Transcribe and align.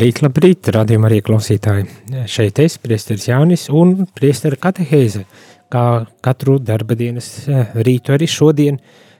Labrīt, 0.00 0.22
labrīt, 0.24 0.68
radījumā 0.72 1.10
arī 1.10 1.16
klausītāji. 1.20 1.82
Šeit 2.24 2.56
es, 2.62 2.78
priesteris 2.80 3.26
Jānis 3.28 3.66
un 3.68 4.06
priestera 4.16 4.56
katehēze, 4.56 5.26
kā 5.68 5.82
katru 6.24 6.54
darba 6.56 6.96
dienas 6.96 7.26
eh, 7.44 7.74
rītu 7.76 8.14
arī 8.14 8.24
šodien 8.24 8.78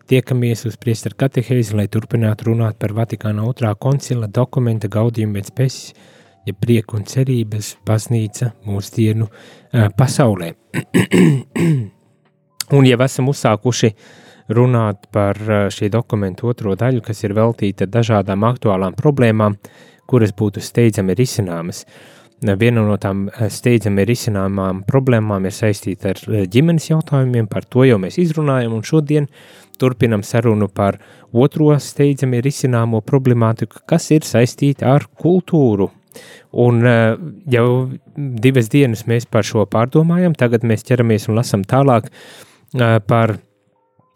tiekamies 0.08 0.64
uz 0.70 0.78
priestera 0.80 1.18
katehēzi, 1.20 1.76
lai 1.76 1.84
turpinātu 1.92 2.48
runāt 2.48 2.78
par 2.80 2.94
Vatikāna 2.96 3.44
otrā 3.44 3.74
koncila 3.76 4.24
dokumenta 4.24 4.88
gaudījumu 4.88 5.36
pēc 5.36 5.50
pēsis, 5.60 5.92
ja 6.48 6.56
prieku 6.56 6.96
un 6.96 7.04
cerības 7.12 7.74
baznīca 7.84 8.54
mūsdienu 8.64 9.28
uh, 9.28 9.90
pasaulē. 10.00 10.54
un 12.80 12.88
jau 12.88 13.00
esam 13.04 13.28
uzsākuši 13.34 13.92
runāt 14.56 15.12
par 15.12 15.44
eh, 15.44 15.68
šī 15.76 15.92
dokumenta 15.92 16.48
otro 16.48 16.72
daļu, 16.72 17.04
kas 17.04 17.20
ir 17.28 17.36
veltīta 17.36 17.84
dažādām 18.00 18.48
aktuālām 18.48 18.96
problēmām, 18.96 19.60
uh, 19.60 19.86
kuras 20.10 20.34
būtu 20.36 20.62
steidzami 20.64 21.14
risināmas. 21.18 21.84
Viena 22.40 22.80
no 22.80 22.96
tām 22.96 23.26
eh, 23.28 23.48
steidzami 23.52 24.06
risināmām 24.08 24.84
problēmām 24.88 25.44
ir 25.44 25.52
saistīta 25.52 26.14
ar 26.14 26.20
eh, 26.30 26.46
ģimenes 26.48 26.88
jautājumiem, 26.88 27.48
par 27.52 27.66
to 27.68 27.84
jau 27.84 27.98
mēs 28.00 28.16
izrunājam, 28.22 28.78
un 28.78 28.86
šodien 28.86 29.28
turpinam 29.80 30.24
sarunu 30.24 30.68
par 30.72 30.98
otro 31.32 31.74
steidzami 31.76 32.40
risināmo 32.44 33.02
problemātiku, 33.04 33.84
kas 33.88 34.08
ir 34.16 34.24
saistīta 34.24 34.88
ar 34.94 35.06
kultūru. 35.20 35.90
Un 36.64 36.80
eh, 36.88 37.20
jau 37.52 37.68
divas 38.16 38.72
dienas 38.72 39.04
mēs 39.10 39.28
par 39.28 39.44
šo 39.46 39.68
pārdomājam, 39.68 40.32
tagad 40.34 40.64
mēs 40.64 40.88
ķeramies 40.88 41.28
un 41.28 41.38
lasam 41.38 41.66
tālāk 41.68 42.08
par 43.06 43.32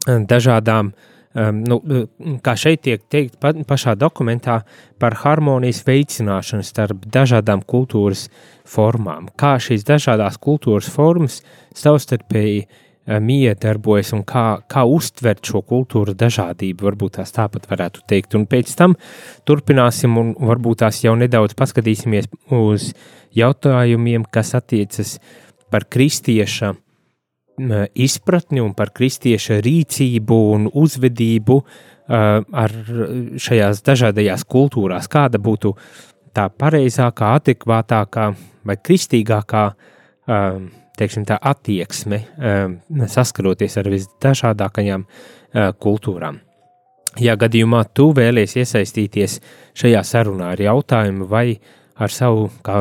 dažādām 0.04 0.90
uh, 0.92 1.13
um, 1.34 1.60
nu, 1.66 1.80
kā 2.44 2.54
šeit 2.58 2.84
tiek 2.86 3.02
teikt 3.10 3.38
pa, 3.42 3.52
pašā 3.66 3.94
dokumentā, 3.98 4.60
par 5.02 5.18
harmonijas 5.24 5.82
veicināšanu 5.86 6.66
starp 6.66 7.04
dažādām 7.12 7.64
kultūras 7.66 8.28
formām. 8.68 9.28
Kā 9.38 9.56
šīs 9.62 9.86
dažādas 9.86 10.38
kultūras 10.42 10.88
formas 10.90 11.40
savstarpēji 11.76 12.64
um, 12.64 13.32
iedarbojas 13.34 14.14
un 14.16 14.24
kā, 14.28 14.46
kā 14.70 14.84
uztvert 14.88 15.44
šo 15.46 15.64
kultūru 15.66 16.16
dažādību, 16.18 16.88
varbūt 16.90 17.18
tās 17.18 17.34
tāpat 17.36 17.68
varētu 17.70 18.06
teikt. 18.10 18.38
Un 18.38 18.46
pēc 18.50 18.74
tam 18.78 18.96
turpināsim 19.48 20.16
un 20.20 20.34
varbūt 20.38 20.84
tās 20.84 21.02
jau 21.04 21.16
nedaudz 21.18 21.56
paskatīsimies 21.58 22.30
uz 22.54 22.92
jautājumiem, 23.34 24.26
kas 24.30 24.54
attiecas 24.56 25.18
par 25.74 25.88
kristieša 25.90 26.74
izpratni 27.94 28.62
un 28.62 28.72
par 28.74 28.90
kristieša 28.94 29.60
rīcību 29.64 30.38
un 30.54 30.68
uzvedību 30.72 31.58
ar 32.10 32.74
šajās 33.40 33.82
dažādajās 33.86 34.44
kultūrās, 34.50 35.08
kāda 35.08 35.38
būtu 35.40 35.72
tā 36.34 36.48
pareizākā, 36.50 37.34
adekvātākā 37.38 38.26
vai 38.66 38.76
kristīgākā 38.76 39.64
teiksim, 40.98 41.24
tā 41.28 41.38
attieksme 41.40 42.20
saskaroties 43.10 43.78
ar 43.80 43.90
visdažādākajām 43.92 45.06
kultūrām. 45.82 46.40
Ja 47.22 47.36
gadījumā 47.38 47.84
tu 47.94 48.08
vēlies 48.14 48.56
iesaistīties 48.58 49.38
šajā 49.78 50.02
sarunā 50.02 50.50
ar 50.54 50.62
jautājumu 50.64 51.28
vai 51.30 51.60
ar 51.94 52.10
savu, 52.10 52.48
kā, 52.64 52.78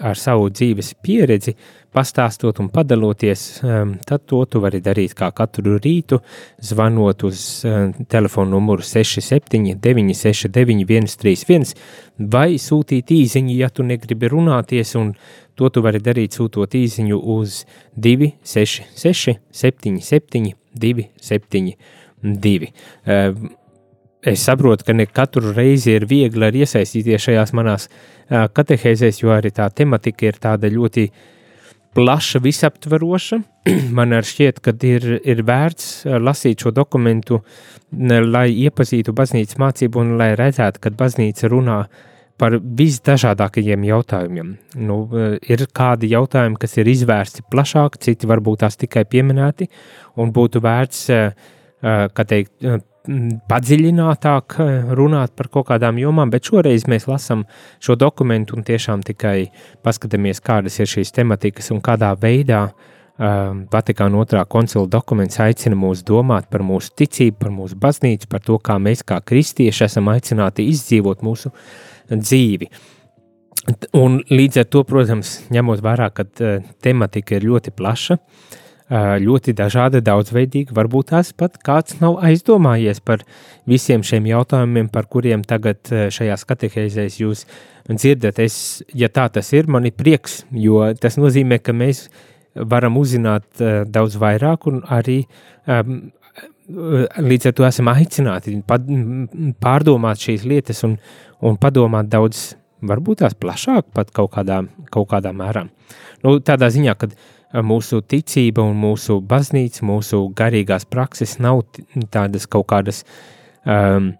ar 0.00 0.16
savu 0.18 0.48
dzīves 0.52 0.94
pieredzi, 1.04 1.54
pastāstot 1.94 2.58
un 2.62 2.68
padaloties, 2.74 3.42
um, 3.62 3.94
tad 4.06 4.24
to 4.30 4.40
tu 4.50 4.60
vari 4.62 4.80
darīt 4.82 5.14
kā 5.18 5.28
katru 5.36 5.76
rītu, 5.78 6.18
zvanot 6.64 7.24
uz 7.28 7.38
um, 7.68 7.92
telefonu 8.10 8.56
numuru 8.56 8.82
67 8.82 9.76
969 9.84 11.14
131 11.14 11.74
vai 12.34 12.56
sūtīt 12.58 13.12
īziņu, 13.14 13.54
ja 13.60 13.68
tu 13.70 13.86
negribi 13.86 14.30
runāties, 14.32 14.94
un 14.98 15.14
to 15.54 15.70
tu 15.70 15.82
vari 15.84 16.00
darīt 16.02 16.34
sūtot 16.38 16.74
īziņu 16.74 17.18
uz 17.36 17.62
266 17.94 19.38
77 19.52 20.54
272. 20.74 22.72
Es 24.24 24.40
saprotu, 24.46 24.86
ka 24.88 24.94
ne 24.96 25.04
katru 25.04 25.52
reizi 25.52 25.92
ir 25.98 26.06
viegli 26.08 26.46
arī 26.46 26.64
iesaistīties 26.64 27.26
šajās 27.26 27.52
manās 27.56 27.90
katehēzēs, 28.30 29.20
jo 29.20 29.34
arī 29.34 29.52
tā 29.52 29.68
tematika 29.68 30.30
ir 30.30 30.38
tāda 30.40 30.70
ļoti 30.72 31.10
plaša, 31.94 32.40
visaptveroša. 32.44 33.38
Man 33.98 34.16
šķiet, 34.24 34.62
ka 34.64 34.72
ir, 34.88 35.06
ir 35.20 35.44
vērts 35.44 36.06
lasīt 36.24 36.64
šo 36.64 36.72
dokumentu, 36.74 37.42
lai 37.92 38.48
iepazītu 38.64 39.12
baznīcas 39.16 39.60
mācību 39.60 40.00
un 40.00 40.16
lai 40.20 40.32
redzētu, 40.40 40.80
ka 40.80 40.94
baznīca 40.96 41.52
runā 41.52 41.78
par 42.40 42.56
visdažādākajiem 42.58 43.84
jautājumiem. 43.86 44.48
Nu, 44.88 44.96
ir 45.46 45.68
kādi 45.76 46.10
jautājumi, 46.10 46.58
kas 46.58 46.74
ir 46.80 46.90
izvērsti 46.90 47.44
plašāk, 47.52 48.00
citi 48.02 48.26
varbūt 48.26 48.64
tās 48.64 48.80
tikai 48.80 49.04
pieminēti, 49.06 49.68
un 50.18 50.32
būtu 50.34 50.64
vērts, 50.64 51.04
kā 51.84 52.26
teikt, 52.26 52.56
padziļinātāk 53.04 54.56
eh, 54.64 54.92
runāt 54.96 55.34
par 55.36 55.50
kaut 55.52 55.68
kādām 55.68 55.98
jomām, 56.00 56.30
bet 56.32 56.48
šoreiz 56.48 56.86
mēs 56.88 57.06
lasām 57.08 57.44
šo 57.84 57.98
dokumentu 58.00 58.56
un 58.56 58.64
tiešām 58.64 59.04
tikai 59.04 59.50
paskatāmies, 59.84 60.40
kādas 60.44 60.80
ir 60.80 60.88
šīs 60.88 61.12
tematikas 61.12 61.70
un 61.74 61.82
kādā 61.84 62.14
veidā 62.20 62.62
uh, 62.70 63.52
Vatikāna 63.72 64.22
otrā 64.22 64.46
koncila 64.48 64.88
dokuments 64.88 65.36
aicina 65.44 65.76
mūs 65.76 66.00
domāt 66.06 66.48
par 66.50 66.64
mūsu 66.64 66.94
ticību, 66.96 67.36
par 67.44 67.52
mūsu 67.52 67.76
baznīcu, 67.78 68.30
par 68.32 68.40
to, 68.40 68.56
kā 68.58 68.78
mēs 68.80 69.04
kā 69.06 69.20
kristieši 69.20 69.84
esam 69.84 70.08
aicināti 70.08 70.66
izdzīvot 70.72 71.22
mūsu 71.22 71.52
dzīvi. 72.08 72.72
Un 74.00 74.18
līdz 74.32 74.64
ar 74.64 74.66
to, 74.72 74.82
protams, 74.88 75.38
ņemot 75.52 75.84
vērā, 75.84 76.08
ka 76.16 76.24
uh, 76.24 76.74
tematika 76.80 77.36
ir 77.36 77.50
ļoti 77.52 77.76
plaša, 77.76 78.16
uh, 78.16 78.60
ļoti 78.94 79.54
dažāda, 79.56 80.02
daudzveidīga. 80.04 80.74
Varbūt 80.76 81.10
tās 81.10 81.32
pat 81.36 81.56
kāds 81.64 81.98
nav 82.00 82.18
aizdomājies 82.22 83.00
par 83.00 83.24
visiem 83.66 84.04
šiem 84.06 84.26
jautājumiem, 84.30 84.88
par 84.92 85.08
kuriem 85.10 85.42
tagad 85.42 85.80
šajās 85.88 86.44
katehēzēs 86.44 87.18
jūs 87.20 87.44
dzirdat. 87.88 88.38
Es, 88.38 88.82
ja 88.94 89.08
tā 89.08 89.28
tas 89.32 89.52
ir, 89.52 89.66
man 89.66 89.88
ir 89.88 89.96
prieks, 89.96 90.44
jo 90.50 90.84
tas 91.00 91.18
nozīmē, 91.18 91.58
ka 91.64 91.74
mēs 91.74 92.08
varam 92.54 92.96
uzzināt 93.00 93.62
daudz 93.90 94.18
vairāk 94.20 94.68
un 94.70 94.82
arī 94.86 95.24
um, 95.66 96.12
līdz 96.68 97.50
ar 97.50 97.56
to 97.58 97.66
esam 97.66 97.90
aicināti 97.90 98.60
pārdomāt 99.60 100.22
šīs 100.22 100.46
lietas 100.46 100.84
un, 100.86 100.96
un 101.42 101.58
padomāt 101.60 102.08
daudz, 102.12 102.54
varbūt 102.84 103.24
tās 103.24 103.34
plašāk 103.34 103.90
pat 103.96 104.14
kaut 104.14 104.32
kādā, 104.36 104.62
kaut 104.92 105.10
kādā 105.10 105.34
mērā. 105.34 105.66
Nu, 106.24 106.38
tādā 106.40 106.70
ziņā, 106.72 106.94
uh, 106.94 107.32
mūsu 107.62 108.00
ticība 108.02 108.64
un 108.64 108.76
mūsu 108.80 109.20
baznīca, 109.22 109.84
mūsu 109.86 110.24
garīgās 110.36 110.86
prakses 110.90 111.38
nav 111.38 111.62
tādas 112.10 112.48
kaut 112.50 112.66
kādas 112.72 113.04
um, 113.62 114.12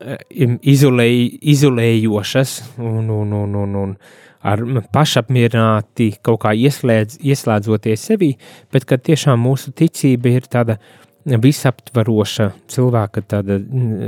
izolēj, 0.00 1.16
izolējošas 1.54 2.58
un, 2.78 3.10
un, 3.10 3.32
un, 3.32 3.54
un, 3.62 3.78
un 3.84 3.94
ar 4.42 4.62
pašapmierināti 4.94 6.08
kaut 6.24 6.42
kā 6.42 6.54
ieslēdz, 6.58 7.20
ieslēdzoties 7.22 8.08
sevi, 8.10 8.32
bet 8.72 8.88
ka 8.88 8.98
tiešām 8.98 9.38
mūsu 9.46 9.70
ticība 9.78 10.32
ir 10.34 10.48
tāda 10.50 10.78
visaptvaroša 11.24 12.48
cilvēka, 12.70 13.22
tāda 13.30 13.58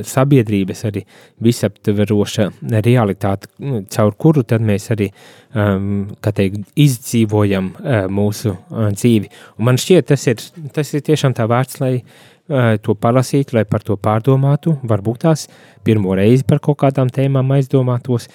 sabiedrības 0.07 0.85
arī 0.89 1.05
visaptvaroša 1.45 2.49
realitāte, 2.85 3.51
caur 3.95 4.17
kuru 4.19 4.43
tad 4.49 4.65
mēs 4.67 4.91
arī, 4.95 5.11
um, 5.55 6.09
kā 6.25 6.35
teikt, 6.35 6.67
izdzīvojam 6.75 7.71
uh, 7.75 7.99
mūsu 8.11 8.55
uh, 8.55 8.91
dzīvi. 8.95 9.31
Un 9.59 9.71
man 9.71 9.81
šķiet, 9.81 10.09
tas 10.11 10.27
ir, 10.31 10.43
tas 10.75 10.95
ir 10.95 11.07
tiešām 11.07 11.37
tā 11.39 11.47
vērts, 11.51 11.81
lai 11.85 11.95
uh, 12.01 12.75
to 12.83 12.99
palasītu, 12.99 13.61
lai 13.61 13.65
par 13.69 13.87
to 13.87 13.97
pārdomātu, 14.01 14.79
varbūt 14.83 15.25
tās 15.29 15.47
pirmo 15.87 16.19
reizi 16.19 16.47
par 16.49 16.63
kaut 16.65 16.83
kādām 16.83 17.13
tēmām 17.15 17.55
aizdomātos, 17.57 18.29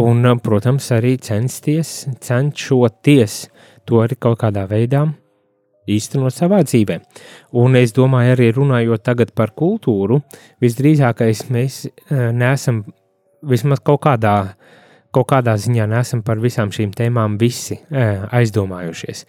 un, 0.00 0.24
protams, 0.42 0.90
arī 0.96 1.18
censties, 1.22 2.06
cenšoties 2.24 3.44
to 3.88 4.00
arī 4.04 4.16
kaut 4.18 4.40
kādā 4.40 4.64
veidā 4.68 5.06
īstenot 5.96 6.34
savā 6.34 6.62
dzīvē. 6.66 6.98
Un 7.62 7.78
es 7.80 7.94
domāju, 7.96 8.34
arī 8.36 8.50
runājot 8.56 9.04
tagad 9.04 9.32
par 9.36 9.54
kultūru, 9.56 10.20
visdrīzākais 10.62 11.46
mēs 11.54 11.84
eh, 11.88 12.28
neesam 12.32 12.84
vismaz 13.48 13.82
kaut 13.84 14.02
kādā, 14.06 14.36
kaut 15.14 15.28
kādā 15.30 15.56
ziņā 15.58 15.88
neesam 15.88 16.22
par 16.26 16.40
visām 16.42 16.72
šīm 16.74 16.92
tēmām 16.96 17.38
visi 17.40 17.78
eh, 17.78 18.24
aizdomājušies. 18.40 19.24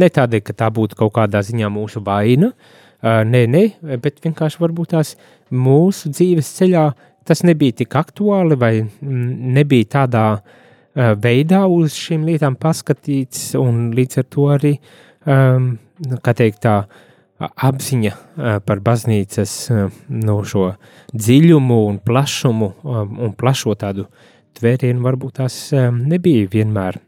Ne 0.00 0.10
tādēļ, 0.10 0.44
ka 0.46 0.56
tā 0.64 0.70
būtu 0.74 0.98
kaut 0.98 1.16
kādā 1.20 1.44
ziņā 1.46 1.72
mūsu 1.72 2.02
vaina, 2.04 2.54
Uh, 3.00 3.22
nē, 3.24 3.46
nē, 3.48 3.60
bet 3.96 4.18
vienkārši 4.20 4.58
varbūt 4.60 4.90
tās 4.92 5.14
mūsu 5.48 6.10
dzīves 6.12 6.50
ceļā 6.58 6.82
tas 7.24 7.40
nebija 7.48 7.78
tik 7.78 7.94
aktuāli 7.96 8.58
vai 8.60 8.72
nebija 9.00 9.88
tādā 9.94 10.24
uh, 10.36 11.14
veidā 11.16 11.62
uz 11.64 11.96
šīm 11.96 12.26
lietām 12.28 12.58
paskatīts, 12.60 13.54
un 13.56 13.86
līdz 13.96 14.20
ar 14.20 14.26
to 14.36 14.44
arī, 14.52 14.74
um, 15.24 15.70
kā 16.24 16.34
teikt, 16.36 16.62
tā 16.64 16.74
apziņa 17.40 18.10
uh, 18.12 18.58
par 18.64 18.82
baznīcas 18.84 19.54
uh, 19.72 20.02
no 20.12 20.40
šo 20.44 20.74
dziļumu 21.14 21.78
un 21.88 22.00
plašumu 22.04 22.72
um, 22.82 23.14
un 23.26 23.32
plašo 23.36 23.74
tādu 23.80 24.06
tvērienu 24.58 25.00
varbūt 25.04 25.38
tās 25.40 25.56
um, 25.72 26.02
nebija 26.10 26.50
vienmēr, 26.52 27.00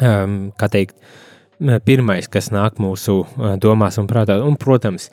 um, 0.00 0.36
kā 0.58 0.70
teikt, 0.72 0.98
uh, 0.98 1.78
pirmais, 1.86 2.28
kas 2.28 2.50
nāk 2.54 2.80
mūsu 2.82 3.22
domās 3.62 4.00
un 4.02 4.08
prātā. 4.10 4.38
Un, 4.44 4.58
protams, 4.60 5.10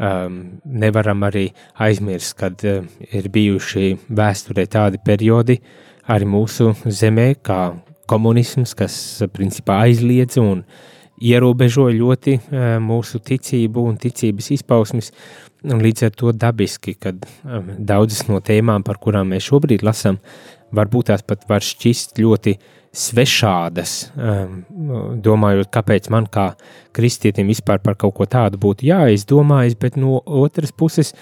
nevaram 0.00 1.26
arī 1.26 1.50
aizmirst, 1.76 2.32
kad 2.38 2.62
ir 2.64 3.26
bijuši 3.28 3.90
vēsturē 4.08 4.64
tādi 4.70 5.00
periodi 5.04 5.58
arī 6.08 6.28
mūsu 6.30 6.70
zemē, 6.86 7.34
kā 7.44 7.58
komunisms, 8.08 8.72
kas 8.78 8.94
principā 9.34 9.82
aizliedz 9.84 10.38
un 10.40 10.64
ierobežo 11.20 11.88
ļoti 11.92 12.36
mūsu 12.80 13.20
ticību 13.24 13.84
un 13.90 14.00
ticības 14.00 14.50
izpausmes. 14.56 15.12
Un 15.68 15.82
līdz 15.84 16.06
ar 16.06 16.14
to 16.16 16.32
dabiski, 16.32 16.94
kad 16.96 17.20
daudzas 17.76 18.24
no 18.30 18.40
tēmām, 18.40 18.84
par 18.86 18.96
kurām 19.02 19.34
mēs 19.34 19.44
šobrīd 19.50 19.84
lasām, 19.84 20.16
varbūt 20.72 21.10
tās 21.10 21.24
pat 21.26 21.44
var 21.50 21.64
šķist 21.64 22.16
ļoti 22.22 22.56
svešādas, 22.90 24.10
um, 24.16 24.62
domājot, 25.22 25.70
kāpēc 25.70 26.08
man 26.10 26.26
kā 26.30 26.50
kristietim 26.96 27.50
vispār 27.50 27.78
par 27.82 27.94
kaut 27.98 28.16
ko 28.16 28.26
tādu 28.26 28.58
būtu 28.58 28.88
jāizdomājas, 28.88 29.76
bet 29.78 29.98
no 30.00 30.18
otras 30.24 30.72
puses 30.74 31.14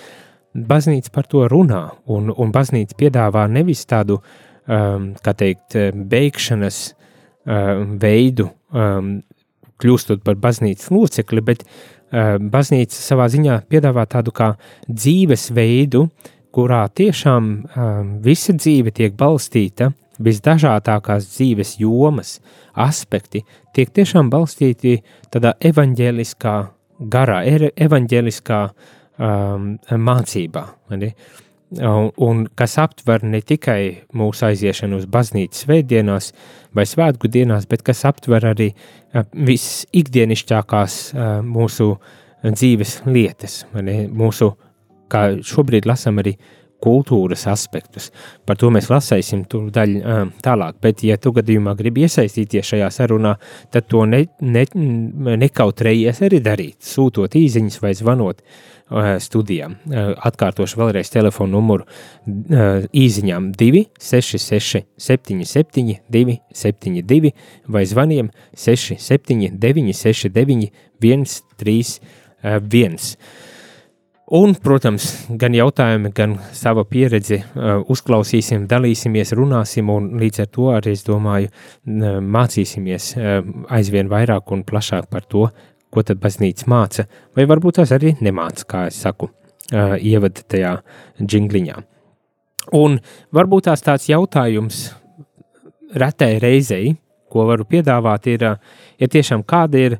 baznīca 0.54 1.12
par 1.12 1.28
to 1.28 1.44
runā, 1.50 1.82
un, 2.08 2.32
un 2.32 2.54
baznīca 2.54 2.96
piedāvā 2.98 3.44
nevis 3.52 3.84
tādu, 3.88 4.22
um, 4.64 5.12
kā 5.20 5.34
teikt, 5.36 5.76
beigšanas 5.92 6.80
um, 6.88 7.98
veidu, 8.00 8.48
um, 8.72 9.18
kļūstot 9.82 10.24
par 10.26 10.38
baznīcas 10.40 10.90
locekli, 10.94 11.44
bet 11.44 11.64
um, 11.64 12.48
baznīca 12.52 12.98
savā 12.98 13.28
ziņā 13.32 13.62
piedāvā 13.70 14.06
tādu 14.10 14.34
kā 14.34 14.52
dzīvesveidu, 14.88 16.06
kurā 16.54 16.84
tiešām 16.88 17.48
um, 17.48 18.12
visa 18.24 18.54
dzīve 18.56 18.94
tiek 18.96 19.16
balstīta 19.18 19.92
visdažādākās 20.18 21.28
dzīves 21.36 21.76
jomas, 21.78 22.38
aspekti 22.74 23.44
tiek 23.74 23.90
tiešām 23.94 24.30
balstīti 24.32 24.98
tādā 25.32 25.54
evaņģēliskā 25.70 26.54
garā, 27.12 27.42
evaņģēliskā 27.46 28.62
um, 28.66 29.76
mācībā. 30.08 30.64
Ne? 30.96 31.12
Un, 31.68 32.06
un 32.16 32.46
kas 32.56 32.78
aptver 32.80 33.26
ne 33.28 33.42
tikai 33.44 34.06
mūsu 34.16 34.46
aiziešanu 34.48 35.02
uz 35.02 35.08
baznīcas 35.12 35.66
svētdienās 35.66 36.30
vai 36.72 36.86
svētku 36.88 37.28
dienās, 37.28 37.66
bet 37.68 37.82
kas 37.84 38.06
aptver 38.08 38.46
arī 38.48 38.70
visikdienišķākās 39.36 40.96
uh, 41.12 41.26
mūsu 41.44 41.90
dzīves 42.44 43.02
lietas, 43.04 43.64
mūsu, 43.74 44.52
kā 45.12 45.28
šobrīd 45.44 45.88
lasām 45.88 46.22
arī 46.22 46.36
kultūras 46.82 47.42
aspektus. 47.50 48.12
Par 48.46 48.58
to 48.58 48.70
mēs 48.70 48.86
lasīsim 48.90 49.44
daļu 49.50 50.16
tālāk. 50.44 50.78
Bet, 50.82 51.02
ja 51.06 51.18
tu 51.18 51.32
gadījumā 51.34 51.74
gribi 51.78 52.04
iesaistīties 52.06 52.72
šajā 52.72 52.90
sarunā, 52.94 53.34
tad 53.74 53.88
to 53.90 54.04
ne, 54.06 54.24
ne, 54.40 54.64
nekautrējies 55.42 56.22
arī 56.28 56.42
darīt, 56.44 56.78
sūtot 56.86 57.34
īsiņas 57.38 57.80
vai 57.82 57.94
zvanot 57.98 58.44
uh, 58.90 59.16
studijām. 59.22 59.76
Uh, 59.86 60.12
atkārtošu 60.28 60.80
vēlreiz 60.80 61.10
telefonu 61.12 61.58
numuru 61.58 61.84
uh, 61.84 62.86
īsiņām 62.92 63.52
266 63.58 64.84
77 64.98 66.00
272 66.08 67.32
vai 67.68 67.84
zvaniem 67.88 68.30
679 68.56 69.96
69 69.96 70.72
131. 71.00 72.98
Un, 74.28 74.52
protams, 74.60 75.06
gan 75.40 75.54
jautājumi, 75.56 76.10
gan 76.12 76.34
sava 76.52 76.82
pieredzi 76.84 77.38
uh, 77.40 77.78
uzklausīsim, 77.88 78.66
dalīsimies, 78.68 79.32
runāsim, 79.32 79.88
un 79.88 80.10
līdz 80.20 80.42
ar 80.44 80.50
to 80.52 80.68
arī, 80.74 80.92
es 80.98 81.06
domāju, 81.06 81.48
mācīsimies 81.88 83.14
aizvien 83.72 84.12
vairāk 84.12 84.52
un 84.52 84.66
plašāk 84.68 85.08
par 85.08 85.24
to, 85.24 85.46
ko 85.94 86.04
tad 86.04 86.20
baznīca 86.22 86.68
māca, 86.70 87.06
vai 87.36 87.46
varbūt 87.48 87.80
tās 87.80 87.92
arī 87.96 88.14
nemāca, 88.20 88.66
kā 88.68 88.86
es 88.90 89.00
saku, 89.02 89.30
ievada 89.72 90.44
tajā 90.48 90.74
džingliņā. 91.20 91.76
Un 92.76 92.98
varbūt 93.32 93.68
tās 93.68 93.84
tāds 93.84 94.08
jautājums 94.10 94.82
retai 95.96 96.36
reizei, 96.42 96.94
ko 97.28 97.46
varu 97.48 97.64
piedāvāt, 97.68 98.28
ir, 98.32 98.44
ja 99.00 99.08
tiešām 99.08 99.44
kāda 99.48 99.84
ir 99.84 99.98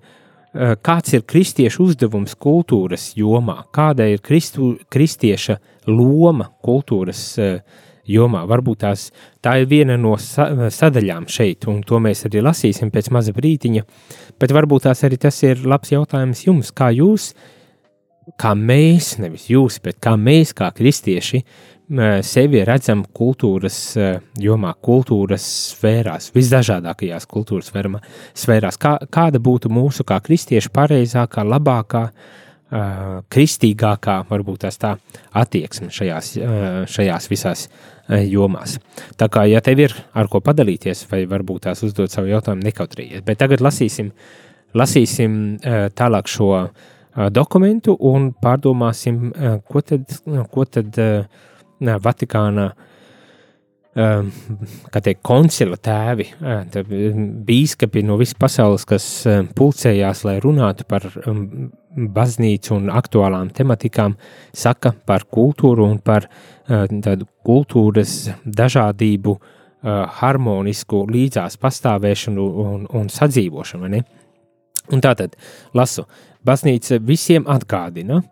kāds 0.83 1.13
ir 1.15 1.25
kristiešu 1.29 1.85
uzdevums 1.91 2.35
kultūras 2.35 3.13
jomā, 3.19 3.63
kāda 3.73 4.09
ir 4.09 4.23
kristu, 4.25 4.77
kristieša 4.91 5.59
loma 5.87 6.49
kultūras 6.65 7.23
eh, 7.39 7.61
jomā. 8.11 8.45
Varbūt 8.49 8.83
tās, 8.85 9.09
tā 9.45 9.59
ir 9.63 9.69
viena 9.71 9.99
no 10.01 10.15
sadaļām 10.19 11.29
šeit, 11.31 11.69
un 11.71 11.83
to 11.87 12.01
mēs 12.03 12.27
arī 12.29 12.43
lasīsim 12.45 12.93
pēc 12.95 13.13
maza 13.15 13.35
brītiņa, 13.37 13.85
bet 14.41 14.55
varbūt 14.57 14.89
tās 14.89 15.05
arī 15.07 15.21
tas 15.21 15.43
ir 15.47 15.65
labs 15.69 15.93
jautājums 15.95 16.45
jums, 16.47 16.73
kā 16.73 16.91
jūs, 16.97 17.33
kā 18.41 18.55
mēs, 18.59 19.17
nevis 19.23 19.49
jūs, 19.53 19.81
bet 19.85 20.01
kā 20.05 20.17
mēs, 20.21 20.55
kā 20.57 20.71
kristieši, 20.77 21.43
sevi 22.29 22.61
redzam 22.69 23.05
kultūras 23.17 23.79
jomā, 24.37 24.75
kultūras 24.85 25.45
sfērās, 25.71 26.29
visdažādākajās 26.35 27.25
kultūras 27.31 27.73
sfērās. 28.37 28.77
Kā, 28.77 28.99
kāda 29.09 29.41
būtu 29.41 29.73
mūsu 29.73 30.05
kā 30.05 30.21
kristiešu 30.21 30.69
pareizākā, 30.75 31.47
labākā, 31.49 32.09
kristīgākā, 32.69 34.19
varbūt 34.29 34.67
tā 34.81 34.91
attieksme 35.33 35.89
šajās, 35.95 36.35
šajās 36.93 37.29
visās 37.33 37.69
jomās. 38.29 38.77
Tā 39.17 39.29
kā, 39.33 39.47
ja 39.49 39.63
tev 39.65 39.81
ir 39.87 39.95
ar 40.13 40.29
ko 40.29 40.43
padalīties, 40.45 41.07
vai 41.11 41.23
varbūt 41.29 41.65
tās 41.69 41.81
uzdot 41.87 42.13
savu 42.13 42.29
jautājumu, 42.33 42.67
nekautrējies. 42.69 43.25
Bet 43.25 43.41
tagad 43.41 43.65
lasīsim, 43.65 44.13
lasīsim 44.77 45.59
tālāk 45.97 46.29
šo 46.29 46.51
dokumentu 47.33 47.97
un 48.09 48.31
pārdomāsim, 48.37 49.33
ko 49.69 49.81
tad, 49.81 50.05
ko 50.53 50.69
tad 50.69 51.01
Vatikāna 51.79 52.69
kā 53.99 55.01
teikt, 55.03 55.23
koncila 55.27 55.79
tēvi, 55.81 56.29
bīskapi 57.49 58.05
no 58.07 58.19
visas 58.21 58.37
pasaules, 58.39 58.85
kas 58.87 59.07
pulcējās, 59.59 60.23
lai 60.29 60.37
runātu 60.45 60.87
par 60.87 61.09
baznīcu 61.97 62.75
un 62.77 62.89
aktuālām 62.93 63.51
tematikām, 63.55 64.17
saka 64.53 64.93
par 65.07 65.25
kultūru 65.31 65.87
un 65.89 65.99
par 66.05 66.29
tādu 66.69 67.29
kultūras 67.47 68.29
dažādību, 68.45 69.37
harmonisku 70.21 71.05
līdzās 71.07 71.57
pastāvēšanu 71.63 72.47
un, 72.65 72.89
un 72.99 73.13
sadzīvošanu. 73.15 74.03
Un 74.89 75.05
tātad, 75.05 75.37
lasu, 75.77 76.07
baznīca 76.45 76.99
visiem 77.05 77.47
atgādina, 77.47 78.23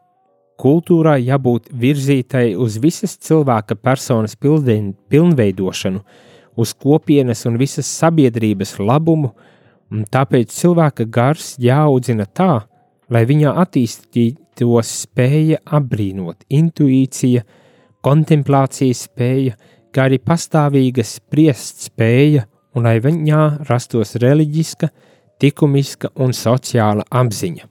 Kultūrai 0.56 1.18
jābūt 1.20 1.68
virzītai 1.76 2.54
uz 2.56 2.78
visas 2.80 3.18
cilvēka 3.20 3.76
personas 3.76 4.32
pilnveidošanu, 4.40 6.00
uz 6.56 6.72
kopienas 6.80 7.44
un 7.44 7.58
visas 7.60 7.90
sabiedrības 7.98 8.78
labumu, 8.80 9.34
un 9.92 10.06
tāpēc 10.08 10.54
cilvēka 10.56 11.04
gars 11.12 11.50
jāaudzina 11.60 12.24
tā, 12.24 12.64
lai 13.12 13.22
viņā 13.28 13.52
attīstītos 13.62 14.92
spēja 15.04 15.60
apbrīnot, 15.78 16.46
intuīcija, 16.48 17.44
kontemplācijas 18.06 19.06
spēja, 19.08 19.56
kā 19.94 20.08
arī 20.08 20.20
pastāvīga 20.22 21.04
spriest 21.06 21.86
spēja, 21.88 22.46
un 22.76 22.84
lai 22.88 22.98
viņā 23.00 23.68
rastos 23.70 24.16
reliģiska, 24.20 24.90
likumiska 25.42 26.12
un 26.22 26.34
sociāla 26.36 27.06
apziņa. 27.10 27.68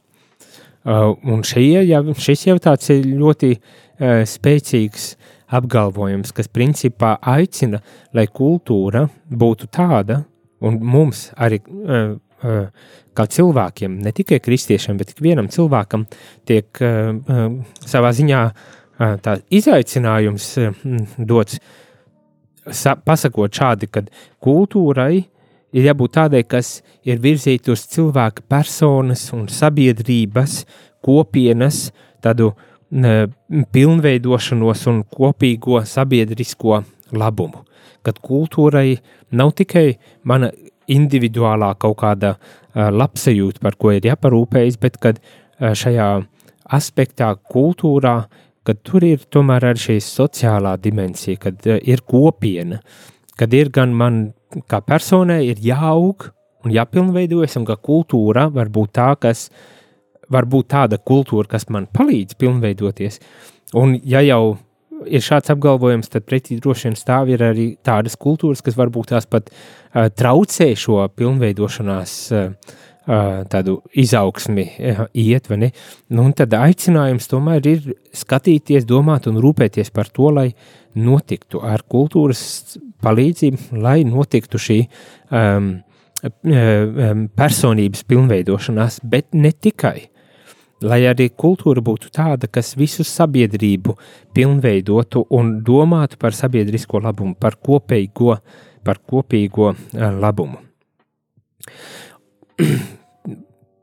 Uh, 0.86 1.16
un 1.34 1.42
šie, 1.42 1.82
ja, 1.88 2.02
šis 2.22 2.44
jau 2.46 2.60
tāds 2.62 2.92
ir 2.94 3.08
ļoti 3.18 3.56
uh, 3.56 4.22
spēcīgs 4.30 5.16
apgalvojums, 5.58 6.34
kas 6.36 6.50
principā 6.54 7.16
aicina, 7.26 7.80
lai 8.14 8.28
kultūra 8.30 9.08
būtu 9.30 9.70
tāda, 9.74 10.20
un 10.62 10.78
mums 10.86 11.32
arī 11.42 11.58
uh, 11.66 12.14
kā 13.16 13.26
cilvēkiem, 13.32 14.00
ne 14.04 14.12
tikai 14.16 14.42
kristiešiem, 14.44 14.98
bet 15.00 15.14
ikvienam 15.16 15.48
cilvēkam 15.52 16.06
tiek 16.48 16.82
uh, 16.84 17.14
uh, 17.16 17.46
savā 17.88 18.12
ziņā 18.16 18.42
izaicinājums 19.52 20.50
dots, 21.28 21.60
sa, 22.72 22.96
pasakot 22.96 23.52
šādi, 23.52 23.90
ka 23.92 24.06
kultūrai 24.44 25.26
ir 25.76 25.88
jābūt 25.90 26.16
tādai, 26.16 26.44
kas 26.48 26.80
ir 27.04 27.20
virzīta 27.24 27.74
uz 27.76 27.86
cilvēka 27.92 28.46
personas 28.50 29.28
un 29.36 29.50
sabiedrības 29.52 30.64
kopienas 31.06 31.90
tādu 32.24 32.54
pilnveidošanos 33.76 34.86
un 34.92 35.04
kopīgo 35.12 35.82
sabiedrisko 35.86 36.84
labumu. 37.16 37.66
Kad 38.06 38.22
kultūrai 38.24 39.00
nav 39.34 39.52
tikai 39.58 39.98
mana 40.24 40.52
individuālā 40.92 41.74
kaut 41.82 41.98
kāda 42.02 42.36
labsajūta, 42.76 43.62
par 43.64 43.78
ko 43.80 43.94
ir 43.96 44.08
jāparūpējas, 44.10 44.80
bet 44.82 44.98
kad 45.02 45.22
šajā 45.60 46.10
aspektā, 46.76 47.32
kultūrā, 47.52 48.16
kad 48.66 48.82
tur 48.86 49.06
ir 49.06 49.26
tomēr 49.32 49.70
arī 49.72 49.84
šī 49.86 50.00
sociālā 50.04 50.76
dimensija, 50.82 51.40
kad 51.48 51.68
ir 51.76 52.02
kopiena, 52.08 52.82
kad 53.38 53.54
ir 53.54 53.70
gan 53.74 53.94
man 53.96 54.24
kā 54.70 54.82
personai 54.86 55.44
ir 55.50 55.62
jāaug 55.62 56.30
un 56.66 56.74
jāpilnveidojas, 56.74 57.58
un 57.60 57.68
ka 57.68 57.78
kultūra 57.78 58.48
var 58.54 58.72
būt 58.74 58.96
tā, 58.98 59.12
kas 59.22 59.50
var 60.32 60.48
būt 60.50 60.72
tāda 60.74 60.98
kultūra, 60.98 61.48
kas 61.52 61.70
man 61.70 61.86
palīdz 61.94 62.38
pilnveidoties. 62.42 63.20
Un 63.78 64.00
ja 64.02 64.24
jau 64.26 64.58
ir 65.06 65.24
šāds 65.24 65.52
apgalvojums, 65.54 66.10
tad 66.12 66.26
pretī 66.30 66.60
droši 66.62 66.90
vien 66.90 66.98
stāv 67.00 67.32
ir 67.34 67.44
arī 67.46 67.68
tādas 67.86 68.18
kultūras, 68.20 68.64
kas 68.66 68.78
varbūt 68.80 69.14
tās 69.14 69.30
pat 69.30 69.52
uh, 69.52 70.08
traucē 70.10 70.72
šo 70.80 71.04
pilnveidošanās 71.16 72.18
uh, 72.36 72.76
tādu 73.06 73.76
izaugsmi 73.94 74.64
iet, 75.14 75.50
vai 75.50 75.58
ne? 75.62 75.70
Nu, 76.10 76.26
tad 76.34 76.56
aicinājums 76.58 77.30
tomēr 77.30 77.68
ir 77.70 77.92
skatīties, 78.18 78.88
domāt 78.90 79.28
un 79.30 79.38
rūpēties 79.44 79.92
par 79.94 80.10
to, 80.10 80.32
lai 80.34 80.48
notiktu 80.98 81.62
ar 81.62 81.84
kultūras 81.86 82.80
palīdzību, 83.06 83.78
lai 83.84 84.00
notiktu 84.08 84.62
šī 84.62 84.80
um, 85.30 85.70
personības 87.38 88.06
pilnveidošanās, 88.10 89.02
bet 89.06 89.36
ne 89.38 89.52
tikai 89.54 90.08
lai 90.86 91.02
arī 91.10 91.30
kultūra 91.34 91.84
būtu 91.86 92.12
tāda, 92.14 92.50
kas 92.52 92.76
visu 92.80 93.04
sabiedrību 93.08 93.96
pilnveidotu 94.36 95.26
un 95.36 95.58
domātu 95.66 96.20
par 96.22 96.36
sabiedrisko 96.38 97.02
labumu, 97.04 97.36
par 97.40 97.58
kopīgo, 97.58 98.38
par 98.86 99.02
kopīgo 99.02 99.74
eh, 99.74 100.10
labumu. 100.14 100.62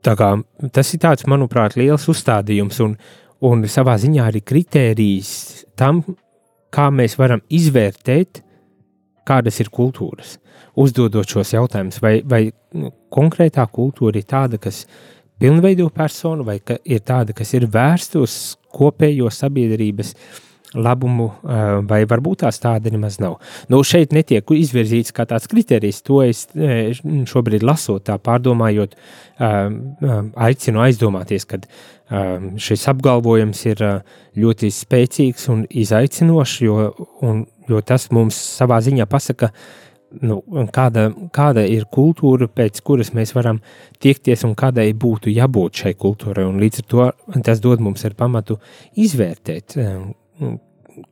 Tā 0.03 0.17
kā, 0.19 0.33
tas 0.75 0.89
ir 0.91 0.99
tāds, 0.99 1.23
manuprāt, 1.31 1.77
liels 1.79 2.09
uzstādījums 2.11 2.81
un, 2.83 2.97
un 3.47 3.63
savā 3.71 3.93
ziņā 4.01 4.25
arī 4.27 4.41
kritērijs 4.43 5.29
tam, 5.79 6.01
kā 6.73 6.89
mēs 6.91 7.15
varam 7.15 7.39
izvērtēt, 7.47 8.41
kādas 9.23 9.61
ir 9.63 9.71
kultūras. 9.71 10.37
Uzdodot 10.75 11.29
šos 11.29 11.53
jautājumus, 11.53 12.01
vai, 12.03 12.17
vai 12.27 12.41
konkrētā 13.13 13.63
kultūra 13.71 14.19
ir 14.19 14.27
tāda, 14.27 14.59
kas 14.59 14.83
pilnveido 15.41 15.89
personu, 15.93 16.45
vai 16.47 16.59
ir 16.85 17.03
tāda, 17.05 17.35
kas 17.35 17.53
ir 17.57 17.67
vērsta 17.71 18.21
uz 18.23 18.57
kopējo 18.73 19.29
sabiedrības 19.33 20.15
labumu, 20.73 21.27
vai 21.85 21.99
varbūt 22.09 22.41
tās 22.43 22.57
tāda 22.61 22.91
nemaz 22.93 23.19
nav. 23.21 23.37
Nu, 23.69 23.83
šeit 23.85 24.13
netiek 24.15 24.53
izvirzīts 24.55 25.13
kā 25.15 25.25
tāds 25.29 25.45
kriterijs, 25.51 26.01
to 26.05 26.21
es 26.25 26.47
šobrīd 27.29 27.65
lasot, 27.65 28.05
tā 28.07 28.17
pārdomājot, 28.17 28.95
aicinu 29.39 30.83
aizdomāties, 30.85 31.45
ka 31.49 31.61
šis 32.61 32.87
apgalvojums 32.91 33.63
ir 33.69 33.85
ļoti 34.39 34.71
spēcīgs 34.73 35.47
un 35.53 35.63
izaicinošs, 35.69 36.57
jo, 36.65 36.89
un, 37.25 37.45
jo 37.69 37.81
tas 37.85 38.09
mums 38.13 38.37
savā 38.57 38.81
ziņā 38.83 39.07
pasaka, 39.09 39.53
nu, 40.21 40.39
kāda, 40.73 41.07
kāda 41.33 41.63
ir 41.69 41.87
kultūra, 41.91 42.47
pēc 42.51 42.81
kuras 42.85 43.13
mēs 43.15 43.33
varam 43.35 43.61
tiekties 44.03 44.45
un 44.47 44.55
kādai 44.59 44.89
būtu 44.97 45.33
jābūt 45.33 45.83
šai 45.83 45.93
kultūrai. 45.99 46.45
Un 46.49 46.59
līdz 46.61 46.83
ar 46.83 46.89
to 46.91 47.07
tas 47.45 47.63
dod 47.63 47.83
mums 47.83 48.05
ar 48.05 48.15
pamatu 48.19 48.59
izvērtēt, 48.99 49.77
eh, 49.77 50.53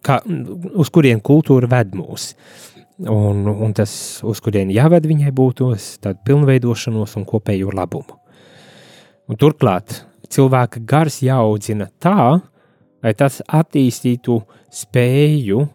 kā, 0.05 0.19
uz 0.73 0.93
kurien 0.93 1.21
kultūra 1.21 1.69
ved 1.71 1.95
mūs. 1.97 2.33
Un, 3.01 3.47
un 3.49 3.73
tas, 3.73 4.21
uz 4.27 4.39
kurien 4.45 4.69
jāved 4.69 5.07
viņai 5.09 5.31
būtu 5.33 5.71
tāda 6.03 6.19
pilnveidošanos 6.27 7.15
un 7.17 7.25
kopējo 7.25 7.73
labumu. 7.73 8.19
Un 9.31 9.39
turklāt 9.41 10.03
cilvēka 10.29 10.83
gars 10.85 11.21
jāaudzina 11.25 11.87
tā, 12.03 12.41
lai 13.01 13.13
tas 13.17 13.39
attīstītu 13.47 14.37
spēju 14.69 15.65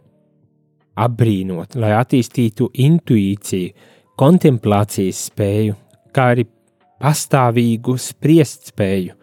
apbrīnot, 0.97 1.77
lai 1.81 1.93
attīstītu 1.97 2.71
intuīciju, 2.87 3.93
kontemplācijas 4.17 5.27
spēju, 5.31 5.77
kā 6.17 6.31
arī 6.33 6.47
pastāvīgu 7.03 7.99
spriest 8.01 8.71
spēju, 8.73 9.17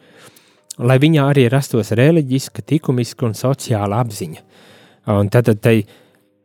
lai 0.86 0.98
viņā 1.02 1.26
arī 1.32 1.48
rastos 1.52 1.92
reliģiska, 1.98 2.66
likumiska 2.70 3.26
un 3.26 3.38
sociāla 3.38 4.02
apziņa. 4.04 4.44
Un 5.14 5.30
tad, 5.34 5.50
tai 5.62 5.80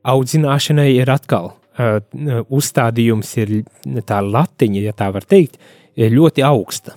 audzināšanai 0.09 0.89
ir 0.97 1.11
atkal 1.13 1.51
uh, 1.53 1.99
uzstādījums, 2.49 3.35
ir 3.43 3.53
tā 4.09 4.23
latiņa, 4.25 4.87
ja 4.89 4.95
tā 4.97 5.11
var 5.15 5.29
teikt, 5.29 5.61
ļoti 5.99 6.45
augsta. 6.47 6.97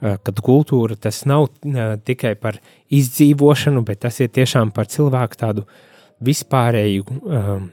Kad 0.00 0.40
kultūra 0.42 0.96
tas 0.96 1.22
nav 1.28 1.46
uh, 1.46 1.94
tikai 2.02 2.34
par 2.40 2.58
izdzīvošanu, 2.90 3.84
bet 3.86 4.02
tas 4.06 4.18
ir 4.24 4.32
tiešām 4.34 4.72
par 4.74 4.88
cilvēku 4.90 5.38
tādu 5.38 5.64
uh, 5.66 5.86
vispārēju 6.24 7.04
um, 7.20 7.68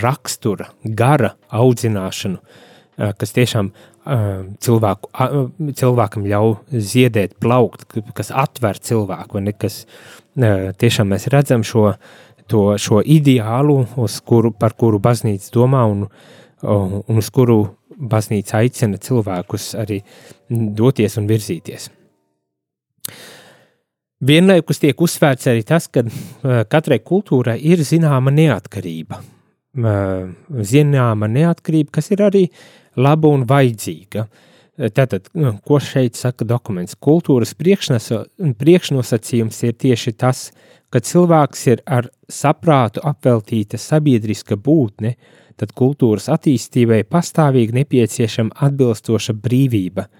rakstura, 0.00 0.70
gara 0.84 1.34
audzināšanu, 1.54 2.40
uh, 2.40 3.12
kas 3.18 3.34
tiešām 3.36 3.70
uh, 3.72 4.28
cilvēku, 4.64 5.10
uh, 5.12 5.50
cilvēkam 5.80 6.28
ļauj 6.28 6.80
ziedēt, 6.92 7.36
plaukt, 7.42 7.86
kas 8.16 8.32
atver 8.32 8.80
cilvēku, 8.80 9.42
ne, 9.44 9.54
kas 9.56 9.82
uh, 9.84 10.70
tiešām 10.76 11.12
mēs 11.14 11.28
redzam 11.32 11.64
šo, 11.66 11.92
to, 12.48 12.70
šo 12.80 13.02
ideālu, 13.04 13.82
kuru, 14.24 14.52
par 14.52 14.76
kuru 14.78 15.00
baznīca 15.02 15.52
domā 15.54 15.84
un, 15.88 16.06
uh, 16.08 17.00
un 17.04 17.20
uz 17.20 17.32
kuru 17.34 17.62
baznīca 17.98 18.62
aicina 18.62 18.98
cilvēkus 19.02 19.72
arī 19.78 20.02
doties 20.48 21.18
un 21.18 21.26
virzīties. 21.30 21.90
Vienlaikus 24.18 24.80
tiek 24.82 24.98
uzsvērts 24.98 25.46
arī 25.46 25.62
tas, 25.62 25.84
ka 25.86 26.02
uh, 26.02 26.64
katrai 26.66 26.98
kultūrai 26.98 27.54
ir 27.70 27.84
zināma 27.86 28.32
neatkarība. 28.34 29.20
Uh, 29.78 30.34
zināma 30.66 31.28
neatkarība, 31.30 31.92
kas 32.00 32.10
ir 32.10 32.24
arī 32.26 32.42
laba 32.98 33.30
un 33.30 33.46
vajadzīga. 33.46 34.26
Tātad, 34.94 35.26
nu, 35.34 35.56
ko 35.66 35.80
šeit 35.82 36.14
saka 36.14 36.46
dokuments? 36.46 36.94
Kultūras 37.02 37.50
priekšnosacījums 37.58 39.58
ir 39.66 39.72
tieši 39.74 40.12
tas, 40.14 40.54
ka 40.90 41.02
cilvēks 41.02 41.66
ir 41.66 41.82
ar 41.86 42.06
saprātu 42.30 43.02
apveltīta 43.06 43.78
sabiedriska 43.78 44.54
būtne, 44.54 45.16
tad 45.58 45.74
kultūras 45.78 46.28
attīstībai 46.30 47.02
pastāvīgi 47.10 47.74
nepieciešama 47.80 48.54
atbilstoša 48.66 49.32
brīvība– 49.46 50.06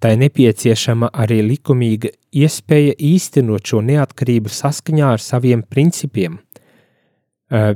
Tai 0.00 0.14
nepieciešama 0.16 1.10
arī 1.12 1.42
likumīga 1.44 2.08
iespēja 2.32 2.94
īstenot 3.04 3.68
šo 3.68 3.82
neatkarību 3.84 4.48
saskaņā 4.48 5.10
ar 5.16 5.20
saviem 5.20 5.60
principiem. 5.60 6.38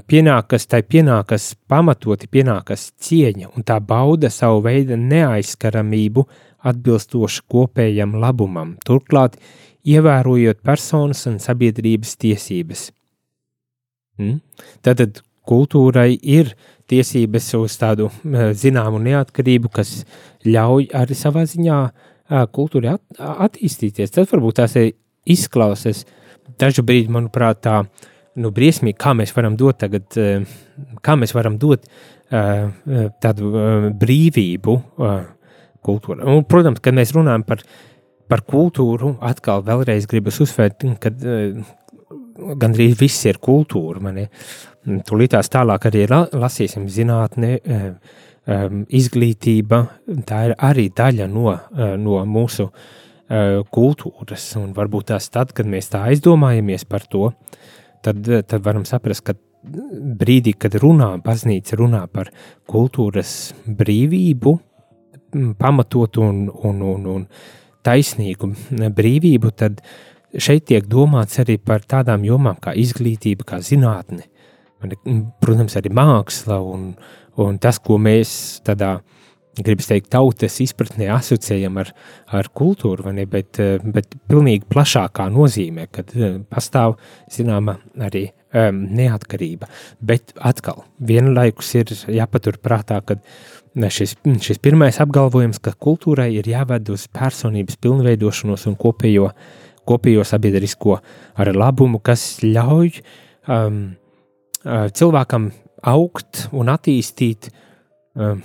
Pienākas, 0.09 0.65
tai 0.71 0.81
pienākas 0.87 1.51
pamatoti 1.69 2.31
pienākas 2.33 2.87
cieņa, 3.03 3.51
un 3.53 3.67
tā 3.67 3.77
bauda 3.83 4.31
savu 4.33 4.63
veidu 4.65 4.97
neaizskaramību 4.97 6.25
atbilstoši 6.65 7.43
kopējam 7.51 8.15
labumam, 8.23 8.73
turklāt 8.87 9.37
ievērojot 9.85 10.63
personas 10.65 11.27
un 11.29 11.37
sabiedrības 11.43 12.17
tiesības. 12.23 12.87
Hmm? 14.17 14.41
Tātad 14.81 15.21
kultūrai 15.45 16.15
ir 16.17 16.55
tiesības 16.89 17.53
uz 17.59 17.77
tādu 17.83 18.09
zināmu 18.65 19.03
neatkarību, 19.11 19.75
kas 19.75 20.07
ļauj 20.47 20.89
arī 20.95 21.19
savā 21.19 21.45
ziņā 21.51 21.81
uh, 21.91 22.11
kultūrai 22.29 22.95
at, 22.95 23.05
attīstīties. 23.49 24.13
Tas 24.15 24.31
varbūt 24.31 24.61
tās 24.61 24.77
izklausās 25.25 26.05
dažu 26.61 26.85
brīdi, 26.87 27.13
manuprāt, 27.13 27.63
tā 27.65 27.83
nu, 28.41 28.51
briesmīgi, 28.55 28.99
kā 29.01 29.15
mēs 29.17 29.35
varam 29.37 29.57
dot 29.61 29.81
tagad, 29.85 30.17
kā 31.05 31.17
mēs 31.21 31.35
varam 31.37 31.59
dot 31.61 31.87
tādu 32.31 33.53
brīvību 34.01 34.77
kultūrai. 35.85 36.27
Un, 36.33 36.45
protams, 36.49 36.83
kad 36.85 36.97
mēs 36.97 37.15
runājam 37.15 37.45
par, 37.47 37.63
par 38.31 38.45
kultūru, 38.49 39.15
atkal 39.25 39.65
vēlreiz 39.67 40.09
gribas 40.11 40.41
uzsvērt, 40.43 40.87
ka 41.01 41.13
gandrīz 42.65 42.97
viss 42.99 43.29
ir 43.29 43.39
kultūra. 43.43 44.03
Mani. 44.05 44.27
Tūlītās 44.85 45.49
tālāk 45.53 45.87
arī 45.89 46.05
lasīsim 46.11 46.89
zinātni, 46.93 47.55
um, 48.47 48.85
izglītība, 48.89 49.81
tā 50.29 50.43
ir 50.49 50.57
arī 50.59 50.89
daļa 50.95 51.31
no, 51.31 51.49
uh, 51.55 51.95
no 52.01 52.21
mūsu 52.29 52.69
uh, 52.69 53.63
kultūras. 53.75 54.47
Un 54.61 54.73
varbūt 54.77 55.11
tās 55.13 55.31
tad, 55.33 55.55
kad 55.57 55.69
mēs 55.71 55.91
tā 55.93 56.05
aizdomājamies 56.11 56.87
par 56.89 57.07
to, 57.11 57.33
tad, 58.05 58.23
tad 58.25 58.65
varam 58.65 58.87
saprast, 58.89 59.25
ka 59.27 59.37
brīdī, 59.65 60.55
kad 60.61 60.77
runā, 60.81 61.15
baznīca 61.25 61.79
runā 61.81 62.05
par 62.13 62.31
kultūras 62.71 63.55
brīvību, 63.65 64.55
pamatot 65.59 66.19
un, 66.23 66.45
un, 66.49 66.83
un, 66.85 67.07
un 67.15 67.25
taisnīgu 67.85 68.51
brīvību, 68.99 69.51
tad 69.57 69.81
šeit 70.35 70.69
tiek 70.71 70.87
domāts 70.91 71.41
arī 71.43 71.59
par 71.63 71.85
tādām 71.87 72.25
jomām 72.27 72.59
kā 72.63 72.75
izglītība, 72.79 73.47
kā 73.49 73.61
zinātne, 73.65 74.27
protams, 75.41 75.77
arī 75.81 75.93
māksla 75.95 76.61
un, 76.61 76.93
un 77.43 77.59
tas, 77.63 77.81
ko 77.83 77.99
mēs 77.99 78.61
tādā 78.67 78.99
gribas 79.63 79.89
teikt, 79.89 80.11
tautas 80.13 80.57
izpratnē 80.63 81.09
asociējam 81.15 81.79
ar, 81.83 81.91
ar 82.35 82.49
kultūru, 82.57 83.13
ne, 83.15 83.27
bet, 83.31 83.61
bet 83.85 84.17
pilnīgi 84.31 84.67
plašākā 84.71 85.29
nozīmē, 85.33 85.87
kad 85.95 86.11
pastāv 86.51 86.97
zināma 87.33 87.77
arī 88.03 88.27
um, 88.29 88.85
neatkarība. 88.99 89.69
Bet 90.03 90.35
atkal, 90.43 90.85
vienlaikus 90.99 91.75
ir 91.79 91.95
jāpatur 92.17 92.59
prātā, 92.63 93.01
ka 93.07 93.19
šis, 93.75 94.17
šis 94.49 94.63
pirmais 94.63 95.01
apgalvojums, 95.03 95.63
ka 95.63 95.75
kultūrai 95.79 96.31
ir 96.39 96.49
jāved 96.51 96.91
uz 96.95 97.07
personības 97.15 97.79
pilnveidošanos 97.83 98.67
un 98.71 98.79
kopējo, 98.81 99.31
kopējo 99.87 100.25
sabiedrisko 100.27 100.99
ar 101.39 101.53
labumu, 101.55 102.01
kas 102.03 102.41
ļauj 102.43 102.97
um, 103.47 103.85
cilvēkam 104.65 105.53
augt 105.91 106.49
un 106.53 106.73
attīstīt. 106.73 107.51
Um, 108.15 108.43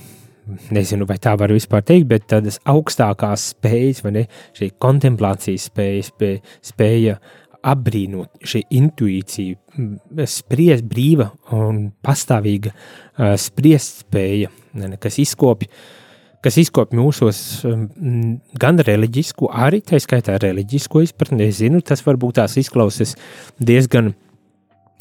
nezinu, 0.74 1.06
vai 1.10 1.20
tā 1.22 1.36
var 1.38 1.52
vispār 1.54 1.84
teikt, 1.86 2.08
bet 2.10 2.26
tādas 2.32 2.58
augstākās 2.70 3.52
spējas, 3.54 4.02
vai 4.06 4.16
ne, 4.16 4.24
šī 4.58 4.72
kontemplācijas 4.82 5.68
spēja, 5.70 6.34
spēja, 6.66 7.20
apbrīnot 7.70 8.48
šī 8.48 8.64
intuīcija, 8.80 9.86
spriest 10.32 10.86
brīva 10.90 11.28
un 11.56 11.90
pastāvīga 12.06 12.72
uh, 12.72 13.34
spriest 13.40 14.06
spēja, 14.06 14.50
kas 15.04 15.20
izkopja, 15.22 15.68
kas 16.42 16.58
izkopja 16.64 16.98
mūsos 16.98 17.42
um, 17.68 17.84
gan 18.60 18.80
reliģisku, 18.88 19.52
arī 19.52 19.84
tā 19.86 20.00
skaitā 20.00 20.40
reliģisko 20.40 21.04
izpratni. 21.04 21.50
Es 21.52 21.60
zinu, 21.60 21.84
tas 21.84 22.02
varbūt 22.06 22.40
tās 22.40 22.56
izklausās 22.64 23.18
diezgan 23.60 24.14
uh, 24.14 24.29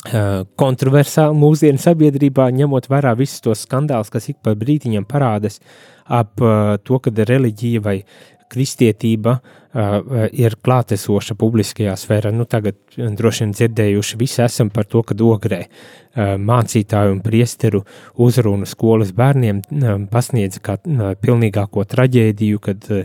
kontroversāli 0.07 1.35
mūsdienu 1.35 1.81
sabiedrībā, 1.83 2.49
ņemot 2.55 2.87
vērā 2.89 3.17
visus 3.19 3.43
tos 3.43 3.65
skandālus, 3.67 4.13
kas 4.15 4.29
ik 4.31 4.39
pa 4.43 4.55
brītiņam 4.55 5.05
parādās 5.09 5.59
ap 6.07 6.41
uh, 6.41 6.77
to, 6.83 7.01
ka 7.03 7.11
reliģija 7.11 7.81
vai 7.83 8.03
kristietība 8.49 9.35
uh, 9.37 10.29
ir 10.33 10.57
klātesoša 10.65 11.35
publiskajā 11.39 11.97
sfērā. 12.01 12.31
Nu, 12.33 12.47
tagad 12.49 12.79
droši 12.97 13.45
vien 13.45 13.53
dzirdējuši, 13.57 14.19
visi 14.21 14.41
esam 14.47 14.71
par 14.73 14.87
to, 14.89 15.03
ka 15.03 15.17
ogrē 15.19 15.65
uh, 15.67 16.39
mācītāju 16.41 17.19
un 17.19 17.21
priesteru 17.25 17.83
uzrunu 18.17 18.71
skolas 18.71 19.13
bērniem 19.13 19.61
uh, 19.61 19.91
pasniedz 20.13 20.63
kā 20.65 20.79
uh, 20.79 21.13
pilnīgāko 21.21 21.85
traģēdiju, 21.91 22.63
kad 22.65 22.89
uh, 22.95 23.05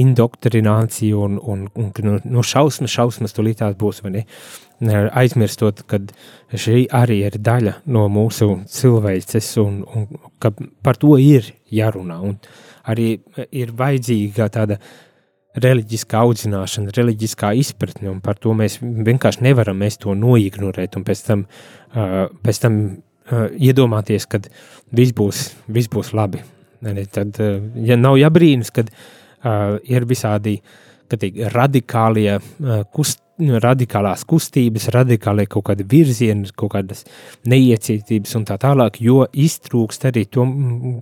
indoktrinācija 0.00 1.20
un, 1.20 1.38
un, 1.38 1.68
un 1.76 1.92
no, 2.06 2.18
no 2.24 2.42
šausmas, 2.46 2.90
šausmas 2.90 3.36
tulītās 3.36 3.78
būs, 3.78 4.02
vai 4.02 4.16
ne? 4.18 4.26
Aizmirstot, 4.80 5.82
ka 5.84 5.98
šī 6.56 6.86
arī 6.96 7.20
ir 7.26 7.36
daļa 7.36 7.74
no 7.92 8.06
mūsu 8.08 8.62
cilvēces 8.70 9.50
un, 9.60 9.82
un 9.84 10.06
ka 10.40 10.54
par 10.82 10.96
to 11.00 11.18
ir 11.20 11.52
jārunā. 11.68 12.16
Un, 12.24 12.38
arī 12.88 13.12
ir 13.52 13.74
vajadzīga 13.76 14.48
tāda 14.54 14.78
reliģiskā 15.60 16.22
audzināšana, 16.24 16.94
reliģiskā 16.96 17.52
izpratne, 17.58 18.08
un 18.12 18.20
par 18.24 18.38
to 18.40 18.54
mēs 18.56 18.78
vienkārši 18.80 19.44
nevaram 19.48 19.80
mēs 19.82 19.98
to 20.00 20.14
noignorēt, 20.16 20.96
un 20.96 21.06
pēc 21.06 21.24
tam, 21.26 21.46
pēc 21.92 22.62
tam 22.62 22.76
iedomāties, 23.58 24.28
ka 24.30 24.40
viss 24.96 25.16
būs, 25.16 25.48
viss 25.68 25.90
būs 25.90 26.14
labi. 26.16 26.44
Tad, 27.12 27.36
ja 27.84 27.98
nav 28.00 28.16
jābrīnas, 28.16 28.70
kad 28.72 28.88
ir 29.90 30.06
visādi 30.08 30.60
radikālie 31.10 32.38
kust, 32.94 33.20
Nu, 33.29 33.29
radikālās 33.40 34.24
kustības, 34.28 34.88
radikālie 34.94 35.46
kaut 35.50 35.66
kādi 35.70 35.86
virzieni, 35.88 36.50
kaut 36.56 36.74
kādas 36.74 37.04
neiecietības 37.48 38.36
un 38.38 38.46
tā 38.48 38.58
tālāk, 38.60 39.00
jo 39.02 39.24
iztrūkst 39.32 40.06
arī 40.10 40.26
to 40.28 40.46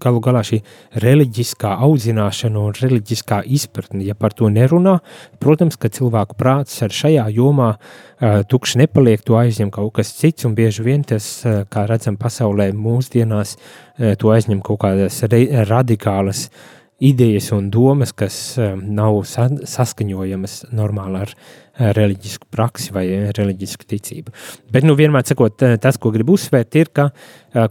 galu 0.03 0.23
galā 0.25 0.45
šī 0.47 0.61
reliģiskā 1.05 1.75
audzināšana 1.87 2.63
un 2.63 2.77
reliģiskā 2.79 3.43
izpratne. 3.59 4.05
Ja 4.07 4.15
par 4.19 4.37
to 4.37 4.51
nerunā, 4.53 4.99
protams, 5.43 5.77
ka 5.81 5.91
cilvēku 5.93 6.39
prāts 6.39 6.79
ar 6.87 6.95
šajā 6.95 7.29
jomā 7.35 7.75
uh, 7.75 8.41
tukši 8.49 8.85
nepaliek, 8.85 9.23
to 9.27 9.39
aizņem 9.41 9.73
kaut 9.75 9.97
kas 9.99 10.15
cits, 10.17 10.47
un 10.49 10.57
bieži 10.59 10.87
vien 10.87 11.05
tas, 11.07 11.29
uh, 11.45 11.63
kā 11.71 11.89
redzam 11.91 12.17
pasaulē 12.21 12.71
mūsdienās, 12.77 13.59
uh, 13.59 14.17
to 14.19 14.35
aizņem 14.35 14.63
kaut 14.65 14.83
kādas 14.87 15.23
radikālas 15.69 16.49
uh, 16.49 16.67
idejas 16.99 17.53
un 17.55 17.71
domas, 17.71 18.13
kas 18.17 18.37
um, 18.59 18.83
nav 18.99 19.21
saskaņojamas 19.29 20.61
normāli 20.75 21.23
ar 21.23 21.35
reliģisku 21.79 22.49
praksi 22.51 22.93
vai 22.95 23.05
reliģisku 23.37 23.87
ticību. 23.87 24.33
Bet, 24.75 24.83
nu, 24.87 24.97
vienmēr 24.99 25.27
sakot, 25.29 25.63
tas, 25.79 25.99
ko 26.01 26.11
gribu 26.15 26.35
uzsvērt, 26.35 26.79
ir, 26.81 26.91
ka 26.91 27.09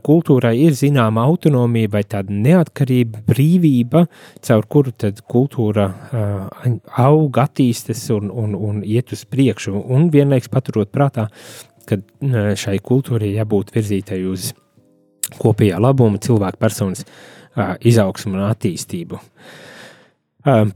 kultūrai 0.08 0.54
ir 0.64 0.78
zināma 0.80 1.26
autonomija 1.28 1.92
vai 1.98 2.04
tāda 2.08 2.32
neatkarība, 2.32 3.26
brīvība, 3.28 4.06
caur 4.48 4.68
kuru 4.72 4.96
tad 4.96 5.20
kultūra 5.28 5.90
aug, 7.04 7.42
attīstas 7.44 8.06
un, 8.16 8.32
un, 8.32 8.56
un 8.56 8.84
iet 8.88 9.12
uz 9.16 9.26
priekšu, 9.28 9.76
un 9.76 10.08
vienlaiks 10.14 10.52
paturot 10.54 10.94
prātā, 10.94 11.28
ka 11.88 12.00
šai 12.60 12.80
kultūrai 12.84 13.36
jābūt 13.36 13.76
virzītai 13.76 14.24
uz 14.32 14.54
kopējā 15.36 15.80
labuma 15.84 16.20
cilvēku 16.24 16.60
personas 16.62 17.04
izaugsmu 17.58 18.38
un 18.38 18.48
attīstību. 18.48 19.22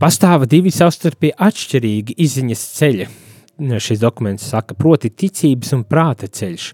Pastāv 0.01 0.47
divi 0.51 0.71
savstarpēji 0.73 1.37
atšķirīgi 1.39 2.17
izziņas 2.25 2.63
ceļi. 2.77 3.09
Šis 3.61 4.01
dokuments 4.01 4.47
saka, 4.51 4.75
proti, 4.75 5.11
ticības 5.13 5.75
un 5.77 5.85
prāta 5.87 6.27
ceļš. 6.27 6.71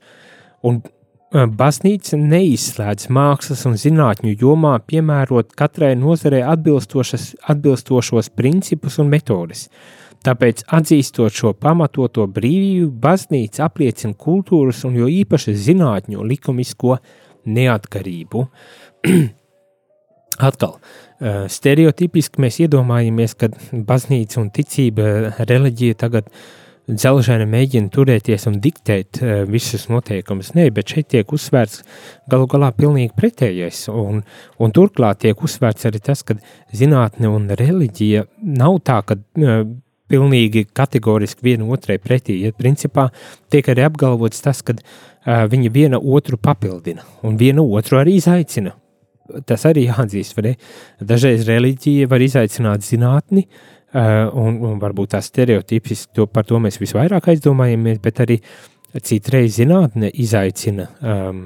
Un 0.66 0.80
Baznīca 1.28 2.16
neizslēdz 2.16 3.10
mākslas 3.12 3.66
un 3.68 3.74
zinātņu 3.76 4.32
jomā 4.40 4.78
piemērot 4.88 5.50
katrai 5.60 5.90
nozarei 6.00 6.40
atbilstošos 6.40 8.30
principus 8.32 8.96
un 9.04 9.10
metodes. 9.12 9.66
Tāpēc, 10.24 10.64
atzīstot 10.72 11.36
šo 11.36 11.52
pamatoto 11.54 12.24
brīvību, 12.32 12.94
baznīca 13.04 13.66
apliecina 13.68 14.16
kultūras 14.16 14.86
un 14.88 14.96
jo 15.02 15.10
īpaši 15.12 15.54
zinātņu 15.68 16.24
likumisko 16.32 16.96
neatkarību. 17.44 18.46
Atkal, 20.38 20.78
stereotipiski 21.50 22.42
mēs 22.44 22.60
iedomājamies, 22.62 23.34
ka 23.40 23.50
baznīca 23.74 24.42
un 24.44 24.52
ticība, 24.54 25.34
reliģija 25.50 25.98
tagad 26.04 26.30
dzelžēna 26.88 27.48
mēģina 27.50 27.92
turēties 27.92 28.46
un 28.48 28.60
diktēt 28.64 29.20
visus 29.50 29.88
noteikumus. 29.92 30.54
Nē, 30.56 30.70
bet 30.76 30.94
šeit 30.94 31.10
tiek 31.12 31.34
uzsvērts 31.36 31.82
galu 32.32 32.48
galā 32.48 32.70
pilnīgi 32.78 33.12
pretējais. 33.18 33.88
Un, 33.92 34.22
un 34.62 34.76
turklāt 34.76 35.24
tiek 35.26 35.42
uzsvērts 35.44 35.90
arī 35.90 36.04
tas, 36.06 36.24
ka 36.24 36.38
zinātne 36.72 37.34
un 37.34 37.50
reliģija 37.60 38.24
nav 38.62 38.80
tā, 38.88 39.02
ka 39.10 39.20
pilnīgi 40.08 40.68
kategoriski 40.72 41.50
viena 41.50 41.68
otrai 41.68 41.98
pretī. 42.00 42.38
Ja 42.46 42.56
principā 42.56 43.10
tiek 43.52 43.68
arī 43.74 43.84
apgalvots 43.90 44.46
tas, 44.46 44.62
ka 44.64 44.78
uh, 44.78 45.44
viņi 45.52 45.74
viena 45.74 46.00
otru 46.00 46.40
papildina 46.40 47.04
un 47.28 47.36
viena 47.42 47.66
otru 47.66 48.00
arī 48.00 48.16
izaicina 48.22 48.78
tas 49.48 49.66
arī 49.70 49.88
jāatzīst. 49.88 50.40
Dažreiz 51.08 51.48
reliģija 51.48 52.08
var 52.12 52.24
izaicināt 52.24 52.86
zinātni, 52.88 53.46
uh, 53.48 53.68
un, 54.34 54.60
un 54.68 54.82
varbūt 54.82 55.16
tā 55.16 55.22
stereotipiski 55.24 56.18
to, 56.18 56.28
par 56.28 56.48
to 56.48 56.60
mēs 56.64 56.80
visvairāk 56.82 57.32
aizdomājamies, 57.34 58.02
bet 58.04 58.24
arī 58.26 58.42
citreiz 59.04 59.58
zinātne 59.58 60.10
izaicina 60.24 60.88
um, 61.02 61.42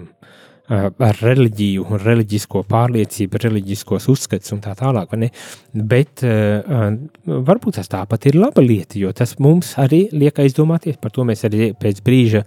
uh, 0.69 0.87
ar 0.89 1.21
reliģiju, 1.21 1.87
reliģisko 2.01 2.63
pārliecību, 2.69 3.41
reliģiskos 3.45 4.07
uzskats 4.13 4.53
un 4.55 4.61
tā 4.63 4.75
tālāk. 4.79 5.15
Bet 5.73 6.23
uh, 6.27 6.93
varbūt 7.25 7.79
tas 7.79 7.91
tāpat 7.91 8.29
ir 8.31 8.39
laba 8.41 8.63
lieta, 8.65 8.99
jo 9.01 9.11
tas 9.13 9.37
mums 9.39 9.75
arī 9.81 10.07
liek 10.13 10.41
aizdomāties, 10.41 10.99
par 11.01 11.13
to 11.15 11.27
mēs 11.27 11.45
arī 11.49 11.73
pēc 11.77 12.01
brīža 12.05 12.45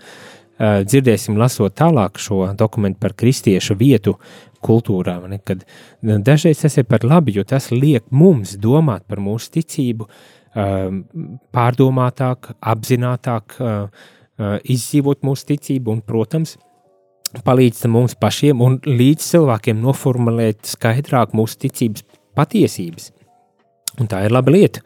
dzirdēsim, 0.58 1.38
lasot 1.40 1.74
tālāk 1.74 2.20
šo 2.22 2.44
dokumentu 2.58 3.00
par 3.02 3.14
kristiešu 3.18 3.76
vietu 3.78 4.16
kultūrā. 4.64 5.18
Kad 5.44 5.64
dažreiz 6.02 6.62
tas 6.62 6.78
ir 6.78 6.86
par 6.88 7.04
labi, 7.04 7.34
jo 7.36 7.44
tas 7.44 7.70
liek 7.74 8.06
mums 8.10 8.56
domāt 8.60 9.06
par 9.10 9.22
mūsu 9.22 9.50
ticību 9.58 10.06
um, 10.06 11.02
pārdomātāk, 11.54 12.54
apzinātāk, 12.60 13.58
uh, 13.60 14.06
izdzīvot 14.62 15.22
mūsu 15.26 15.50
ticību 15.52 15.92
un, 15.94 16.00
protams, 16.06 16.56
palīdz 17.44 17.86
mums 17.90 18.14
pašiem 18.18 18.62
un 18.62 18.78
līdz 18.86 19.26
cilvēkiem 19.32 19.80
noformulēt 19.82 20.70
skaidrāk 20.74 21.34
mūsu 21.34 21.58
ticības 21.66 22.06
patiesības. 22.38 23.10
Un 24.02 24.10
tā 24.10 24.24
ir 24.26 24.34
laba 24.34 24.50
lieta. 24.54 24.82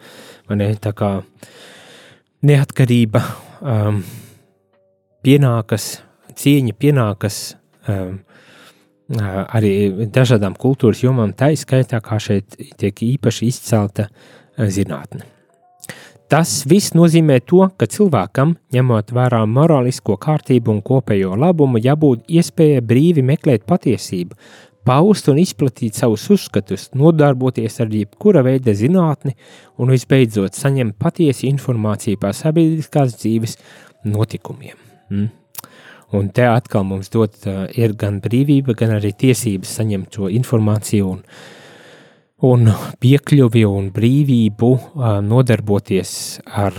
Ne, 0.53 0.71
tā 0.81 0.93
kā 0.97 1.19
neatkarība 2.45 3.23
um, 3.61 4.03
pienākas, 5.25 5.99
cieņa 6.39 6.75
pienākas 6.79 7.41
um, 7.89 8.21
arī 9.09 9.73
dažādām 10.13 10.57
kultūras 10.59 11.03
jomām, 11.03 11.33
tā 11.33 11.53
izskaitā, 11.55 12.01
kā 12.05 12.21
šeit 12.21 12.59
tiek 12.79 13.03
īpaši 13.15 13.49
izcelta 13.49 14.09
zinātne. 14.59 15.25
Tas 16.29 16.67
viss 16.69 16.93
nozīmē 16.93 17.39
to, 17.49 17.63
ka 17.81 17.87
cilvēkam, 17.89 18.59
ņemot 18.75 19.15
vērā 19.17 19.47
morālisko 19.49 20.19
kārtību 20.21 20.75
un 20.75 20.83
kopējo 20.85 21.39
labumu, 21.41 21.81
jābūt 21.81 22.27
iespējai 22.29 22.83
brīvi 22.85 23.25
meklēt 23.25 23.65
patiesību, 23.65 24.37
paust 24.85 25.31
un 25.33 25.41
izplatīt 25.41 25.97
savus 25.97 26.27
uzskatus, 26.35 26.91
nodarboties 26.93 27.81
ar 27.81 27.89
jebkura 27.97 28.43
veida 28.45 28.75
zinātni 28.77 29.39
un 29.81 29.95
visbeidzot 29.95 30.57
saņemt 30.57 30.99
patiesu 31.01 31.49
informāciju 31.49 32.21
par 32.21 32.37
sabiedriskās 32.37 33.17
dzīves 33.17 33.57
notikumiem. 34.05 34.88
Mm. 35.11 35.29
Un 36.17 36.31
te 36.33 36.47
atkal 36.49 36.87
mums 36.89 37.11
dot 37.13 37.35
uh, 37.45 37.67
ir 37.77 37.93
gan 38.01 38.23
brīvība, 38.25 38.73
gan 38.79 38.95
arī 38.97 39.13
tiesības 39.13 39.75
saņemt 39.77 40.17
šo 40.17 40.31
informāciju 40.33 41.11
un, 41.11 41.21
un 42.49 42.71
piekļuvi 43.03 43.67
un 43.69 43.91
brīvību 43.93 44.71
uh, 44.73 45.19
nodarboties 45.25 46.13
ar 46.49 46.79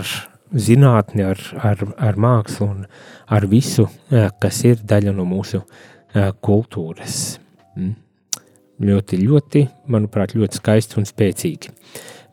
zinātni, 0.50 1.22
ar, 1.30 1.44
ar, 1.62 1.86
ar 1.94 2.18
mākslu 2.18 2.66
un 2.66 2.82
ar 3.30 3.46
visu, 3.50 3.86
uh, 3.86 4.26
kas 4.42 4.64
ir 4.66 4.82
daļa 4.82 5.14
no 5.14 5.28
mūsu 5.30 5.62
uh, 5.62 6.32
kultūras. 6.42 7.38
Mm. 7.78 7.94
Ļoti, 8.80 9.20
ļoti, 9.20 9.66
manuprāt, 9.92 10.34
ļoti 10.34 10.58
skaisti 10.58 10.98
un 10.98 11.06
spēcīgi. 11.06 11.70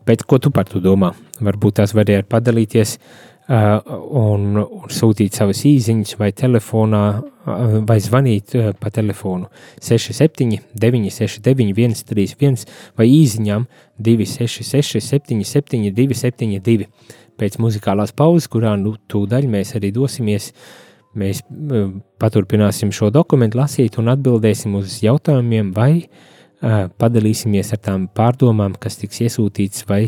Bet 0.07 0.23
ko 0.23 0.39
tu 0.39 0.49
par 0.55 0.65
to 0.71 0.79
domā? 0.81 1.11
Varbūt 1.43 1.81
tās 1.81 1.91
varēja 1.93 2.25
padalīties 2.25 2.95
uh, 2.95 3.36
un, 3.47 4.57
un 4.59 4.91
sūtīt 4.91 5.37
savas 5.37 5.61
īsiņas 5.67 6.17
vai 6.19 6.31
telefonā, 6.35 7.03
vai 7.87 7.97
zvanīt 8.03 8.55
pa 8.81 8.91
telefonu 8.91 9.47
67, 9.79 10.59
969, 10.75 12.01
131 12.01 12.65
vai 12.99 13.07
īsiņām 13.07 13.67
266, 14.03 14.99
77, 14.99 15.93
272. 15.95 16.89
Pēc 17.37 17.59
muzikālās 17.61 18.11
pauzes, 18.17 18.49
kurā 18.49 18.73
nu 18.81 18.95
tūdaļ 19.07 19.45
mēs 19.53 19.75
arī 19.77 19.91
dosimies, 19.95 20.49
mēs 21.17 21.43
paturpināsim 22.19 22.91
šo 22.91 23.11
dokumentu 23.13 23.61
lasīt 23.61 23.99
un 24.01 24.09
atbildēsim 24.15 24.75
uz 24.79 24.97
jautājumiem 25.05 25.69
vai 25.75 26.09
padalīsimies 26.97 27.71
ar 27.77 27.83
tām 27.85 28.09
pārdomām, 28.09 28.75
kas 28.81 28.97
tiks 28.97 29.21
iesūtīts 29.27 29.85
vai 29.87 30.01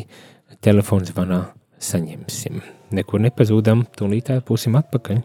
telefons 0.65 1.13
zvanā 1.13 1.59
saņemsim. 1.80 2.62
Nekur 2.96 3.24
nepazūdam, 3.24 3.86
tūlīt 3.98 4.32
būsim 4.48 4.80
atpakaļ. 4.80 5.24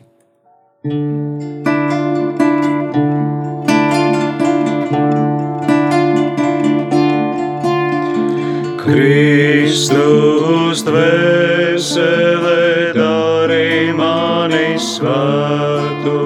Kristus 8.85 10.83
dvēsele 10.85 12.93
darī 12.93 13.89
mani 13.97 14.77
svētu, 14.77 16.19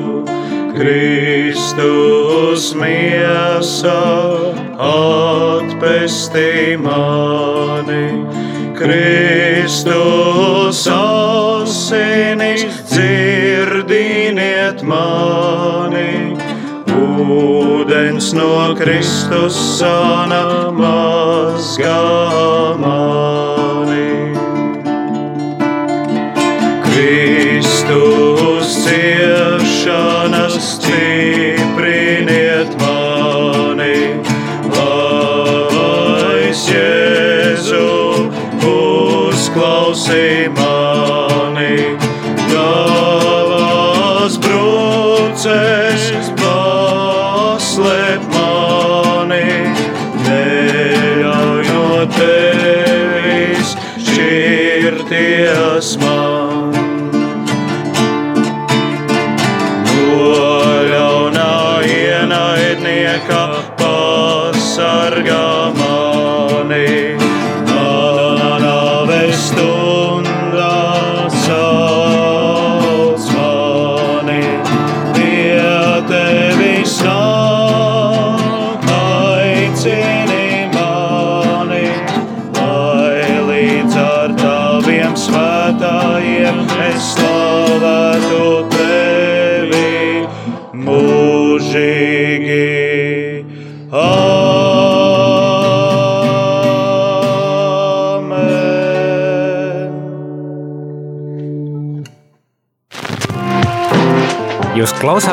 Kristus 0.75 2.73
miesa 2.75 3.95
atpestī 4.91 6.75
mani. 6.83 8.48
Kristus 8.79 10.87
asinis 10.87 12.63
dzirdiniet 12.87 14.85
mani, 14.87 16.39
ūdens 16.95 18.31
no 18.39 18.77
Kristus 18.79 19.59
sana 19.81 20.71
mazgā 20.79 21.99
mani. 22.79 24.31
Kristus 26.87 28.79
ciešanas 28.87 30.55
stipriniet 30.63 31.18
same 40.09 40.68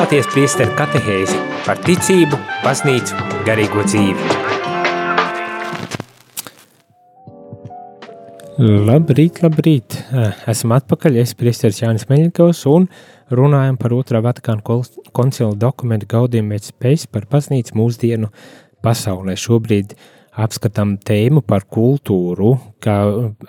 klausāties 0.06 0.28
priesteru 0.30 0.70
katehēzi 0.78 1.36
par 1.64 1.80
ticību, 1.82 2.36
baznīcu, 2.62 3.16
garīgo 3.42 3.82
dzīvi. 3.82 4.26
Labrīt, 8.86 9.40
labrīt! 9.42 9.96
Esam 10.46 10.76
atpakaļ, 10.76 11.18
es 11.24 11.34
priesteris 11.34 11.82
Jānis 11.82 12.06
Meļņikovs 12.06 12.62
un 12.70 12.86
runājam 13.34 13.80
par 13.82 13.96
otrā 13.98 14.22
Vatikāna 14.22 14.62
koncila 15.10 15.58
dokumentu 15.58 16.06
gaudiem 16.14 16.54
pēc 16.54 16.70
spējas 16.70 17.08
par 17.10 17.26
baznīcu 17.26 17.74
mūsdienu 17.74 18.30
pasaulē. 18.86 19.34
Šobrīd 19.34 19.96
apskatām 20.38 21.00
tēmu 21.02 21.42
par 21.42 21.66
kultūru, 21.66 22.54
kā, 22.78 23.00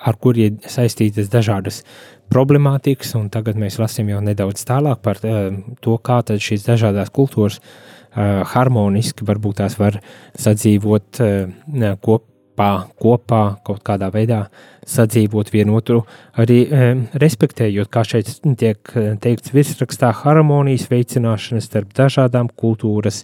ar 0.01 0.17
kuriem 0.17 0.57
saistītas 0.65 1.29
dažādas 1.29 1.83
problemātikas, 2.31 3.13
un 3.19 3.29
tagad 3.33 3.59
mēs 3.59 3.79
lasām 3.81 4.11
jau 4.11 4.21
nedaudz 4.23 4.63
tālāk 4.67 5.01
par 5.05 5.21
uh, 5.23 5.51
to, 5.83 5.97
kā 5.97 6.21
šīs 6.27 6.65
dažādās 6.67 7.11
kultūras 7.13 7.59
uh, 7.61 8.43
harmoniski 8.53 9.27
varbūt 9.27 9.61
tās 9.61 9.77
var 9.79 9.99
sadzīvot 10.37 11.21
uh, 11.23 11.93
kopā, 12.03 12.71
kopā 12.99 13.43
kaut 13.67 13.83
kādā 13.87 14.11
veidā 14.13 14.47
sadzīvot 14.87 15.51
vienotru, 15.53 16.01
arī 16.39 16.61
e, 16.63 16.87
respektējot, 17.19 17.91
kā 17.91 18.05
šeit 18.07 18.31
tiek 18.59 18.95
teikts 19.23 19.53
virsrakstā, 19.55 20.13
harmonijas 20.23 20.87
veicināšana 20.91 21.63
starp 21.63 21.93
dažādām 21.97 22.51
kultūras 22.55 23.23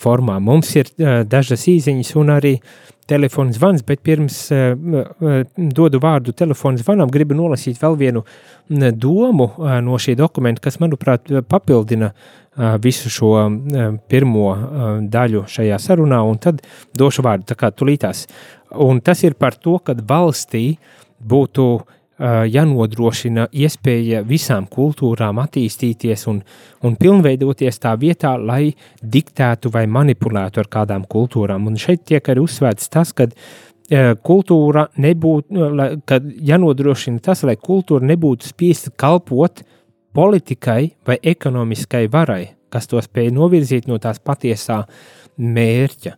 formām. 0.00 0.46
Mums 0.48 0.72
ir 0.78 0.88
e, 0.94 1.20
dažas 1.28 1.66
īziņas 1.70 2.14
un 2.20 2.32
arī 2.36 2.54
telefons 3.10 3.58
zvans, 3.58 3.82
bet 3.86 4.02
pirms 4.06 4.36
e, 4.54 4.58
e, 4.70 5.38
dodu 5.56 6.00
vārdu 6.02 6.34
telefonu 6.36 6.80
zvanam, 6.80 7.10
gribu 7.10 7.36
nolasīt 7.38 7.80
vēl 7.80 7.98
vienu 7.98 8.22
domu 8.70 9.50
e, 9.50 9.80
no 9.84 9.98
šī 10.00 10.14
dokumenta, 10.20 10.62
kas, 10.66 10.78
manuprāt, 10.82 11.32
papildina 11.50 12.14
visu 12.82 13.08
šo 13.08 13.28
pirmo 14.10 14.48
daļu 15.08 15.44
šajā 15.48 15.76
sarunā, 15.80 16.18
un 16.26 16.40
tad 16.42 16.58
došu 16.98 17.22
vārdu 17.24 17.46
tā 17.48 17.56
kā 17.56 17.70
tulītās. 17.72 18.24
Un 18.84 18.98
tas 19.06 19.22
ir 19.24 19.36
par 19.38 19.54
to, 19.54 19.76
ka 19.78 19.94
valstī 19.94 20.74
būtu 21.20 21.70
jānodrošina 22.20 23.46
iespēja 23.48 24.20
visām 24.28 24.66
kultūrām 24.68 25.38
attīstīties 25.40 26.26
un, 26.28 26.42
un 26.84 26.96
pilnveidoties 27.00 27.80
tā 27.80 27.94
vietā, 27.96 28.34
lai 28.36 28.74
diktētu 29.00 29.72
vai 29.72 29.86
manipulētu 29.88 30.60
ar 30.60 30.68
kādām 30.68 31.06
kultūrām. 31.08 31.70
Un 31.70 31.80
šeit 31.80 32.04
tiek 32.10 32.28
arī 32.28 32.44
uzsvērts 32.44 32.92
tas, 32.92 33.14
ka 33.16 33.30
kultūra 34.22 34.86
nebūtu, 35.00 35.70
kad 36.06 36.28
jānodrošina 36.52 37.24
tas, 37.24 37.42
lai 37.48 37.56
kultūra 37.56 38.04
nebūtu 38.12 38.52
spiesta 38.52 38.92
kalpot 38.92 39.64
politikai 40.12 40.92
vai 41.06 41.16
ekonomiskai 41.22 42.04
varai, 42.12 42.52
kas 42.70 42.90
to 42.90 43.00
spēj 43.00 43.32
novirzīt 43.32 43.88
no 43.88 43.96
tās 43.98 44.20
patiesā 44.20 44.84
mērķa. 45.40 46.16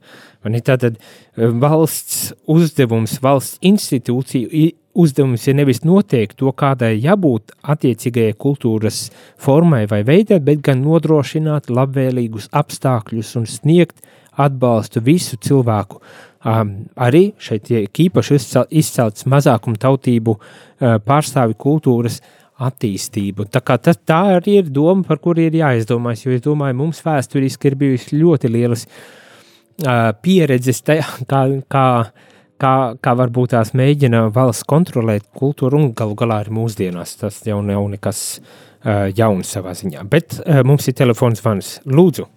Tātad 0.67 0.99
valsts 1.39 2.33
uzdevums, 2.51 3.21
valsts 3.23 3.63
institūciju 3.63 4.51
uzdevums 4.95 5.47
ir 5.49 5.57
nevis 5.57 5.83
noteikt 5.87 6.37
to, 6.41 6.53
kādai 6.53 6.95
jābūt 7.01 7.55
attiecīgajai 7.75 8.35
kultūras 8.41 9.07
formai 9.41 9.85
vai 9.91 10.03
veidai, 10.07 10.41
bet 10.45 10.63
gan 10.65 10.83
nodrošināt 10.85 11.71
labvēlīgus 11.73 12.51
apstākļus 12.53 13.33
un 13.41 13.49
sniegt 13.49 14.03
atbalstu 14.41 15.03
visu 15.05 15.39
cilvēku. 15.41 16.01
Um, 16.43 16.73
arī 16.99 17.31
šeit 17.39 17.69
tiek 17.69 18.01
īpaši 18.07 18.39
izcelts 18.75 19.29
mazākumu 19.31 19.79
tautību 19.79 20.35
uh, 20.35 20.97
pārstāvi 21.05 21.55
kultūras 21.55 22.19
attīstību. 22.63 23.47
Tā, 23.51 23.63
tas, 23.79 24.01
tā 24.07 24.19
arī 24.39 24.59
ir 24.61 24.73
doma, 24.75 25.07
par 25.07 25.23
kuru 25.23 25.47
ir 25.47 25.55
jāizdomājas, 25.61 26.27
jo 26.27 26.35
es 26.35 26.43
domāju, 26.43 26.79
mums 26.81 27.03
vēsturiski 27.07 27.71
ir 27.71 27.79
bijusi 27.79 28.19
ļoti 28.19 28.51
lielas 28.51 28.85
uh, 28.89 30.11
pieredzes 30.23 30.83
tajā, 30.83 31.07
kā, 31.31 31.45
kā 31.71 31.87
uh, 32.03 32.29
kā, 32.63 32.73
kā 33.03 33.15
varbūt 33.19 33.55
tās 33.55 33.73
mēģina 33.79 34.27
valsts 34.35 34.67
kontrolēt 34.71 35.27
kultūru 35.39 35.81
un 35.81 35.91
galu 35.99 36.17
galā 36.19 36.43
arī 36.43 36.55
mūsdienās. 36.57 37.17
Tas 37.21 37.41
jau 37.47 37.61
nav 37.67 37.89
nekas 37.93 38.23
uh, 38.39 39.09
jauns 39.17 39.53
savā 39.57 39.75
ziņā. 39.79 40.05
Bet 40.11 40.39
uh, 40.41 40.63
mums 40.67 40.89
ir 40.91 40.97
telefons 40.99 41.43
zvans. 41.43 41.75
Lūdzu! 41.89 42.29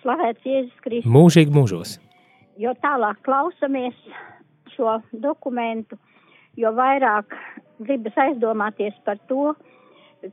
Slavēts 0.00 0.48
Jēzus 0.48 0.84
Kristus! 0.84 1.12
Mūžīgi 1.12 1.54
mūžos! 1.54 1.98
Jo 2.60 2.74
tālāk 2.84 3.20
klausamies 3.24 3.96
šo 4.74 4.98
dokumentu, 5.12 5.96
jo 6.60 6.72
vairāk 6.76 7.36
gribas 7.80 8.16
aizdomāties 8.20 8.96
par 9.06 9.20
to, 9.30 9.54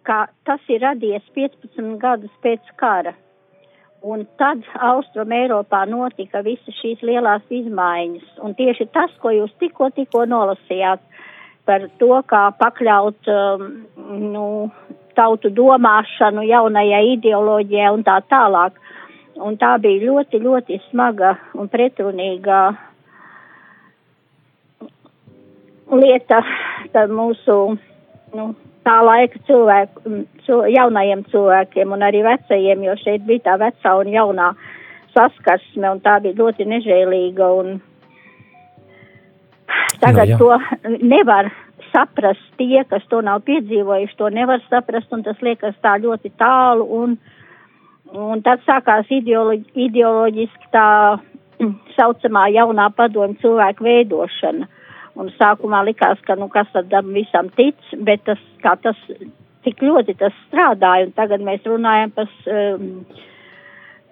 ka 0.08 0.26
tas 0.47 0.63
ir 0.71 0.84
radies 0.84 1.23
15 1.36 1.95
gadus 2.02 2.34
pēc 2.43 2.76
kara 2.80 3.15
Un 4.08 4.24
tad 4.39 4.63
Austrum 4.88 5.34
Eiropā 5.36 5.82
notika 5.89 6.39
visas 6.46 6.76
šīs 6.80 7.02
lielās 7.04 7.43
izmaiņas. 7.52 8.38
Un 8.46 8.54
tieši 8.56 8.88
tas, 8.96 9.12
ko 9.20 9.34
jūs 9.36 9.52
tikko, 9.60 9.89
tikko 9.96 10.24
nolasījāt 10.30 11.04
par 11.67 11.84
to, 12.00 12.13
kā 12.32 12.46
pakļaut 12.60 13.28
um, 13.34 13.65
nu, 14.32 14.46
tautu 15.17 15.52
domāšanu 15.52 16.46
jaunajai 16.48 17.04
ideoloģijai 17.17 17.91
un 17.96 18.06
tā 18.08 18.22
tālāk. 18.32 18.78
Un 19.43 19.58
tā 19.60 19.76
bija 19.82 20.06
ļoti, 20.08 20.39
ļoti 20.41 20.80
smaga 20.88 21.36
un 21.58 21.67
pretrunīga 21.70 22.62
lieta 25.93 26.41
mūsu 27.12 27.58
nu, 28.34 28.48
tā 28.88 28.97
laika 29.04 29.41
cilvēku, 29.47 30.15
jaunajiem 30.47 31.26
cilvēkiem 31.32 31.93
un 31.95 32.08
arī 32.08 32.23
vecajiem, 32.26 32.88
jo 32.88 32.95
šeit 33.04 33.28
bija 33.28 33.50
tā 33.50 33.60
vecā 33.60 33.93
un 34.00 34.12
jaunā 34.13 34.50
saskarsme 35.15 35.91
un 35.91 36.02
tā 36.06 36.17
bija 36.23 36.38
ļoti 36.39 36.67
nežēlīga 36.71 37.47
un 37.60 37.80
tagad 40.04 40.36
no, 40.36 40.38
nu, 40.38 40.39
to 40.39 40.97
nevar 41.04 41.52
saprast 41.91 42.43
tie, 42.60 42.84
kas 42.89 43.04
to 43.12 43.21
nav 43.26 43.43
piedzīvojuši, 43.47 44.17
to 44.19 44.30
nevar 44.34 44.63
saprast 44.69 45.12
un 45.15 45.23
tas 45.26 45.39
liekas 45.43 45.76
tā 45.84 45.97
ļoti 46.04 46.32
tālu 46.39 46.88
un, 47.02 47.17
un 48.13 48.43
tad 48.45 48.63
sākās 48.67 49.10
ideoloģi, 49.12 49.67
ideoloģiski 49.88 50.71
tā 50.76 50.88
saucamā 51.97 52.47
jaunā 52.54 52.91
padomu 52.95 53.39
cilvēku 53.41 53.88
veidošana 53.88 54.69
Un 55.17 55.32
sākumā 55.34 55.80
likās, 55.88 56.19
ka 56.27 56.36
nu 56.38 56.45
kas 56.53 56.69
tam 56.91 57.10
visam 57.15 57.47
tic, 57.58 57.77
bet 58.06 58.21
tas, 58.27 58.41
kā 58.62 58.75
tas, 58.84 58.99
cik 59.65 59.82
ļoti 59.82 60.13
tas 60.19 60.36
strādāja, 60.45 61.08
un 61.08 61.15
tagad 61.17 61.41
mēs 61.41 61.65
runājam 61.65 62.13
par 62.13 62.30
um, 62.53 62.86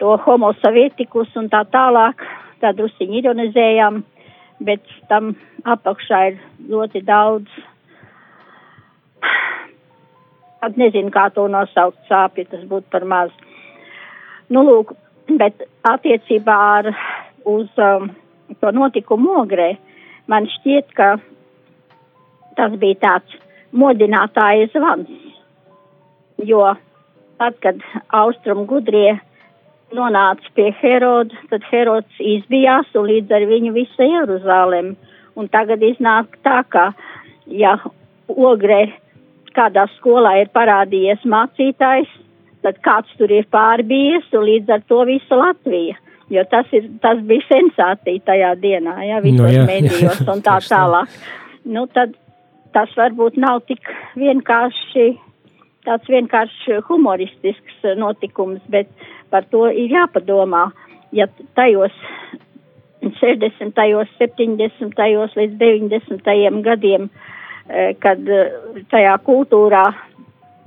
to 0.02 0.16
homo 0.26 0.50
sovietikus 0.64 1.38
un 1.38 1.52
tā 1.54 1.62
tālāk, 1.70 2.26
tā 2.64 2.74
drusiņi 2.74 3.22
ironizējām, 3.22 4.02
bet 4.66 4.98
tam 5.12 5.36
apakšā 5.76 6.26
ir 6.32 6.42
ļoti 6.74 7.06
daudz, 7.06 7.62
pat 10.66 10.82
nezinu, 10.82 11.14
kā 11.14 11.30
to 11.38 11.46
nosaukt 11.54 12.02
sāpju, 12.10 12.50
tas 12.50 12.66
būtu 12.66 12.90
par 12.90 13.06
maz. 13.06 13.34
Nu, 14.50 14.66
lūk, 14.66 14.98
bet 15.38 15.68
attiecībā 15.86 16.62
ar 16.80 16.96
uz 17.46 17.70
um, 17.78 18.10
to 18.58 18.72
notikumu 18.74 19.44
ogrē, 19.44 19.76
uh, 19.76 19.92
man 20.32 20.48
šķiet, 20.50 20.92
ka 20.98 21.16
tas 22.58 22.76
bija 22.82 23.00
tāds 23.04 23.38
modinātāja 23.76 24.70
zvans, 24.74 25.12
jo 26.50 26.64
tad, 27.40 27.58
kad 27.64 27.82
Austrum 28.16 28.66
gudrie 28.70 29.18
nonāca 29.96 30.52
pie 30.56 30.72
Heroda, 30.80 31.36
tad 31.52 31.66
Herods 31.72 32.20
izbijās 32.20 32.92
un 32.96 33.10
līdz 33.12 33.36
ar 33.36 33.48
viņu 33.50 33.74
visa 33.76 34.08
Jeruzalem. 34.08 34.96
Un 35.36 35.50
tagad 35.52 35.84
iznāk 35.84 36.38
tā, 36.48 36.62
ka, 36.72 36.94
ja 37.52 37.76
ogrē 38.32 38.86
kādā 39.56 39.86
skolā 39.98 40.38
ir 40.42 40.52
parādījies 40.56 41.28
mācītājs, 41.28 42.08
tad 42.64 42.80
kāds 42.84 43.12
tur 43.20 43.32
ir 43.32 43.48
pārbijies 43.52 44.32
un 44.34 44.48
līdz 44.48 44.74
ar 44.78 44.84
to 44.90 45.04
visa 45.08 45.40
Latvija 45.40 46.00
jo 46.30 46.44
tas, 46.50 46.70
ir, 46.74 46.88
tas 47.04 47.20
bija 47.28 47.46
sensācija 47.50 48.24
tajā 48.26 48.54
dienā, 48.62 48.96
ja, 49.06 49.22
visos 49.24 49.44
no, 49.44 49.52
jā, 49.52 49.66
medijos 49.70 50.22
jā, 50.22 50.30
un 50.32 50.44
tā 50.48 50.60
tālāk. 50.66 51.20
Nu, 51.66 51.86
tad 51.92 52.16
tas 52.76 52.92
varbūt 52.98 53.38
nav 53.40 53.62
tik 53.70 53.88
vienkārši, 54.20 55.12
tāds 55.88 56.10
vienkārši 56.12 56.82
humoristisks 56.90 57.86
notikums, 57.98 58.64
bet 58.70 58.90
par 59.32 59.48
to 59.52 59.68
ir 59.70 59.94
jāpadomā, 59.96 60.68
ja 61.16 61.30
tajos 61.58 61.94
60., 63.06 63.78
70. 64.18 64.98
līdz 65.38 65.58
90. 65.62 66.62
gadiem, 66.66 67.10
e, 67.70 67.94
kad 68.02 68.20
e, 68.26 68.42
tajā 68.92 69.14
kultūrā 69.26 69.84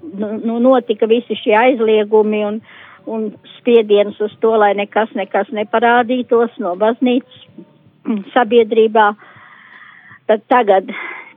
nu, 0.02 0.38
nu, 0.44 0.58
notika 0.62 1.08
visi 1.10 1.36
šie 1.42 1.56
aizliegumi 1.58 2.44
un, 2.46 2.60
un 3.08 3.30
spiediens 3.56 4.18
uz 4.24 4.34
to, 4.42 4.52
lai 4.60 4.74
nekas, 4.78 5.12
nekas 5.18 5.50
neparādītos 5.56 6.58
no 6.62 6.74
baznīcas 6.80 7.44
sabiedrībā. 8.34 9.10
Tad 10.28 10.44
tagad 10.52 10.92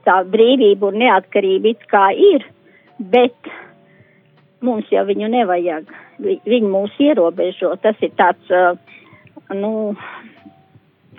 tā 0.06 0.18
brīvība 0.28 0.90
un 0.90 1.00
neatkarība 1.02 1.72
it 1.72 1.86
kā 1.90 2.10
ir, 2.12 2.44
bet 2.98 3.52
mums 4.62 4.90
jau 4.92 5.04
viņu 5.08 5.30
nevajag. 5.32 5.88
Viņi 6.22 6.68
mūs 6.68 6.98
ierobežo. 7.02 7.72
Tas 7.82 7.98
ir 8.04 8.12
tāds, 8.18 8.52
nu, 9.56 9.72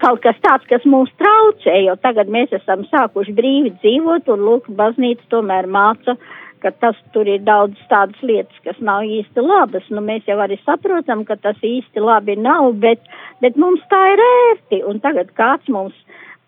kaut 0.04 0.22
kas 0.24 0.39
tāds, 0.44 0.68
kas 0.70 0.86
mūs 0.89 1.12
traucē, 1.20 1.76
jo 1.88 1.98
tagad 2.04 2.32
mēs 2.32 2.54
esam 2.56 2.86
sākuši 2.92 3.36
brīvi 3.36 3.74
dzīvot 3.82 4.30
un 4.34 4.48
lūk, 4.48 4.70
baznīca 4.78 5.28
tomēr 5.34 5.68
māca 5.68 6.18
ka 6.63 6.71
tas 6.84 6.97
tur 7.13 7.28
ir 7.30 7.43
daudz 7.45 7.80
tādas 7.91 8.19
lietas, 8.26 8.58
kas 8.65 8.80
nav 8.80 9.04
īsti 9.04 9.43
labas. 9.43 9.86
Nu, 9.93 10.04
mēs 10.06 10.28
jau 10.30 10.39
arī 10.43 10.58
saprotam, 10.63 11.26
ka 11.28 11.38
tas 11.43 11.60
īsti 11.63 12.04
labi 12.04 12.38
nav, 12.39 12.71
bet, 12.84 13.04
bet 13.43 13.60
mums 13.60 13.84
tā 13.91 14.02
ir 14.15 14.23
ērti. 14.26 14.82
Un 14.89 15.02
tagad 15.04 15.32
kāds 15.38 15.69
mums 15.71 15.97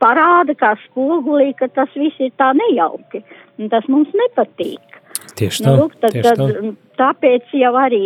parāda, 0.03 0.55
kā 0.57 0.73
spogulī, 0.85 1.51
ka 1.59 1.69
tas 1.75 1.91
viss 1.95 2.19
ir 2.23 2.33
tā 2.39 2.51
nejauki. 2.57 3.23
Un 3.59 3.71
tas 3.73 3.87
mums 3.91 4.11
nepatīk. 4.15 5.01
Tieši 5.35 5.63
tā. 5.63 5.69
Nu, 5.69 5.85
lūk, 5.85 5.97
tad, 5.99 6.15
tieši 6.15 6.27
tad, 6.27 6.43
tā. 6.43 6.73
Tāpēc 6.99 7.55
jau 7.59 7.73
arī 7.79 8.05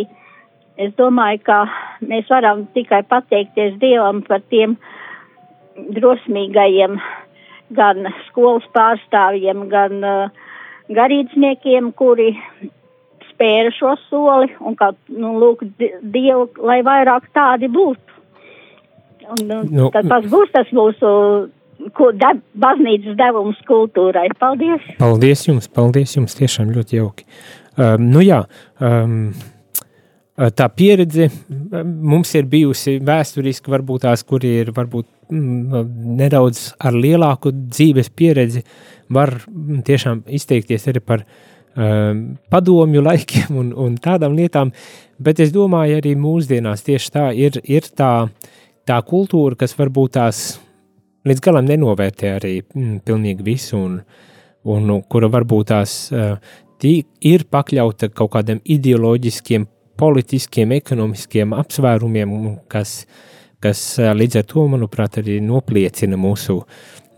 es 0.79 0.93
domāju, 0.97 1.41
ka 1.45 1.63
mēs 2.05 2.29
varam 2.31 2.65
tikai 2.75 3.03
pateikties 3.09 3.77
Dievam 3.81 4.23
par 4.25 4.41
tiem 4.49 4.77
drosmīgajiem 5.95 6.97
gan 7.77 8.07
skolas 8.27 8.65
pārstāvjiem, 8.73 9.67
gan 9.69 9.99
uh, 10.05 10.47
garīdzniekiem, 10.95 11.91
kuri 11.97 12.33
spēra 13.29 13.71
šo 13.75 13.93
soli 14.07 14.51
un 14.59 14.75
kā, 14.79 14.91
nu, 15.13 15.35
lūk, 15.41 15.63
Dievu, 15.79 16.49
lai 16.65 16.81
vairāk 16.85 17.29
tādi 17.35 17.69
būtu. 17.71 18.17
Un, 19.29 19.45
nu, 19.45 19.61
nu, 19.69 19.87
tad 19.93 20.09
tas 20.09 20.25
būs 20.25 20.49
tas 20.55 20.71
mūsu 20.73 21.09
de, 21.79 22.31
baznīcas 22.59 23.15
devums 23.19 23.59
kultūrai. 23.69 24.27
Paldies! 24.41 24.83
Paldies 24.99 25.45
jums, 25.47 25.69
paldies 25.69 26.15
jums, 26.17 26.35
tiešām 26.39 26.73
ļoti 26.75 26.97
jauki. 26.97 27.27
Um, 27.79 28.09
nu 28.11 28.23
jā, 28.25 28.41
um, 28.83 29.31
tā 30.55 30.69
pieredze 30.71 31.27
mums 31.83 32.31
ir 32.37 32.47
bijusi 32.49 32.97
vēsturiski, 33.03 33.71
varbūt 33.71 34.05
tās, 34.05 34.23
kuri 34.23 34.53
ir 34.61 34.71
varbūt 34.75 35.07
mm, 35.33 35.89
nedaudz 36.19 36.61
ar 36.79 36.95
lielāku 36.95 37.51
dzīves 37.53 38.11
pieredzi, 38.15 38.63
var 39.11 39.33
mm, 39.41 39.81
tiešām 39.87 40.23
izteikties 40.39 40.87
arī 40.91 41.01
par 41.03 41.25
um, 41.25 42.23
padomju 42.51 43.03
laikiem 43.03 43.59
un, 43.59 43.73
un 43.75 43.97
tādām 43.99 44.37
lietām, 44.37 44.71
bet 45.19 45.41
es 45.43 45.51
domāju, 45.55 45.99
arī 45.99 46.15
mūsdienās 46.19 46.85
tieši 46.87 47.13
tā 47.15 47.27
ir, 47.35 47.59
ir 47.67 47.89
tā, 47.91 48.13
tā 48.87 49.01
kultūra, 49.07 49.59
kas 49.59 49.75
varbūt 49.79 50.15
tās 50.15 50.43
līdz 51.27 51.43
galam 51.43 51.67
nenovērtē 51.67 52.33
arī 52.37 52.53
mm, 52.63 53.01
pilnīgi 53.07 53.45
visu, 53.45 53.75
un, 53.77 53.99
un, 54.63 54.87
un 54.87 55.03
kura 55.03 55.27
varbūt 55.31 55.73
tās 55.73 55.99
uh, 56.15 56.37
ir 56.79 57.43
pakļauta 57.51 58.07
kaut 58.15 58.31
kādiem 58.37 58.63
ideoloģiskiem, 58.63 59.67
politiskiem, 59.99 60.71
ekonomiskiem 60.79 61.53
apsvērumiem, 61.57 62.37
kas, 62.71 63.03
kas 63.63 63.83
uh, 63.99 64.13
līdz 64.15 64.41
ar 64.41 64.49
to, 64.49 64.65
manuprāt, 64.71 65.19
arī 65.21 65.37
nopliecina 65.43 66.19
mūsu 66.19 66.61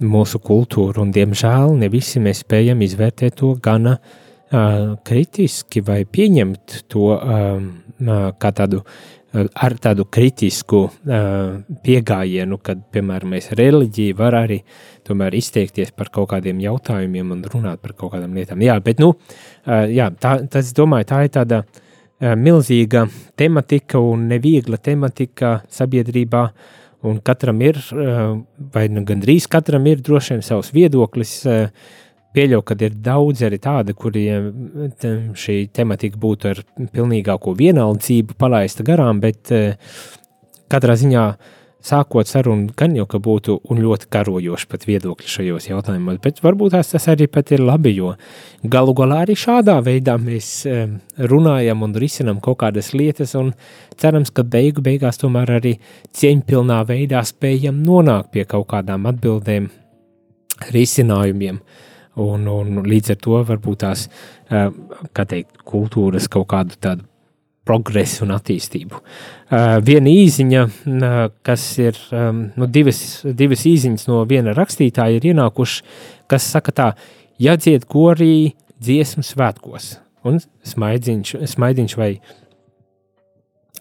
mūsu 0.01 0.41
kultūru, 0.41 1.03
un 1.05 1.13
diemžēl 1.13 1.75
ne 1.77 1.89
visi 1.91 2.21
mēs 2.23 2.43
spējam 2.45 2.81
izvērtēt 2.85 3.37
to 3.41 3.53
gana 3.63 3.97
uh, 3.97 4.97
kritiski 5.07 5.83
vai 5.85 6.03
pieņemt 6.05 6.81
to 6.91 7.11
um, 7.15 7.71
uh, 8.01 8.29
kā 8.41 8.53
tādu 8.57 8.83
ar 9.31 9.77
tādu 9.79 10.03
kritisku 10.11 10.81
uh, 10.89 11.61
pieejamību, 11.85 12.57
kad, 12.67 12.81
piemēram, 12.91 13.37
reliģija 13.55 14.17
var 14.19 14.35
arī 14.41 14.57
tomēr 15.07 15.37
izteikties 15.39 15.93
par 15.95 16.09
kaut 16.11 16.33
kādiem 16.33 16.59
jautājumiem 16.59 17.31
un 17.37 17.45
runāt 17.53 17.79
par 17.79 17.93
kaut 17.95 18.11
kādām 18.17 18.35
lietām. 18.35 18.59
Jā, 18.59 18.75
bet, 18.83 18.99
nu, 18.99 19.13
uh, 19.15 19.85
jā, 19.87 20.09
tā, 20.19 20.33
tas, 20.51 20.73
domāju, 20.75 21.07
tā 21.13 21.21
ir 21.23 21.31
tāda 21.37 21.61
uh, 21.63 21.87
milzīga 22.21 23.07
tematika 23.39 23.99
un 23.99 24.27
neviegla 24.29 24.77
tematika 24.77 25.59
sabiedrībā, 25.71 26.45
un 27.09 27.17
katram 27.25 27.61
ir, 27.65 27.79
uh, 27.95 28.37
vai 28.73 28.85
nu 28.93 29.01
gandrīz 29.07 29.47
katram 29.49 29.87
ir 29.89 30.03
droši 30.05 30.35
vien 30.35 30.45
savs 30.45 30.69
viedoklis, 30.75 31.39
uh, 31.49 31.97
pieļauju, 32.35 32.65
ka 32.65 32.77
ir 32.85 32.97
daudz 33.03 33.43
arī 33.47 33.59
tādi, 33.61 33.95
kuriem 33.97 34.51
šī 35.37 35.57
tematika 35.75 36.19
būtu 36.21 36.51
ar 36.51 36.61
pilnīgāko 36.93 37.55
vienaldzību 37.59 38.37
palaista 38.39 38.85
garām, 38.87 39.19
bet 39.23 39.51
eh, 39.55 39.75
katrā 40.71 40.95
ziņā 40.99 41.25
sākot 41.85 42.29
sarunu, 42.29 42.69
gan 42.77 42.93
jau 42.95 43.07
ka 43.09 43.19
būtu 43.21 43.57
ļoti 43.65 44.09
karojoši 44.13 44.69
pat 44.69 44.85
viedokļi 44.87 45.31
šajos 45.33 45.67
jautājumos, 45.71 46.19
bet 46.23 46.41
varbūt 46.43 46.75
tas 46.77 47.07
arī 47.11 47.27
pat 47.31 47.51
ir 47.55 47.63
labi, 47.65 47.95
jo 47.97 48.13
galu 48.63 48.93
galā 48.97 49.23
arī 49.25 49.35
šādā 49.39 49.79
veidā 49.85 50.17
mēs 50.21 50.51
runājam 51.31 51.85
un 51.85 51.97
risinam 51.97 52.41
kaut 52.43 52.61
kādas 52.61 52.93
lietas, 52.93 53.35
un 53.39 53.53
cerams, 53.97 54.33
ka 54.33 54.45
beigu 54.45 54.83
beigās 54.85 55.21
tomēr 55.21 55.57
arī 55.57 55.75
cieņpilnā 56.17 56.81
veidā 56.89 57.23
spējam 57.25 57.81
nonākt 57.85 58.31
pie 58.35 58.45
kaut 58.45 58.69
kādām 58.71 59.09
atbildēm, 59.09 59.71
risinājumiem. 60.71 61.61
Un, 62.21 62.43
un 62.51 62.81
līdz 62.85 63.13
ar 63.13 63.21
to 63.23 63.37
varbūt 63.47 63.85
tās, 63.85 64.09
kā 64.51 65.23
teikt, 65.25 65.63
kultūras 65.65 66.27
kaut 66.29 66.49
kādu 66.51 66.75
tādu 66.83 67.07
progresu 67.67 68.25
un 68.25 68.33
attīstību. 68.35 68.99
Viena 69.85 70.11
īziņa, 70.11 70.61
kas 71.45 71.65
ir 71.81 71.97
nu, 72.11 72.67
divas, 72.67 73.01
divas 73.25 73.65
īziņas 73.69 74.07
no 74.09 74.21
viena 74.29 74.55
rakstītāja, 74.57 75.19
ir 75.19 75.31
ienākuši, 75.33 75.83
kas 76.31 76.47
saka 76.55 76.75
tā, 76.75 76.87
jādzied 77.41 77.85
korī 77.91 78.53
dziesmu 78.81 79.25
svētkos, 79.25 79.93
un 80.27 80.41
smaidiņš, 80.73 81.35
smaidiņš 81.55 81.99
vai 82.01 82.13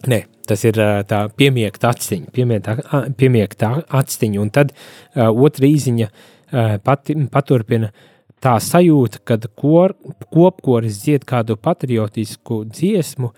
Nē, 0.01 0.23
tas 0.49 0.63
ir 0.65 0.79
tā 1.05 1.17
piemiekta 1.37 1.91
atstiņa, 1.93 2.31
piemiekta, 2.33 2.73
piemiekta 3.19 3.67
atstiņa, 3.99 4.39
un 4.41 4.49
tad 4.49 4.71
uh, 4.73 5.27
otra 5.29 5.67
īziņa 5.67 6.07
uh, 6.07 6.71
pati, 6.81 7.13
paturpina 7.29 7.91
uh, 7.91 8.07
tā 8.41 8.57
sajūta, 8.61 9.21
kad 9.25 9.45
kor, 9.57 9.93
kopkoris 10.33 11.01
dzied 11.03 11.25
kādu 11.29 11.57
patriotisku 11.61 12.63
dziesmu, 12.69 13.31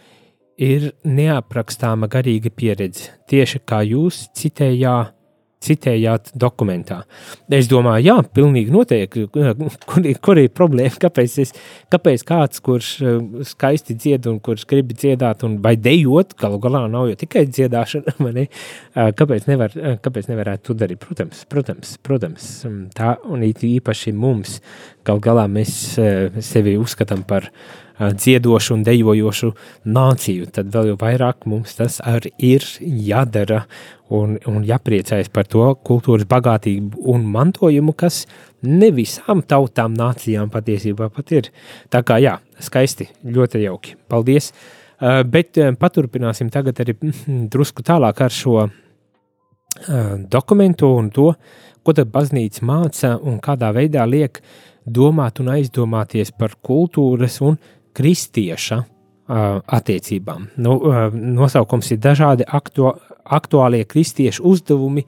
ir 0.58 0.92
neaprakstāma 1.04 2.10
garīga 2.12 2.52
pieredze. 2.54 3.12
Tieši 3.30 3.64
kā 3.66 3.82
jūs 3.88 4.28
citējāt 4.38 5.14
citējāt 5.64 6.32
dokumentā. 6.40 7.02
Es 7.54 7.70
domāju, 7.72 8.06
jā, 8.08 8.16
pilnīgi 8.36 8.74
noteikti, 8.74 9.26
kur, 9.34 10.10
kur 10.24 10.42
ir 10.42 10.52
problēma, 10.56 10.96
kāpēc, 11.02 11.36
es, 11.44 11.54
kāpēc 11.94 12.26
kāds, 12.28 12.62
kurš 12.64 12.90
eh, 13.02 13.20
skaisti 13.48 13.96
dzied 14.00 14.28
un 14.32 14.40
kurš 14.44 14.68
grib 14.70 14.94
dziedāt 14.96 15.46
un 15.48 15.60
vai 15.64 15.76
dejot, 15.80 16.36
galu 16.40 16.60
galā 16.64 16.86
nav 16.92 17.10
jau 17.12 17.20
tikai 17.24 17.46
dziedāšana, 17.50 18.18
mani, 18.26 18.48
eh, 18.50 19.12
kāpēc, 19.20 19.48
nevar, 19.52 19.76
eh, 19.80 19.98
kāpēc 20.04 20.32
nevarētu 20.32 20.70
to 20.70 20.78
darīt? 20.84 21.02
Protams, 21.04 21.46
protams, 21.52 21.96
protams, 22.04 22.50
tā 22.98 23.16
un 23.30 23.44
īpaši 23.44 24.16
mums, 24.16 24.60
gal 25.06 25.22
galā 25.24 25.48
mēs 25.52 25.74
sevi 26.44 26.78
uzskatām 26.80 27.24
par 27.28 27.50
dziedošu 28.00 28.74
un 28.74 28.84
dejojošu 28.84 29.52
nāciju, 29.86 30.48
tad 30.52 30.72
vēl 30.74 30.96
vairāk 31.00 31.46
mums 31.50 31.76
tas 31.78 32.00
arī 32.02 32.32
ir 32.42 32.66
jādara 32.82 33.64
un, 34.14 34.38
un 34.50 34.64
jāpriecājas 34.66 35.30
par 35.34 35.48
to 35.50 35.66
kultūras 35.86 36.26
bagātību 36.30 37.04
un 37.14 37.26
mantojumu, 37.34 37.94
kas 37.94 38.24
ne 38.66 38.90
visām 38.96 39.44
tautām, 39.46 39.96
nācijām 39.98 40.52
patiesībā 40.54 41.10
pat 41.14 41.36
ir. 41.36 41.52
Tā 41.94 42.04
kā 42.06 42.20
jā, 42.24 42.38
skaisti, 42.64 43.10
ļoti 43.24 43.64
jauki. 43.66 43.98
Paldies! 44.10 44.52
Uh, 45.04 45.20
bet 45.28 45.58
uh, 45.60 45.74
paturpināsim 45.76 46.48
tagad 46.54 46.78
arī 46.80 46.94
mm, 46.96 47.48
drusku 47.52 47.84
tālāk 47.84 48.22
ar 48.24 48.32
šo 48.32 48.60
uh, 48.64 48.70
dokumentu 50.32 50.94
un 50.96 51.10
to, 51.12 51.34
ko 51.84 51.96
tad 51.98 52.14
baznīca 52.14 52.64
māca 52.64 53.18
un 53.20 53.42
kādā 53.44 53.74
veidā 53.76 54.06
liek 54.08 54.40
domāt 54.86 55.40
un 55.44 55.54
aizdomāties 55.54 56.34
par 56.38 56.58
kultūras 56.62 57.40
un 57.46 57.60
kristieša 57.94 58.82
attiecībām. 59.28 60.50
Nu, 60.60 60.80
nosaukums 61.14 61.94
ir 61.96 62.02
dažādi 62.04 62.44
aktu, 62.44 62.90
aktuālie 63.24 63.86
kristiešu 63.88 64.44
uzdevumi 64.52 65.06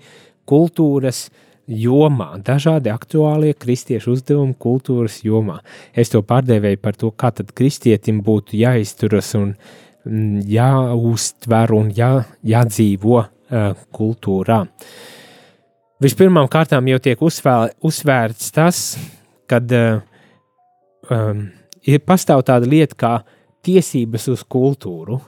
kultūras 0.48 1.26
jomā, 1.68 2.36
dažādi 2.46 2.92
aktuālie 2.94 3.54
kristiešu 3.58 4.14
uzdevumi 4.16 4.56
kultūras 4.62 5.20
jomā. 5.26 5.60
Es 5.94 6.14
to 6.14 6.22
pārdevēju 6.24 6.82
par 6.82 6.96
to, 6.96 7.12
kā 7.12 7.34
tad 7.36 7.52
kristietim 7.58 8.22
būtu 8.26 8.56
jāizturas 8.60 9.34
un 9.40 9.56
mm, 10.06 10.46
jāuztver 10.48 11.76
un 11.76 11.92
jā, 11.96 12.12
jādzīvo 12.46 13.20
uh, 13.20 13.86
kultūrā. 13.92 14.64
Vispirmām 16.04 16.48
kārtām 16.52 16.88
jau 16.92 17.00
tiek 17.02 17.22
uzsvēr, 17.24 17.74
uzsvērts 17.88 18.52
tas, 18.56 18.82
kad 19.52 19.72
uh, 19.76 20.02
um, 21.14 21.48
ir 21.86 22.04
pastāv 22.06 22.44
tāda 22.48 22.70
lieta 22.70 22.98
kā 22.98 23.14
tiesības 23.66 24.30
uz 24.34 24.44
kultūru. 24.50 25.20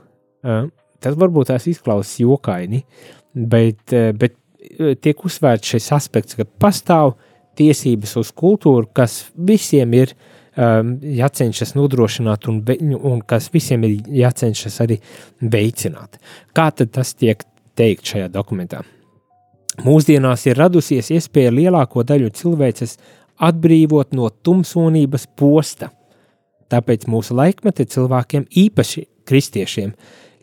Uh, 0.46 0.68
Tas 1.04 1.18
varbūt 1.18 1.52
tās 1.52 1.68
izklausās 1.70 2.18
jokaini, 2.24 2.82
bet, 3.34 3.84
eh, 3.94 4.12
bet 4.18 4.34
eh, 4.62 4.96
tiek 5.00 5.22
uzsvērts 5.26 5.76
šis 5.76 5.92
aspekts, 5.98 6.38
ka 6.38 6.46
pastāv 6.46 7.16
tiesības 7.58 8.18
uz 8.22 8.32
kultūru, 8.38 8.90
kas 8.94 9.24
visiem 9.34 9.94
ir 9.98 10.12
um, 10.54 10.92
jācenšas 11.02 11.72
nodrošināt 11.74 12.46
un, 12.52 12.60
un 12.98 13.24
kas 13.26 13.48
visiem 13.50 13.82
ir 13.88 13.96
jācenšas 14.20 14.76
arī 14.86 15.00
veicināt. 15.42 16.20
Kā 16.54 16.68
tad 16.70 16.92
tas 16.94 17.16
tiek 17.18 17.42
teikt 17.74 18.14
šajā 18.14 18.28
dokumentā? 18.30 18.84
Mūsdienās 19.82 20.46
ir 20.46 20.62
radusies 20.62 21.10
iespēja 21.18 21.50
lielāko 21.54 22.06
daļu 22.06 22.30
cilvēces 22.38 22.94
atbrīvot 23.40 24.16
no 24.18 24.30
tumsonības 24.30 25.28
posta. 25.38 25.92
Tāpēc 26.68 27.06
mūsu 27.08 27.36
laikmeta 27.38 27.86
cilvēkiem, 27.88 28.48
īpaši 28.66 29.06
kristiešiem, 29.28 29.94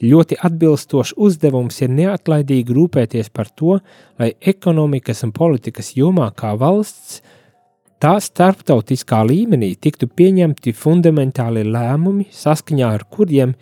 Ļoti 0.04 0.37
atbilstošs 0.42 1.14
uzdevums 1.22 1.78
ir 1.85 1.92
neatlaidīgi 1.94 2.74
rūpēties 2.74 3.30
par 3.33 3.48
to, 3.57 3.78
lai 4.18 4.33
ekonomikas 4.42 5.22
un 5.24 5.33
politikas 5.33 5.92
jomā 5.94 6.26
kā 6.37 6.50
valsts, 6.59 7.22
tā 8.02 8.16
starptautiskā 8.20 9.22
līmenī 9.24 9.70
tiktu 9.80 10.11
pieņemti 10.11 10.74
fundamentāli 10.76 11.62
lēmumi, 11.64 12.26
saskaņā 12.35 12.90
ar 12.98 13.07
kuriem 13.09 13.54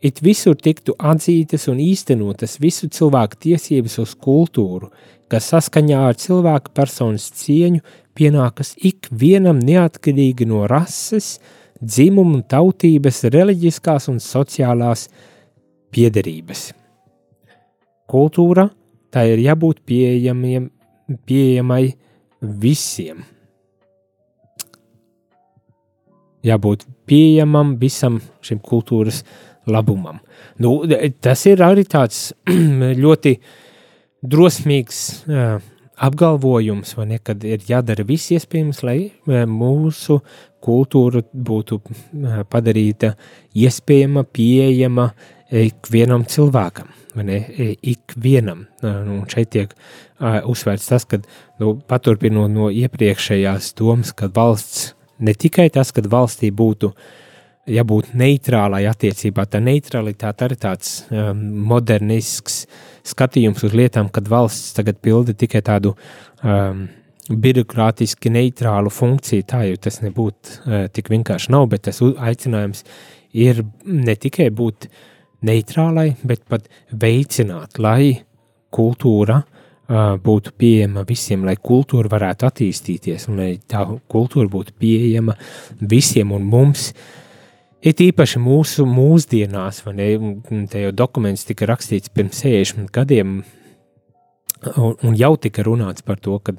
it 0.00 0.22
visur 0.24 0.56
tiktu 0.56 0.94
atzītas 0.96 1.66
un 1.68 1.82
īstenotas 1.84 2.56
visu 2.62 2.88
cilvēku 2.88 3.42
tiesības 3.44 3.98
uz 4.00 4.14
kultūru, 4.14 4.88
kas 5.30 5.50
saskaņā 5.52 6.00
ar 6.08 6.18
cilvēku 6.18 6.72
personas 6.74 7.30
cieņu 7.40 7.80
pienākas 8.18 8.74
ikvienam 8.76 9.60
neatkarīgi 9.62 10.46
no 10.50 10.66
rases, 10.70 11.38
dzimuma, 11.80 12.42
tautības, 12.50 13.22
reliģiskās 13.32 14.08
un 14.12 14.18
sociālās 14.20 15.08
piederības. 15.94 16.70
Kultūra 18.10 18.68
tā 19.14 19.24
ir 19.30 19.38
jābūt 19.46 19.76
pieejamai 19.86 21.84
visiem. 22.40 23.24
Jābūt 26.46 26.86
pieejamam 27.08 27.74
visam 27.80 28.20
šim 28.44 28.58
kultūras 28.64 29.24
labumam. 29.68 30.20
Nu, 30.58 30.80
tas 31.20 31.46
ir 31.46 31.60
arī 31.64 31.84
tāds 31.88 32.30
ļoti 33.04 33.34
drosmīgs 34.22 35.00
uh, 35.28 35.58
apgalvojums, 36.00 36.94
ne, 37.08 37.18
kad 37.24 37.44
ir 37.44 37.64
jādara 37.68 38.06
viss 38.06 38.32
iespējams, 38.34 38.84
lai 38.86 38.98
uh, 39.10 39.42
mūsu 39.48 40.20
kultūra 40.64 41.24
būtu 41.32 41.80
uh, 41.80 42.40
padarīta 42.50 43.14
iespējama, 43.56 44.24
pieejama, 44.28 45.10
uh, 45.10 45.36
ikvienam 45.50 46.24
cilvēkam. 46.28 46.96
Ne, 47.20 47.40
ikvienam. 47.82 48.68
Un 48.86 49.24
šeit 49.28 49.50
tiek 49.50 49.72
uh, 49.74 50.38
uzsvērts 50.46 50.86
tas, 50.92 51.06
ka 51.10 51.18
nu, 51.58 51.72
paturpinot 51.90 52.52
no 52.54 52.68
iepriekšējās 52.70 53.72
domas, 53.80 54.12
ka 54.14 54.28
valsts 54.34 54.92
ne 55.18 55.34
tikai 55.34 55.66
tas, 55.74 55.90
ka 55.90 56.04
valstī 56.06 56.52
būtu 56.54 56.92
jābūt 57.70 58.14
neitrālai 58.14 58.84
attiecībā, 58.90 59.44
tā 59.50 59.58
neutralitāte 59.62 60.46
arī 60.46 60.58
tāds 60.62 60.92
um, 61.10 61.42
modernisks 61.72 62.62
skatījums 63.10 63.64
uz 63.66 63.76
lietām, 63.76 64.08
kad 64.12 64.28
valsts 64.30 64.74
tagad 64.76 65.00
pilda 65.02 65.34
tikai 65.36 65.62
tādu 65.66 65.94
um, 66.42 66.86
birokrātiski 67.30 68.32
neitrālu 68.32 68.90
funkciju, 68.92 69.46
tā 69.46 69.64
jau 69.68 69.78
tas 69.82 70.00
nebūtu 70.04 70.56
uh, 70.64 70.88
tik 70.94 71.12
vienkārši 71.12 71.52
nav, 71.54 71.68
bet 71.72 71.86
tas 71.88 72.00
aicinājums 72.02 72.84
ir 73.36 73.62
ne 73.84 74.16
tikai 74.18 74.50
būt 74.54 74.88
neitrālai, 75.46 76.14
bet 76.26 76.44
pat 76.50 76.66
veicināt, 76.90 77.78
lai 77.80 78.20
kultūra 78.74 79.40
uh, 79.42 80.16
būtu 80.22 80.54
pieejama 80.58 81.04
visiem, 81.08 81.46
lai 81.46 81.56
kultūra 81.56 82.10
varētu 82.12 82.48
attīstīties 82.50 83.28
un 83.30 83.40
lai 83.42 83.50
tā 83.70 83.86
kultūra 84.10 84.50
būtu 84.50 84.76
pieejama 84.78 85.36
visiem 85.80 86.34
un 86.36 86.46
mums. 86.50 86.90
It 87.80 88.00
īpaši 88.04 88.40
mūsu 88.42 88.84
mūsdienās, 88.84 89.80
vai 89.86 89.94
ne, 89.96 90.08
te 90.68 90.82
jau 90.82 90.92
dokuments 90.92 91.46
tika 91.48 91.64
rakstīts 91.70 92.12
pirms 92.12 92.42
60 92.44 92.90
gadiem, 92.92 93.38
un, 94.74 94.96
un 95.00 95.14
jau 95.16 95.32
tika 95.40 95.64
runāts 95.64 96.04
par 96.04 96.20
to, 96.20 96.36
ka 96.44 96.58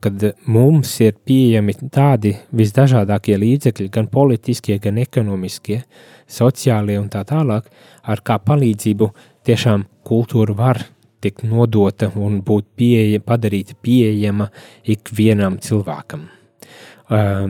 kad 0.00 0.24
mums 0.44 0.92
ir 1.00 1.14
pieejami 1.24 1.72
tādi 1.92 2.34
visdažādākie 2.56 3.36
līdzekļi, 3.40 3.88
gan 3.92 4.08
politiskie, 4.12 4.76
gan 4.82 4.98
ekonomiskie, 5.00 5.80
sociālie 6.28 6.98
un 7.00 7.08
tā 7.12 7.22
tālāk, 7.24 7.70
ar 8.04 8.22
kā 8.24 8.36
palīdzību 8.44 9.08
tiešām 9.48 9.86
kultūra 10.06 10.56
var 10.56 10.82
tikt 11.20 11.44
nodota 11.48 12.10
un 12.16 12.40
būt 12.44 12.68
pieeja, 12.76 13.22
padarīta 13.24 13.76
pieejama 13.80 14.50
ikvienam 14.88 15.58
cilvēkam. 15.64 16.28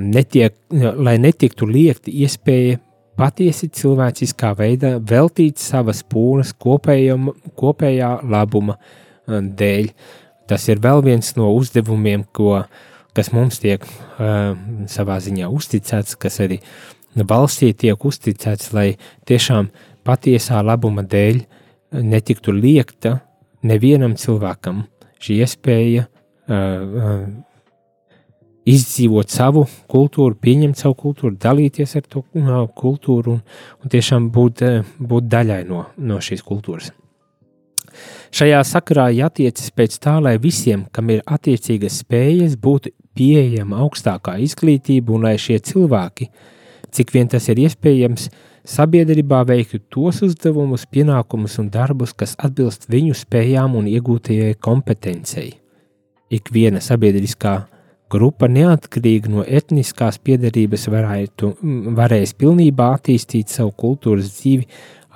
Netiek, 0.01 0.55
lai 0.70 1.18
netiktu 1.20 1.66
liekti 1.68 2.14
iespēja 2.22 2.78
patiesi 3.20 3.68
cilvēciskā 3.76 4.54
veidā 4.58 4.96
veltīt 4.98 5.60
savas 5.60 6.00
pūles 6.08 6.54
kopējā 6.56 8.10
labuma 8.24 8.80
dēļ, 9.28 9.92
Tas 10.50 10.66
ir 10.66 10.80
vēl 10.82 11.04
viens 11.06 11.36
no 11.38 11.52
uzdevumiem, 11.54 12.24
ko, 12.34 12.64
kas 13.14 13.30
mums 13.30 13.60
tiek 13.62 13.84
uh, 13.86 14.56
savā 14.90 15.20
ziņā 15.22 15.46
uzticēts, 15.46 16.16
kas 16.18 16.40
arī 16.42 16.58
valstī 17.14 17.70
tiek 17.78 17.94
uzticēts, 17.94 18.72
lai 18.74 18.88
tiešām 19.30 19.68
patiesā 20.06 20.58
labuma 20.66 21.04
dēļ 21.06 21.38
netiktu 22.02 22.54
liekta 22.56 23.20
nevienam 23.62 24.16
cilvēkam 24.18 24.82
šī 25.22 25.38
iespēja 25.44 26.08
uh, 26.08 26.56
uh, 26.56 27.22
izdzīvot 28.68 29.32
savu 29.32 29.64
kultūru, 29.90 30.36
pieņemt 30.36 30.78
savu 30.80 30.96
kultūru, 31.04 31.36
dalīties 31.40 31.96
ar 31.96 32.06
to 32.08 32.24
kultūru 32.76 33.38
un, 33.38 33.42
un 33.80 33.92
tiešām 33.92 34.30
būt, 34.34 34.64
būt 34.98 35.28
daļai 35.32 35.62
no, 35.68 35.86
no 35.96 36.20
šīs 36.20 36.44
kultūras. 36.46 36.92
Šajā 38.30 38.61
sakarā 38.62 39.08
jātiecas 39.11 39.72
pēc 39.74 39.96
tā, 40.02 40.20
lai 40.22 40.36
visiem, 40.38 40.84
kam 40.94 41.11
ir 41.11 41.24
attiecīgas 41.26 41.98
spējas, 42.04 42.54
būtu 42.61 42.92
pieejama 43.18 43.80
augstākā 43.82 44.36
izglītība 44.44 45.16
un 45.16 45.26
lai 45.26 45.34
šie 45.40 45.58
cilvēki, 45.66 46.28
cik 46.94 47.11
vien 47.14 47.30
tas 47.32 47.48
ir 47.50 47.58
iespējams, 47.64 48.28
sabiedrībā 48.70 49.40
veiktu 49.48 49.80
tos 49.90 50.20
uzdevumus, 50.22 50.86
pienākumus 50.86 51.58
un 51.62 51.72
darbus, 51.74 52.14
kas 52.14 52.36
atbilst 52.38 52.86
viņu 52.92 53.16
spējām 53.18 53.74
un 53.80 53.90
iegūtajai 53.90 54.54
kompetencei. 54.62 55.56
Ik 56.30 56.52
viena 56.54 56.78
sabiedriskā 56.84 57.56
grupa 58.11 58.48
neatkarīgi 58.50 59.30
no 59.32 59.44
etniskās 59.46 60.18
piedarības 60.22 60.88
varētu, 60.90 61.52
varēs 61.96 62.34
pilnībā 62.38 62.90
attīstīt 62.96 63.52
savu 63.52 63.72
kultūras 63.84 64.32
dzīvi 64.38 64.66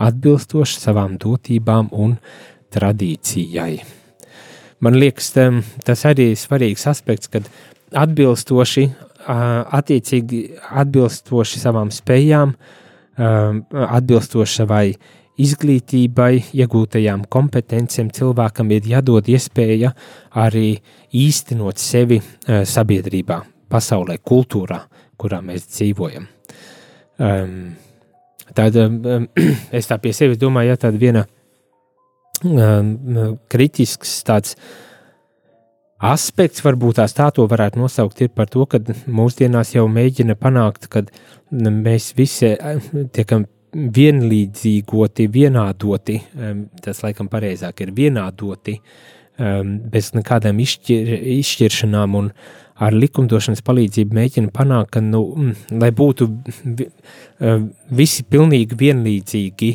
atbilstoši 0.05 0.81
savām 0.81 1.19
dotībām 1.23 1.91
un 1.93 2.17
tradīcijai. 2.75 3.79
Man 4.85 4.99
liekas, 5.01 5.31
tas 5.87 6.07
arī 6.09 6.33
ir 6.33 6.41
svarīgs 6.41 6.87
aspekts, 6.91 7.31
kad 7.33 7.47
atbilstoši, 7.95 8.89
attiecīgi 9.25 10.41
atbilstoši 10.83 11.63
savām 11.63 11.93
spējām, 11.95 12.57
atbilstoši 13.17 14.59
savai 14.61 14.87
izglītībai, 15.41 16.33
iegūtajām 16.55 17.25
kompetencijām, 17.31 18.13
cilvēkam 18.15 18.71
ir 18.77 18.87
jādod 18.95 19.29
iespēja 19.31 19.91
arī 20.45 20.77
īstenot 21.15 21.83
sevi 21.83 22.21
sabiedrībā, 22.47 23.41
pasaulē, 23.71 24.21
kultūrā, 24.23 24.85
kurā 25.19 25.41
mēs 25.43 25.67
dzīvojam. 25.73 26.29
Um, 27.19 27.75
tad 28.55 28.77
um, 28.79 29.29
es 29.79 29.91
tā 29.91 29.99
pie 30.03 30.15
sevis 30.15 30.39
domāju, 30.39 30.75
ja 30.75 30.81
tāda 30.87 31.01
viena 31.03 31.27
kritisks 33.49 34.19
tāds 34.27 34.57
aspekts, 36.05 36.61
varbūt 36.65 36.99
tās 36.99 37.15
tā 37.17 37.31
to 37.33 37.47
varētu 37.49 37.81
nosaukt, 37.81 38.21
ir 38.21 38.33
par 38.35 38.51
to, 38.53 38.67
ka 38.67 38.81
mūsdienās 39.07 39.75
jau 39.77 39.87
mēģina 39.89 40.37
panākt, 40.37 40.89
ka 40.93 41.05
mēs 41.51 42.13
visi 42.19 42.53
tiekam 43.15 43.47
vienlīdzīgoti, 43.75 45.27
vienādoti, 45.35 46.19
tas 46.85 47.03
laikam 47.05 47.29
pareizāk 47.33 47.85
ir 47.85 47.93
vienādoti, 47.97 48.79
bez 49.95 50.13
nekādām 50.15 50.61
izšķir, 50.63 51.11
izšķiršanām 51.41 52.15
un 52.21 52.31
ar 52.85 52.95
likumdošanas 52.95 53.63
palīdzību 53.67 54.19
mēģina 54.19 54.53
panākt, 54.55 54.93
ka, 54.95 55.03
nu, 55.03 55.53
lai 55.75 55.91
būtu 55.95 56.29
visi 58.03 58.27
pilnīgi 58.31 58.79
vienlīdzīgi 58.79 59.71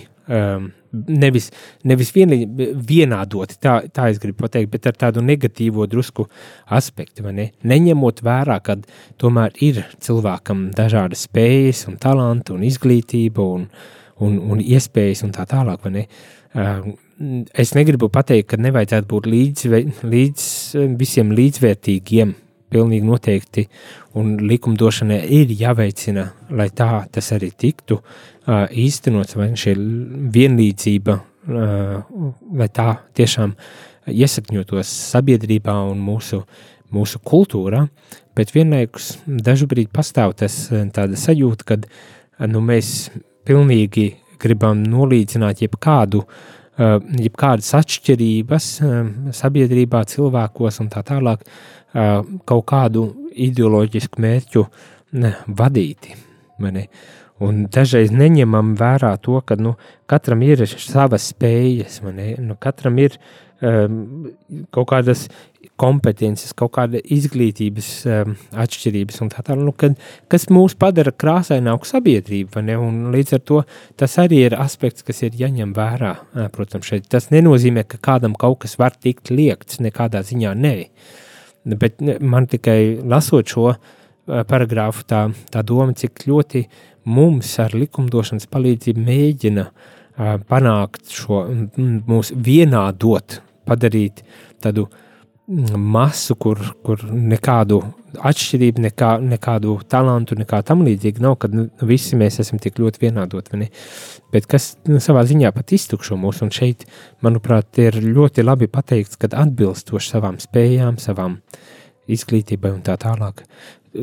nevis, 0.92 1.50
nevis 1.88 2.12
vienlī, 2.16 2.44
vienādoti, 2.90 3.60
tā, 3.62 3.76
tā 3.94 4.10
es 4.12 4.20
gribu 4.22 4.44
pateikt, 4.46 4.72
bet 4.74 4.90
ar 4.90 4.98
tādu 5.06 5.24
negatīvo 5.26 5.88
drusku 5.90 6.28
aspektu, 6.76 7.26
ne? 7.36 7.50
neņemot 7.64 8.24
vērā, 8.26 8.60
ka 8.66 8.80
tomēr 9.22 9.56
ir 9.66 9.84
cilvēkam 10.04 10.70
dažādas 10.78 11.28
spējas 11.30 11.86
un 11.92 12.00
talanti 12.02 12.56
un 12.56 12.66
izglītība 12.68 13.46
un, 13.46 13.70
un, 14.20 14.42
un 14.54 14.64
iespējas 14.64 15.24
un 15.28 15.36
tā 15.36 15.48
tālāk, 15.50 15.88
ne? 15.94 16.08
Es 17.60 17.76
negribu 17.76 18.08
pateikt, 18.10 18.48
ka 18.54 18.58
nevajadzētu 18.62 19.10
būt 19.10 19.26
līdz, 19.30 19.66
līdz 20.08 20.46
visiem 20.98 21.34
līdzvērtīgiem, 21.36 22.32
pilnīgi 22.72 23.06
noteikti, 23.06 23.66
un 24.20 24.36
likumdošanai 24.50 25.20
ir 25.40 25.54
jāveicina, 25.60 26.26
lai 26.56 26.70
tā 26.76 27.06
tas 27.12 27.32
arī 27.36 27.52
tiktu 27.52 28.00
īstenots, 28.50 29.38
vai 29.38 29.52
šī 29.58 29.76
vienlīdzība, 30.36 31.18
lai 32.60 32.70
tā 32.74 32.90
tiešām 33.18 33.56
iesakņotos 34.10 34.92
sabiedrībā 35.14 35.76
un 35.90 36.02
mūsu, 36.04 36.42
mūsu 36.94 37.22
kultūrā, 37.26 37.86
bet 38.38 38.54
vienlaikus 38.56 39.18
brīdi 39.28 39.90
pastāv 39.94 40.36
tas 40.40 40.56
sajūta, 40.70 41.68
kad 41.68 41.90
nu, 42.48 42.62
mēs 42.62 43.10
pilnīgi 43.48 44.14
gribam 44.40 44.82
nolīdzināt 44.88 45.66
jebkādu, 45.66 46.24
jebkādas 46.80 47.74
atšķirības 47.80 48.70
sabiedrībā, 49.36 50.04
cilvēkos 50.08 50.80
un 50.84 50.90
tā 50.94 51.04
tālāk 51.08 51.44
kaut 51.92 52.66
kādu 52.70 53.06
ideoloģisku 53.34 54.22
mērķu 54.22 54.66
vadīti. 55.60 56.16
Mani. 56.60 56.86
Un 57.40 57.64
dažreiz 57.72 58.12
neņemam 58.12 58.74
vērā 58.80 59.14
to, 59.24 59.38
ka 59.48 59.56
nu, 59.56 59.78
katram 60.12 60.42
ir 60.44 60.66
savas 60.68 61.30
spējas, 61.32 62.02
nu, 62.04 62.58
katram 62.60 63.00
ir 63.00 63.16
um, 63.64 64.28
kaut 64.76 64.90
kādas 64.92 65.30
kompetences, 65.80 66.54
kaut 66.58 66.74
kāda 66.78 67.02
izglītības 67.16 67.92
um, 68.10 68.36
atšķirības 68.64 69.22
un 69.24 69.32
tā 69.34 69.44
tālāk, 69.46 69.64
nu, 69.68 69.74
kad, 69.80 69.96
kas 70.32 70.50
mūs 70.54 70.76
padara 70.80 71.14
krāsaināku 71.16 71.88
sabiedrību, 71.90 72.64
ne? 72.68 72.78
un 72.80 73.00
līdz 73.16 73.38
ar 73.40 73.46
to 73.52 73.62
tas 74.00 74.18
arī 74.22 74.44
ir 74.50 74.58
aspekts, 74.60 75.06
kas 75.08 75.24
ir 75.28 75.38
jāņem 75.40 75.72
vērā, 75.78 76.14
protams, 76.56 76.90
šeit. 76.90 77.08
Tas 77.12 77.32
nenozīmē, 77.34 77.86
ka 77.90 78.02
kādam 78.12 78.36
kaut 78.40 78.62
kas 78.66 78.78
var 78.82 78.98
tikt 78.98 79.32
liekts, 79.34 79.82
nekādā 79.84 80.22
ziņā 80.28 80.54
nē, 80.60 80.76
bet 81.80 82.04
man 82.22 82.50
tikai 82.52 83.00
lasot 83.08 83.50
šo 83.50 83.74
paragrāfu 84.28 85.08
tā, 85.10 85.24
tā 85.50 85.64
doma, 85.66 85.96
cik 85.98 86.28
ļoti 86.30 86.62
uh, 86.68 86.86
mums 87.10 87.52
ar 87.62 87.76
likumdošanas 87.78 88.48
palīdzību 88.52 89.04
mēģina 89.06 89.66
uh, 89.66 90.34
panākt 90.50 91.14
šo 91.14 91.44
mūsu 92.10 92.38
vienādot, 92.46 93.40
padarīt 93.70 94.24
tādu 94.64 94.88
masu, 95.50 96.36
kur, 96.38 96.60
kur 96.86 97.02
nekādu 97.10 97.80
atšķirību, 98.26 98.84
nekā, 98.84 99.10
nekādu 99.32 99.76
talantu, 99.90 100.38
nekā 100.38 100.62
tam 100.66 100.84
līdzīga 100.86 101.24
nav, 101.24 101.38
kad 101.42 101.56
nu, 101.56 101.66
visi 101.90 102.18
mēs 102.20 102.40
esam 102.44 102.62
tik 102.62 102.78
ļoti 102.82 103.02
vienādot? 103.02 103.50
Bet 104.34 104.46
kas 104.50 104.72
nu, 104.90 105.00
savā 105.02 105.24
ziņā 105.26 105.52
pat 105.56 105.74
iztukšo 105.74 106.18
mūs, 106.22 106.44
un 106.46 106.54
šeit, 106.54 106.86
manuprāt, 107.26 107.82
ir 107.82 107.98
ļoti 107.98 108.46
labi 108.46 108.70
pateikts, 108.70 109.18
kad 109.18 109.34
atbilstoši 109.38 110.14
savām 110.14 110.40
spējām, 110.42 111.00
savām 111.02 111.40
izglītībai 112.10 112.74
un 112.76 112.84
tā 112.86 112.98
tālāk. 113.02 113.44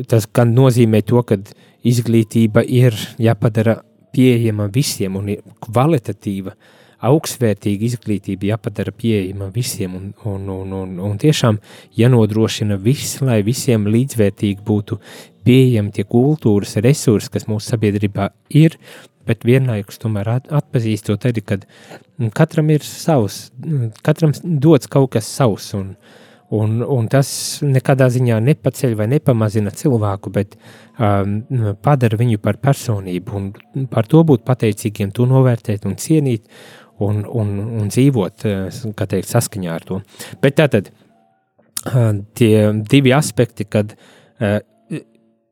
Tas 0.07 0.27
gan 0.27 0.51
nozīmē 0.55 1.01
to, 1.07 1.23
ka 1.23 1.39
izglītība 1.87 2.63
ir 2.67 2.95
jāpadara 3.23 3.79
pieejama 4.15 4.67
visiem 4.73 5.15
un 5.19 5.31
kvalitatīva 5.63 6.55
augstvērtīga 7.05 7.85
izglītība 7.91 8.51
jāpadara 8.53 8.93
pieejama 8.95 9.51
visiem 9.53 9.95
un, 9.97 10.07
un, 10.25 10.47
un, 10.49 10.73
un, 10.81 10.95
un 11.09 11.17
tiešām 11.21 11.59
jānodrošina 11.97 12.79
viss, 12.81 13.19
lai 13.21 13.41
visiem 13.45 13.85
līdzvērtīgi 13.91 14.65
būtu 14.65 14.99
pieejami 15.47 15.93
tie 15.95 16.07
kultūras 16.07 16.75
resursi, 16.83 17.31
kas 17.33 17.47
mūsu 17.49 17.71
sabiedrībā 17.73 18.31
ir, 18.57 18.77
bet 19.27 19.45
vienlaikus 19.47 19.99
tomēr 20.01 20.37
atpazīstot 20.39 21.27
arī, 21.29 21.43
ka 21.45 21.59
katram 22.35 22.71
ir 22.73 22.85
savs, 22.85 23.47
katram 24.05 24.33
dots 24.43 24.89
kaut 24.91 25.13
kas 25.15 25.29
savs, 25.29 25.69
un, 25.77 25.93
un, 26.55 26.79
un 26.81 27.07
tas 27.11 27.29
nekādā 27.65 28.09
ziņā 28.13 28.39
nepaceļ 28.47 28.97
vai 28.99 29.09
nepamazina 29.11 29.73
cilvēku, 29.75 30.33
bet 30.33 30.57
um, 30.57 31.39
padara 31.83 32.19
viņu 32.19 32.41
par 32.43 32.59
personību, 32.63 33.39
un 33.39 33.87
par 33.91 34.09
to 34.09 34.23
būt 34.27 34.47
pateicīgiem, 34.47 35.13
to 35.15 35.27
novērtēt 35.29 35.87
un 35.89 35.97
cienīt, 35.99 36.47
un, 37.03 37.23
un, 37.25 37.53
un 37.81 37.91
dzīvot, 37.91 38.45
eh, 38.47 38.79
teikt, 39.03 39.29
saskaņā 39.29 39.73
ar 39.73 39.85
to. 39.87 40.01
Bet 40.41 40.57
tātad 40.59 40.89
eh, 40.89 42.11
tie 42.37 42.53
divi 42.89 43.13
aspekti, 43.15 43.67
kad 43.69 43.93
uh, 43.93 44.59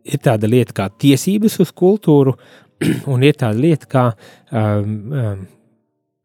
ir 0.05 0.21
tāda 0.21 0.49
lieta 0.49 0.75
kā 0.75 0.89
tiesības 1.01 1.59
uz 1.63 1.73
kultūru, 1.75 2.35
un 3.11 3.23
ir 3.25 3.37
tāda 3.39 3.57
lieta 3.59 3.89
kā 3.89 4.05
um, 4.51 4.95
um, 5.13 5.47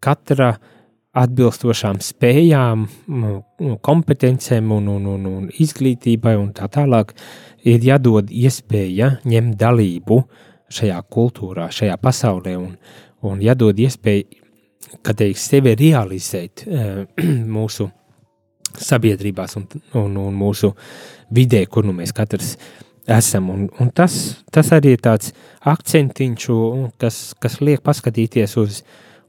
katra 0.01 0.55
atbilstošām 1.21 1.99
spējām, 2.05 2.85
kompetencēm 3.83 4.69
un, 4.77 4.91
un, 4.93 5.09
un, 5.11 5.25
un 5.27 5.49
izglītībai 5.51 6.37
un 6.39 6.53
tā 6.55 6.69
tālāk 6.71 7.17
ir 7.67 7.83
jādod 7.83 8.31
iespēja 8.31 9.17
ņemt 9.27 9.57
dalību 9.59 10.21
šajā 10.71 11.01
kultūrā, 11.11 11.67
šajā 11.75 11.97
pasaulē 11.99 12.55
un, 12.61 12.77
un 13.27 13.43
jādod 13.43 13.83
iespēja 13.83 14.40
kā 15.05 15.15
teiks, 15.17 15.47
sevi 15.53 15.75
realizēt 15.79 16.67
uh, 16.67 17.03
mūsu 17.57 17.89
sabiedrībās 18.79 19.57
un, 19.59 19.67
un, 19.99 20.17
un 20.21 20.37
mūsu 20.37 20.73
vidē, 21.35 21.65
kur 21.71 21.87
nu 21.87 21.95
mēs 21.97 22.15
katrs 22.17 22.57
esam. 23.11 23.51
Un, 23.51 23.69
un 23.83 23.91
tas, 23.95 24.17
tas 24.55 24.71
arī 24.77 24.95
ir 24.97 25.05
tāds 25.05 25.33
akcentiņš, 25.67 26.49
kas, 27.01 27.21
kas 27.43 27.59
liek 27.65 27.83
paskatīties 27.87 28.57
uz, 28.61 28.83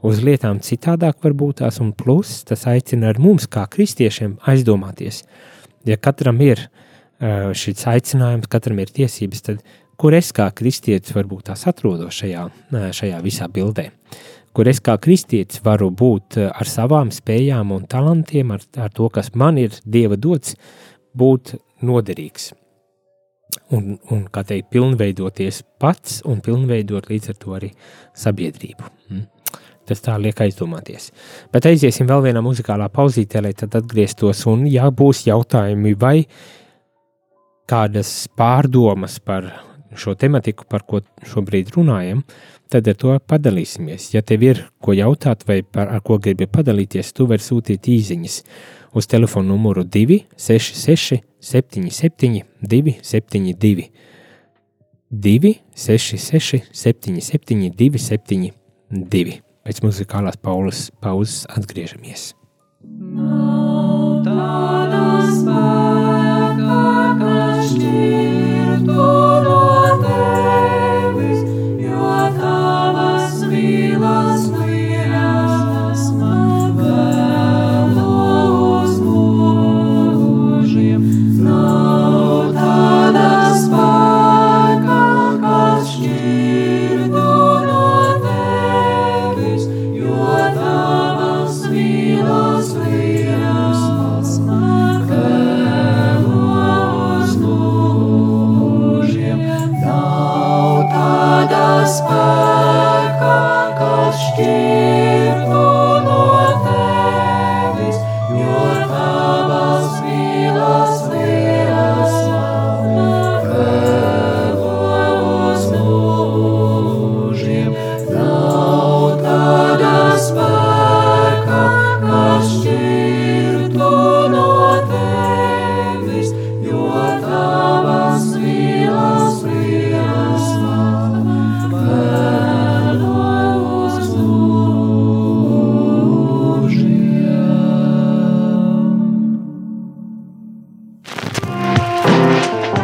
uz 0.06 0.22
lietām 0.22 0.62
citādāk, 0.64 1.20
varbūt 1.24 1.62
tās, 1.64 1.82
un 1.84 1.94
plus 1.98 2.42
tas 2.48 2.68
aicina 2.70 3.10
ar 3.12 3.22
mums, 3.22 3.50
kā 3.50 3.66
kristiešiem, 3.72 4.38
aizdomāties. 4.52 5.24
Ja 5.90 5.98
katram 5.98 6.42
ir 6.46 6.68
uh, 6.68 7.50
šis 7.58 7.88
aicinājums, 7.90 8.50
katram 8.52 8.82
ir 8.84 8.94
tiesības, 8.94 9.48
tad 9.48 9.64
kur 10.02 10.14
es 10.18 10.32
kā 10.34 10.48
kristietis 10.58 11.14
varbūt 11.14 11.50
tās 11.50 11.68
atrodos 11.70 12.18
šajā, 12.22 12.46
šajā 12.98 13.20
visā 13.26 13.50
bildē 13.54 13.90
kur 14.56 14.68
es 14.68 14.82
kā 14.84 14.98
kristietis 15.02 15.62
varu 15.66 15.92
būt 15.92 16.40
eh, 16.42 16.50
ar 16.52 16.70
savām 16.70 17.12
spējām 17.14 17.74
un 17.76 17.86
talantiem, 17.90 18.54
ar, 18.56 18.64
ar 18.78 18.94
to, 18.96 19.10
kas 19.14 19.34
man 19.36 19.60
ir 19.62 19.76
Dieva 19.86 20.18
dots, 20.20 20.56
būt 21.18 21.56
noderīgs. 21.86 22.52
Un, 23.76 23.98
un 24.12 24.24
kā 24.32 24.46
teikt, 24.48 24.70
pilnveidoties 24.72 25.62
pats 25.80 26.22
un 26.28 26.40
pilnveidot 26.44 27.10
līdz 27.12 27.34
ar 27.34 27.40
to 27.40 27.56
arī 27.58 27.72
sabiedrību. 28.16 28.92
Mm. 29.12 29.26
Tas 29.88 30.04
tā 30.06 30.16
liek 30.22 30.40
aizdomāties. 30.40 31.10
Bet 31.52 31.68
aiziesim 31.68 32.08
vēl 32.08 32.24
vienā 32.30 32.44
muzikālā 32.46 32.88
pauzītē, 32.94 33.42
lai 33.44 33.52
tad 33.58 33.76
atgrieztos. 33.82 34.46
Un, 34.48 34.64
ja 34.72 34.88
būs 34.88 35.26
jautājumi 35.28 35.96
vai 36.00 36.16
kādas 37.68 38.14
pārdomas 38.38 39.18
par 39.20 39.50
šo 39.98 40.16
tematiku, 40.16 40.66
par 40.70 40.86
ko 40.88 41.02
šobrīd 41.28 41.74
runājam, 41.76 42.24
tad 42.72 42.88
ar 42.88 42.98
to 43.00 43.16
padalīsimies. 43.28 44.12
Ja 44.16 44.22
tev 44.26 44.46
ir 44.48 44.64
ko 44.84 44.96
jautāt 44.96 45.46
vai 45.48 45.62
par, 45.64 45.92
ar 45.92 46.04
ko 46.06 46.20
gribi 46.22 46.48
padalīties, 46.48 47.14
tu 47.16 47.28
vari 47.30 47.44
sūtīt 47.44 47.90
īsiņas 47.92 48.42
uz 48.96 49.08
telefona 49.12 49.52
numuru 49.52 49.84
266 49.84 51.22
77 51.42 52.44
272. 52.62 53.90
266 55.12 56.64
77 56.72 57.72
272. 57.76 59.40
Pēc 59.62 59.84
muzikālās 59.86 60.40
pauzes, 60.42 61.44
atgriežamies. 61.54 62.32
Nav 62.82 63.51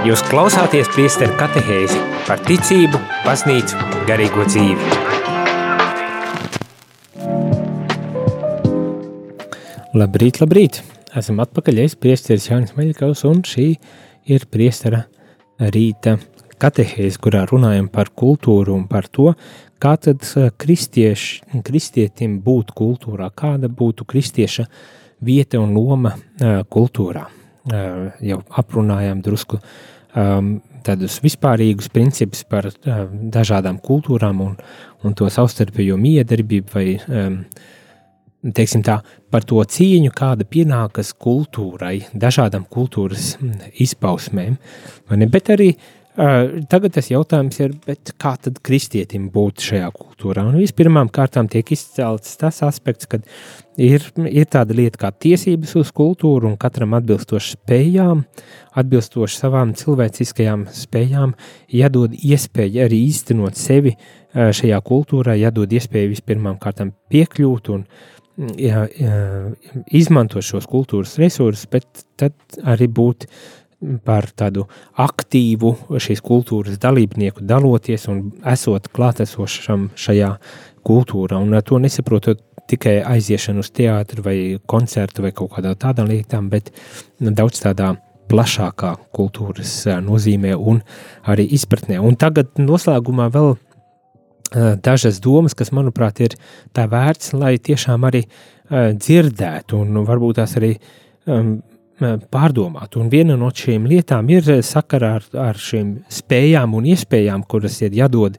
Klausāties 0.08 0.88
priesteru 0.94 1.34
katehēzi 1.36 1.98
par 2.24 2.40
ticību, 2.46 2.96
baznīcu, 3.26 3.76
garīgo 4.08 4.46
dzīvi. 4.48 4.86
Labrīt, 10.00 10.40
labrīt! 10.40 10.80
Esam 11.12 11.42
atpakaļ, 11.44 11.82
es 11.84 11.98
priesteris 12.00 12.48
Jānis 12.48 12.72
Maļikaus, 12.78 13.26
un 13.28 13.42
šī 13.44 13.66
ir 14.32 14.46
priestera 14.48 15.02
rīta 15.60 16.16
katehēze, 16.56 17.20
kurā 17.20 17.44
runājam 17.52 17.92
par 17.92 18.14
kultūru 18.16 18.78
un 18.78 18.88
par 18.88 19.10
to, 19.12 19.34
kā 19.84 19.98
tad 20.00 20.24
eh, 20.24 20.48
kristieši, 20.56 21.60
kristietim 21.68 22.40
būt 22.46 22.72
kultūrā, 22.78 23.28
kāda 23.36 23.68
būtu 23.68 24.08
kristieša 24.08 24.70
vieta 25.20 25.60
un 25.60 25.76
loma 25.76 26.16
eh, 26.16 26.64
kultūrā. 26.64 27.28
Eh, 27.68 28.26
jau 28.30 28.38
aprunājām 28.64 29.20
drusku 29.20 29.58
uh, 29.60 29.86
um, 30.18 30.52
tādus 30.86 31.20
vispārīgus 31.24 31.92
principus 31.94 32.44
par 32.48 32.70
um, 32.70 33.18
dažādām 33.34 33.80
kultūrām 33.84 34.44
un, 34.46 34.56
un 35.06 35.18
to 35.18 35.30
savstarpējo 35.32 35.98
miedarbību 36.02 36.74
vai 36.74 36.88
um, 36.98 37.42
teiksim 38.58 38.84
tā, 38.86 39.00
par 39.34 39.46
to 39.48 39.62
cieņu, 39.64 40.14
kāda 40.16 40.48
pienākas 40.48 41.14
kultūrai, 41.14 42.08
dažādām 42.16 42.68
kultūras 42.72 43.36
mm, 43.42 43.72
izpausmēm. 43.84 44.58
Bet 45.34 45.54
arī 45.56 45.72
uh, 45.74 45.94
tagad 46.18 46.96
tas 46.96 47.12
jautājums 47.12 47.60
ir, 47.62 47.74
kā 48.18 48.34
tad 48.42 48.58
kristietim 48.66 49.28
būt 49.34 49.62
šajā 49.68 49.90
kultūrā? 49.94 50.48
Un 50.50 50.58
vispirmām 50.58 51.12
kārtām 51.14 51.50
tiek 51.52 51.70
izcelts 51.76 52.40
tas 52.42 52.64
aspekts, 52.66 53.06
ka 53.10 53.20
ir, 53.78 54.06
ir 54.26 54.50
tāda 54.50 54.74
lieta 54.78 55.02
kā 55.04 55.12
tiesības 55.14 55.76
uz 55.78 55.94
kultūru, 55.96 56.50
un 56.50 56.58
katram 56.58 56.98
atbilstoši 56.98 57.60
spējām, 57.60 58.26
atbilstoši 58.82 59.42
savām 59.44 59.76
cilvēciskajām 59.78 60.68
spējām, 60.74 61.38
jādod 61.70 62.18
iespēja 62.18 62.90
arī 62.90 63.04
īstenot 63.12 63.60
sevi 63.60 63.94
šajā 64.34 64.82
kultūrā, 64.86 65.38
jādod 65.38 65.72
iespēju 65.78 66.16
vispirmām 66.16 66.58
kārtām 66.62 66.96
piekļūt 67.14 67.74
un 67.76 67.86
jā, 68.58 68.86
jā, 68.98 69.14
izmantot 69.98 70.46
šos 70.46 70.68
kultūras 70.70 71.18
resursus, 71.22 71.70
bet 71.72 72.06
tad 72.20 72.36
arī 72.66 72.90
būt 72.90 73.26
par 74.06 74.26
tādu 74.34 74.66
aktīvu 74.98 76.00
šīs 76.02 76.24
kultūras 76.26 76.80
dalībnieku, 76.82 77.44
daloties 77.46 78.08
un 78.10 78.24
esot 78.50 78.90
klātesošam 78.94 79.92
šajā 79.98 80.32
kultūrā, 80.88 81.38
un 81.38 81.54
to 81.62 81.78
nesaprotot 81.84 82.42
tikai 82.68 82.98
aiziešana 83.06 83.62
uz 83.64 83.70
teātru 83.72 84.26
vai 84.26 84.38
koncertu 84.66 85.24
vai 85.24 85.32
kaut 85.36 85.54
kādām 85.56 85.78
tādām 85.80 86.10
lietām, 86.10 86.50
bet 86.52 86.74
daudz 87.22 87.62
tādā 87.64 87.94
plašākā 88.28 88.96
kultūras 89.16 89.86
nozīmē 90.04 90.52
un 90.58 90.82
arī 91.30 91.46
izpratnē. 91.56 92.02
Un 92.04 92.18
tagad 92.20 92.58
noslēgumā 92.60 93.30
vēl 93.32 93.56
dažas 94.84 95.22
domas, 95.24 95.56
kas, 95.56 95.72
manuprāt, 95.76 96.20
ir 96.24 96.36
tā 96.76 96.88
vērts, 96.92 97.34
lai 97.38 97.56
tiešām 97.60 98.04
arī 98.08 98.26
dzirdētu 98.72 99.80
un 99.80 100.04
varbūt 100.08 100.42
tās 100.42 100.58
arī 100.60 100.74
pārdomātu. 102.00 103.02
Un 103.02 103.12
viena 103.12 103.38
no 103.40 103.50
šīm 103.54 103.88
lietām 103.90 104.30
ir 104.34 104.48
sakarā 104.66 105.18
ar, 105.18 105.28
ar 105.50 105.60
šīm 105.62 105.98
spējām 106.14 106.76
un 106.78 106.90
iespējām, 106.94 107.46
kuras 107.50 107.82
ir 107.82 107.96
jādod 107.98 108.38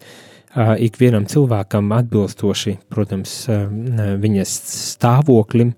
ikvienam 0.58 1.26
cilvēkam 1.28 1.92
atbilstoši, 1.94 2.78
protams, 2.90 3.34
viņas 4.22 4.54
stāvoklim. 4.94 5.74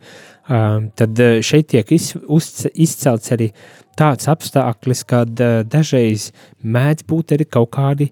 Tad 0.47 1.23
šeit 1.47 1.71
tiek 1.73 1.93
izcelts 1.93 3.35
arī 3.35 3.51
tāds 3.99 4.31
apstākļis, 4.31 5.05
kad 5.09 5.45
dažreiz 5.71 6.31
mēdz 6.63 7.07
būt 7.11 7.37
arī 7.37 7.47
kaut 7.51 7.73
kādi 7.77 8.11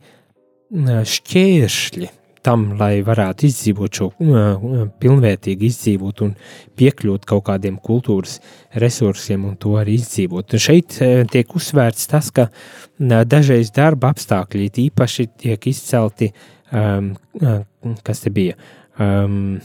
šķēršļi 1.15 2.11
tam, 2.49 2.65
lai 2.81 3.01
varētu 3.05 3.47
izdzīvot 3.49 3.99
šo 4.01 4.09
uh, 4.09 4.67
pilnvērtīgi 5.03 5.69
izdzīvot 5.69 6.23
un 6.25 6.35
piekļūt 6.79 7.27
kaut 7.29 7.45
kādiem 7.49 7.77
kultūras 7.85 8.39
resursiem 8.81 9.45
un 9.51 9.57
to 9.61 9.75
arī 9.81 9.99
izdzīvot. 9.99 10.55
Un 10.57 10.63
šeit 10.65 10.99
uh, 11.05 11.25
tiek 11.29 11.57
uzsvērts 11.59 12.09
tas, 12.13 12.31
ka 12.35 12.49
uh, 12.49 13.19
dažreiz 13.29 13.73
darba 13.77 14.13
apstākļi 14.15 14.71
īpaši 14.89 15.29
tiek 15.45 15.69
izcelti, 15.69 16.31
um, 16.73 17.13
uh, 17.43 17.61
kas 18.07 18.25
te 18.25 18.33
bija, 18.35 18.57
um, 18.97 19.59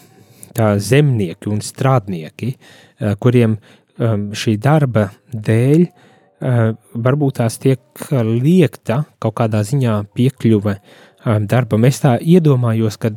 tā 0.57 0.73
zemnieki 0.83 1.51
un 1.53 1.63
strādnieki, 1.63 2.51
uh, 2.57 3.13
kuriem 3.21 3.55
um, 3.55 4.27
šī 4.35 4.57
darba 4.61 5.07
dēļ 5.31 5.85
uh, 5.87 6.75
varbūt 7.07 7.39
tās 7.39 7.61
tiek 7.63 8.05
liekta 8.11 9.03
kaut 9.23 9.39
kādā 9.39 9.63
ziņā 9.67 10.01
piekļuve 10.17 10.75
uh, 10.75 11.01
darbam. 11.23 11.85
Es 11.87 12.01
tā 12.03 12.15
iedomājos, 12.19 12.97
ka 13.01 13.13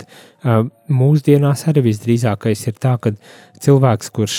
mūsdienās 0.93 1.67
arī 1.71 1.87
visdrīzākais 1.91 2.67
ir 2.71 2.77
tā, 2.83 2.97
ka 3.03 3.15
cilvēks, 3.63 4.13
kurš 4.15 4.37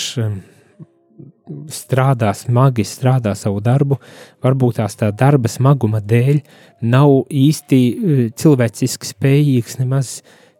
strādā 1.72 2.34
smagi, 2.36 2.84
strādā 2.84 3.32
savu 3.38 3.62
darbu, 3.64 3.96
varbūt 4.44 4.82
tās 4.82 4.98
tā 5.00 5.08
darba 5.16 5.48
smaguma 5.48 6.02
dēļ 6.04 6.42
nav 6.84 7.24
īsti 7.32 7.80
cilvēciski 8.36 9.08
spējīgs 9.08 9.78
nemaz 9.80 10.18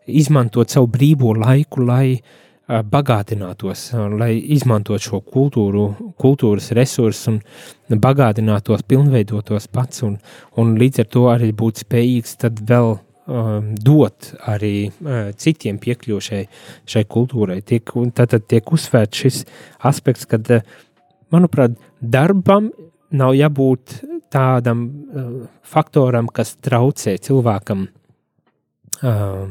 izmantot 0.09 0.73
savu 0.73 0.89
brīvo 0.89 1.35
laiku, 1.37 1.85
lai 1.85 2.17
uh, 2.17 2.48
bagātinātos, 2.69 3.89
lai 4.21 4.35
izmantot 4.53 5.01
šo 5.01 5.23
kultūru, 5.25 6.13
kultūras 6.21 6.71
resursus 6.77 7.31
un 7.33 8.01
bagātinātos, 8.03 8.85
pilnveidotos 8.89 9.71
pats 9.73 10.05
un, 10.05 10.19
un 10.61 10.75
līdz 10.81 11.05
ar 11.05 11.09
to 11.15 11.25
arī 11.33 11.53
būt 11.57 11.85
spējīgs 11.87 12.37
tad 12.45 12.61
vēl 12.69 12.99
um, 12.99 13.71
dot 13.73 14.35
arī 14.53 14.75
uh, 14.91 15.31
citiem 15.33 15.81
piekļuvušai 15.81 16.43
šai 16.85 17.05
kultūrai. 17.09 17.63
Tiek, 17.65 17.89
tad, 18.13 18.35
tad 18.35 18.45
tiek 18.53 18.73
uzsvērts 18.77 19.25
šis 19.25 19.41
aspekts, 19.89 20.29
kad, 20.29 20.53
manuprāt, 21.33 21.81
darbam 22.01 22.69
nav 23.17 23.33
jābūt 23.39 24.03
tādam 24.29 24.85
uh, 24.85 25.35
faktoram, 25.65 26.29
kas 26.29 26.59
traucē 26.61 27.17
cilvēkam 27.25 27.89
uh, 27.89 29.47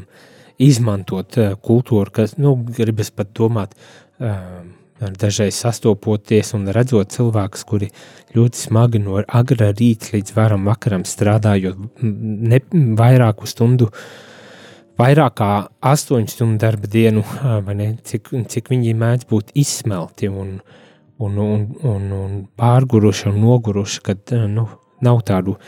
izmantot 0.63 1.37
uh, 1.41 1.53
kultūru, 1.61 2.13
kas, 2.13 2.37
nu, 2.41 2.55
gribas 2.77 3.11
pat 3.13 3.33
domāt, 3.37 3.77
uh, 4.19 4.61
dažreiz 4.99 5.57
sastopoties 5.61 6.53
un 6.57 6.67
redzot 6.73 7.11
cilvēkus, 7.13 7.65
kuri 7.67 7.89
ļoti 8.35 8.61
smagi 8.67 9.01
no 9.03 9.19
agra 9.21 9.69
rīta 9.71 10.15
līdz 10.15 10.33
varam 10.35 10.65
vakaram 10.67 11.05
strādājot 11.05 12.01
ne, 12.01 12.61
vairāku 12.97 13.49
stundu, 13.49 13.91
vairāk 14.97 15.37
kā 15.37 15.51
astoņu 15.85 16.33
stundu 16.33 16.61
darba 16.63 16.89
dienu, 16.89 17.23
ne, 17.77 17.91
cik, 18.03 18.33
cik 18.49 18.73
viņi 18.73 18.95
mēdz 18.97 19.29
būt 19.29 19.53
izsmelti 19.61 20.31
un, 20.31 20.57
un, 21.21 21.37
un, 21.45 21.67
un, 21.83 22.09
un 22.17 22.41
pārguruši 22.57 23.29
un 23.31 23.39
noguruši, 23.43 24.01
kad 24.09 24.35
nu, 24.49 24.65
nav 25.05 25.21
tādu, 25.27 25.59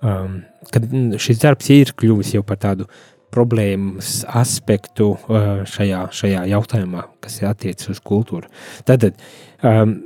um, 0.00 0.40
kad 0.72 0.88
šis 1.20 1.44
darbs 1.44 1.68
ir 1.76 1.92
kļuvis 1.96 2.34
jau 2.38 2.44
par 2.46 2.60
tādu 2.64 2.88
problēmas 3.34 4.22
aspektu 4.26 5.12
uh, 5.14 5.48
šajā, 5.68 6.04
šajā 6.14 6.44
jautājumā, 6.52 7.06
kas 7.24 7.40
attiecas 7.46 7.92
uz 7.92 8.00
kultūru. 8.04 8.48
Tad 8.88 9.10
um, 9.10 9.96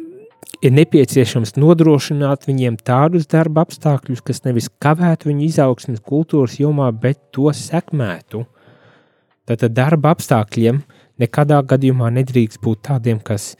ir 0.62 0.74
nepieciešams 0.78 1.54
nodrošināt 1.60 2.48
viņiem 2.48 2.80
tādus 2.82 3.28
darba 3.30 3.66
apstākļus, 3.66 4.24
kas 4.26 4.42
nevis 4.46 4.70
kavētu 4.82 5.30
viņu 5.30 5.46
izaugsmes 5.48 6.02
kultūras 6.06 6.58
jomā, 6.62 6.90
bet 6.92 7.20
to 7.34 7.52
sekmētu. 7.56 8.44
Tātad 9.48 9.74
darba 9.76 10.14
apstākļiem 10.16 10.82
nekādā 11.22 11.62
gadījumā 11.66 12.10
nedrīkst 12.18 12.62
būt 12.62 12.84
tādiem, 12.90 13.22
kas 13.22 13.54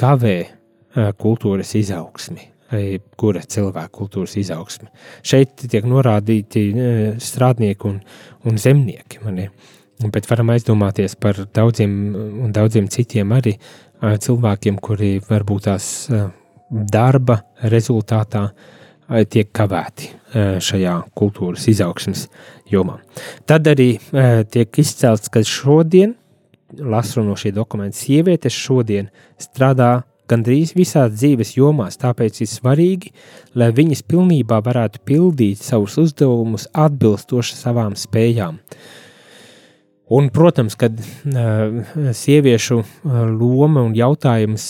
kavē 0.00 0.38
uh, 0.46 1.12
kultūras 1.18 1.74
izaugsmi 1.78 2.50
kura 3.18 3.42
cilvēka 3.42 3.90
kultūras 3.98 4.36
izaugsme. 4.38 4.90
Šeit 5.26 5.64
tiek 5.70 5.86
norādīti 5.88 6.64
e, 6.70 6.90
strādnieki 7.22 7.88
un, 7.88 8.00
un 8.46 8.58
zemnieki. 8.60 9.22
Mani. 9.24 9.48
Bet 10.14 10.28
varam 10.30 10.52
aizdomāties 10.54 11.16
par 11.20 11.42
daudziem 11.54 11.96
un 12.46 12.52
daudziem 12.56 12.88
citiem 12.92 13.34
arī 13.36 13.56
e, 13.56 13.60
cilvēkiem, 14.22 14.78
kuri 14.82 15.16
varbūt 15.26 15.66
tās 15.66 15.88
e, 16.08 16.26
darba 16.70 17.40
rezultātā 17.66 18.50
tiek 19.26 19.48
kavēti 19.50 20.06
šajā 20.62 20.92
kultūras 21.18 21.64
izaugsmes 21.66 22.28
jomā. 22.70 23.00
Tad 23.42 23.66
arī 23.66 23.88
tiek 24.54 24.78
izcelts, 24.78 25.26
ka 25.34 25.42
šodien, 25.42 26.12
lasu 26.78 27.24
no 27.26 27.34
šī 27.34 27.50
dokumenta, 27.56 27.98
sievietes 27.98 28.54
šodien 28.54 29.10
strādā 29.42 30.04
gandrīz 30.30 30.74
visās 30.78 31.12
dzīves 31.16 31.54
jomās, 31.56 31.98
tāpēc 32.00 32.40
ir 32.44 32.50
svarīgi, 32.50 33.12
lai 33.58 33.70
viņas 33.76 34.04
pilnībā 34.08 34.60
varētu 34.64 35.02
pildīt 35.06 35.62
savus 35.64 35.98
uzdevumus 36.00 36.68
atbilstoši 36.72 37.58
savām 37.58 37.96
spējām. 37.98 38.60
Un, 40.10 40.30
protams, 40.34 40.74
kad 40.78 40.96
uh, 40.98 41.82
sieviešu 42.16 42.80
uh, 42.80 43.20
loma 43.30 43.84
un 43.86 43.94
jautājums 43.94 44.64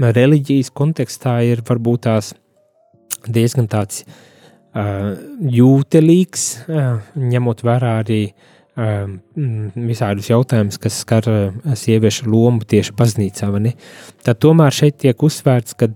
reliģijas 0.00 0.72
kontekstā 0.76 1.38
ir 1.48 1.64
varbūt 1.64 2.04
tās 2.08 2.34
diezgan 3.24 3.70
tāds 3.72 4.04
uh, 4.04 5.16
jūtelīgs, 5.40 6.46
uh, 6.68 7.00
ņemot 7.16 7.64
vērā 7.64 7.96
arī 8.02 8.22
uh, 8.28 8.59
visādus 8.76 10.30
jautājumus, 10.30 10.78
kas 10.78 11.00
skar 11.02 11.26
eh, 11.28 11.74
sieviešu 11.74 12.30
lomu 12.30 12.64
tieši 12.64 12.94
baznīcā. 12.96 13.50
Tad 14.24 14.40
tomēr 14.40 14.72
šeit 14.72 14.98
tiek 15.02 15.22
uzsvērts, 15.22 15.74
ka, 15.74 15.90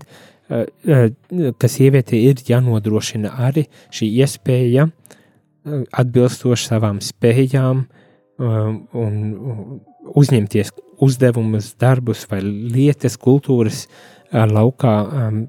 eh, 0.49 0.65
eh, 0.85 1.09
ka 1.57 1.67
sievietei 1.67 2.25
ir 2.29 2.35
jānodrošina 2.35 3.31
arī 3.47 3.67
šī 3.91 4.11
iespēja 4.21 4.89
atbilstoši 5.65 6.67
savām 6.67 6.99
spējām 7.01 7.87
un 8.37 9.13
uzņemties 10.13 10.69
uzdevumus, 11.01 11.71
darbus 11.81 12.27
vai 12.29 12.41
lietas 12.43 13.15
kultūras 13.17 13.87
laukā 14.29 14.93
ehm, 15.07 15.39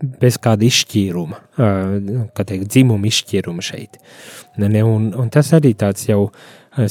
bez 0.00 0.36
kāda 0.42 0.66
izšķīruma, 0.66 1.38
kā 2.36 2.44
teikt, 2.44 2.68
dzimuma 2.68 3.08
izšķīruma 3.08 3.64
šeit. 3.64 3.96
Un, 4.60 5.12
un 5.16 5.30
tas 5.32 5.52
arī 5.56 5.72
tāds 5.78 6.08
jau 6.08 6.30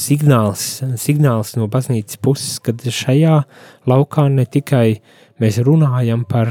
signāls, 0.02 0.64
signāls 0.98 1.54
no 1.58 1.68
baznīcas 1.70 2.18
puses, 2.22 2.56
kad 2.58 2.82
šajā 2.82 3.42
laukā 3.86 4.26
ne 4.32 4.46
tikai 4.50 4.98
mēs 5.42 5.60
runājam 5.62 6.24
par 6.26 6.50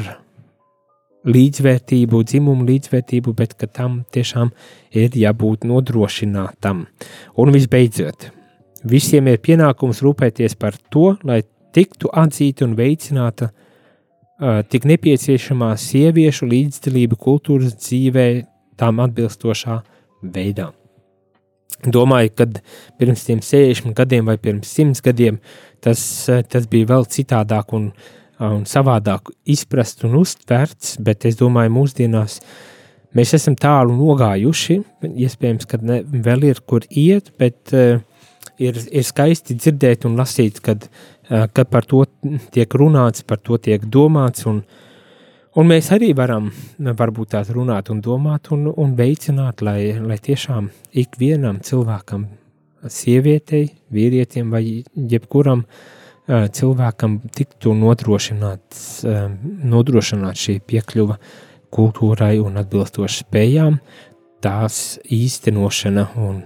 līdzvērtību, 1.26 2.22
dzimumu 2.24 2.68
līdzvērtību, 2.70 3.34
bet 3.36 3.56
ka 3.60 3.68
tam 3.68 4.04
tiešām 4.14 4.52
ir 4.96 5.18
jābūt 5.18 5.66
nodrošinātam. 5.68 6.86
Un 7.42 7.54
visbeidzot, 7.56 8.30
visiem 8.86 9.32
ir 9.32 9.42
pienākums 9.44 10.04
rūpēties 10.06 10.58
par 10.62 10.78
to, 10.94 11.16
lai 11.26 11.42
tiktu 11.76 12.12
atzīta 12.14 12.68
un 12.68 12.78
veicināta 12.78 13.50
tik 14.72 14.88
nepieciešamā 14.90 15.74
sieviešu 15.80 16.50
līdzdalība 16.52 17.16
kultūras 17.20 17.78
dzīvē 17.80 18.26
tām 18.80 19.00
atbilstošā 19.04 19.80
veidā. 20.36 20.72
Domāju, 21.86 22.32
ka 22.36 22.48
pirms 23.00 23.26
tiem 23.28 23.42
60 23.44 23.96
gadiem 23.96 24.28
vai 24.28 24.38
pirms 24.42 24.72
100 24.78 25.04
gadiem 25.06 25.40
tas, 25.84 26.02
tas 26.50 26.68
bija 26.72 26.90
vēl 26.94 27.06
citādāk 27.12 27.74
un, 27.78 27.90
un 28.42 28.64
savādāk 28.68 29.30
izprast 29.46 30.06
un 30.08 30.18
uztverts, 30.22 30.96
bet 31.04 31.28
es 31.30 31.38
domāju, 31.40 31.74
mūsdienās 31.76 32.40
mēs 33.16 33.36
esam 33.38 33.58
tālu 33.60 33.96
nogājuši. 34.00 34.80
Iespējams, 35.28 35.68
ka 35.70 35.80
ne, 35.84 36.02
vēl 36.04 36.50
ir 36.50 36.64
kur 36.68 36.88
iet, 36.90 37.32
bet 37.40 37.76
uh, 37.76 38.02
ir, 38.62 38.80
ir 38.92 39.06
skaisti 39.06 39.58
dzirdēt 39.60 40.08
un 40.08 40.18
lasīt, 40.20 40.62
kad 40.64 40.88
ka 41.30 41.66
par 41.66 41.86
to 41.86 42.04
tiek 42.54 42.78
runāts, 42.78 43.26
par 43.26 43.42
to 43.42 43.58
tiek 43.58 43.84
domāts, 43.92 44.46
un, 44.50 44.62
un 45.56 45.68
mēs 45.70 45.92
arī 45.96 46.14
varam 46.18 46.52
varbūt 46.78 47.34
tās 47.36 47.52
runāt 47.56 47.90
un 47.94 48.02
domāt 48.06 48.52
un, 48.54 48.68
un 48.70 48.96
veicināt, 48.98 49.66
lai, 49.66 49.96
lai 50.00 50.18
tiešām 50.22 50.70
ikvienam 51.04 51.62
cilvēkam, 51.66 52.28
sievietei, 52.92 53.72
vīrietim 53.94 54.52
vai 54.54 54.64
jebkuram 54.96 55.66
cilvēkam 56.26 57.20
tiktu 57.34 57.74
nodrošināts, 57.78 59.06
nodrošināt 59.66 60.42
šī 60.42 60.60
piekļuva 60.66 61.18
kultūrai 61.76 62.38
un 62.42 62.58
atbilstoši 62.62 63.26
spējām, 63.26 63.80
tās 64.46 65.00
īstenošana 65.14 66.08
un 66.22 66.44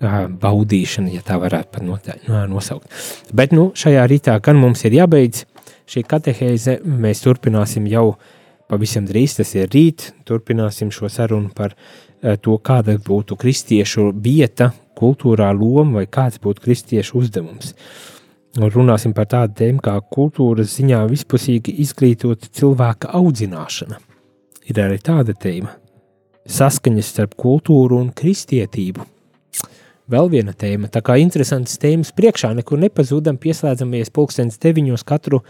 baudīšana, 0.00 1.12
ja 1.14 1.22
tā 1.24 1.38
varētu 1.40 1.70
pat 1.72 2.48
nosaukt. 2.48 2.88
Bet 3.32 3.52
nu, 3.52 3.72
šajā 3.76 4.06
rītā 4.10 4.38
gan 4.42 4.58
mums 4.60 4.84
ir 4.84 4.96
jābeidz 4.98 5.44
šī 5.90 6.04
katehēze, 6.08 6.80
mēs 6.84 7.22
turpināsim 7.24 7.86
jau 7.90 8.14
pavisam 8.68 9.06
drīz, 9.06 9.36
tas 9.38 9.54
ir 9.54 9.68
rīt, 9.72 10.12
turpināsim 10.24 10.90
šo 10.94 11.08
sarunu 11.12 11.52
par 11.54 11.76
to, 12.40 12.56
kāda 12.58 12.96
būtu 12.98 13.36
kristiešu 13.36 14.10
vieta, 14.16 14.72
kultūrā 14.96 15.50
loma 15.52 16.00
vai 16.00 16.06
kāds 16.06 16.40
būtu 16.42 16.64
kristiešu 16.64 17.18
uzdevums. 17.20 17.74
Un 18.54 18.70
runāsim 18.70 19.12
par 19.14 19.26
tādu 19.26 19.56
tēmu 19.58 19.82
kā 19.82 19.96
kultūras 20.14 20.76
ziņā 20.76 21.00
vispusīgi 21.10 21.74
izglītot 21.82 22.46
cilvēka 22.54 23.10
audzināšana. 23.18 23.98
Ir 24.70 24.78
arī 24.80 25.00
tāda 25.02 25.34
tēma- 25.34 25.74
saskaņas 26.58 27.10
starp 27.10 27.34
kultūru 27.34 27.98
un 27.98 28.12
kristietību 28.12 29.13
vēl 30.10 30.30
viena 30.32 30.54
tēma. 30.56 30.90
Tā 30.92 31.02
kā 31.04 31.16
interesants 31.20 31.78
tēmas 31.80 32.12
priekšā 32.16 32.52
nekur 32.58 32.80
nepazūdam, 32.82 33.38
pieslēdzamies 33.40 34.12
pulkstens 34.14 34.60
deviņos 34.62 35.06
katru 35.08 35.42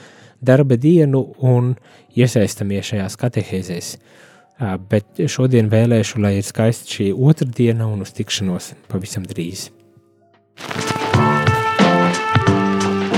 darba 0.45 0.79
dienu 0.81 1.25
un 1.43 1.75
iesaistamies 2.17 2.93
šajās 2.93 3.19
katehēzēs. 3.21 3.95
Bet 4.91 5.25
šodien 5.31 5.71
vēlēšu, 5.73 6.21
lai 6.23 6.37
ir 6.39 6.47
skaista 6.47 6.87
šī 6.97 7.11
otra 7.13 7.49
diena 7.51 7.89
un 7.91 8.05
uz 8.07 8.15
tikšanos 8.15 8.75
pavisam 8.91 9.27
drīz. 9.27 9.71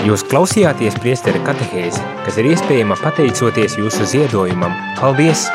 Jūs 0.06 0.22
klausījāties 0.30 0.96
priesteri 1.02 1.40
katehēzi, 1.44 2.04
kas 2.24 2.38
ir 2.38 2.52
iespējama 2.52 2.96
pateicoties 3.02 3.74
jūsu 3.82 4.06
ziedojumam. 4.14 4.78
Paldies! 5.00 5.48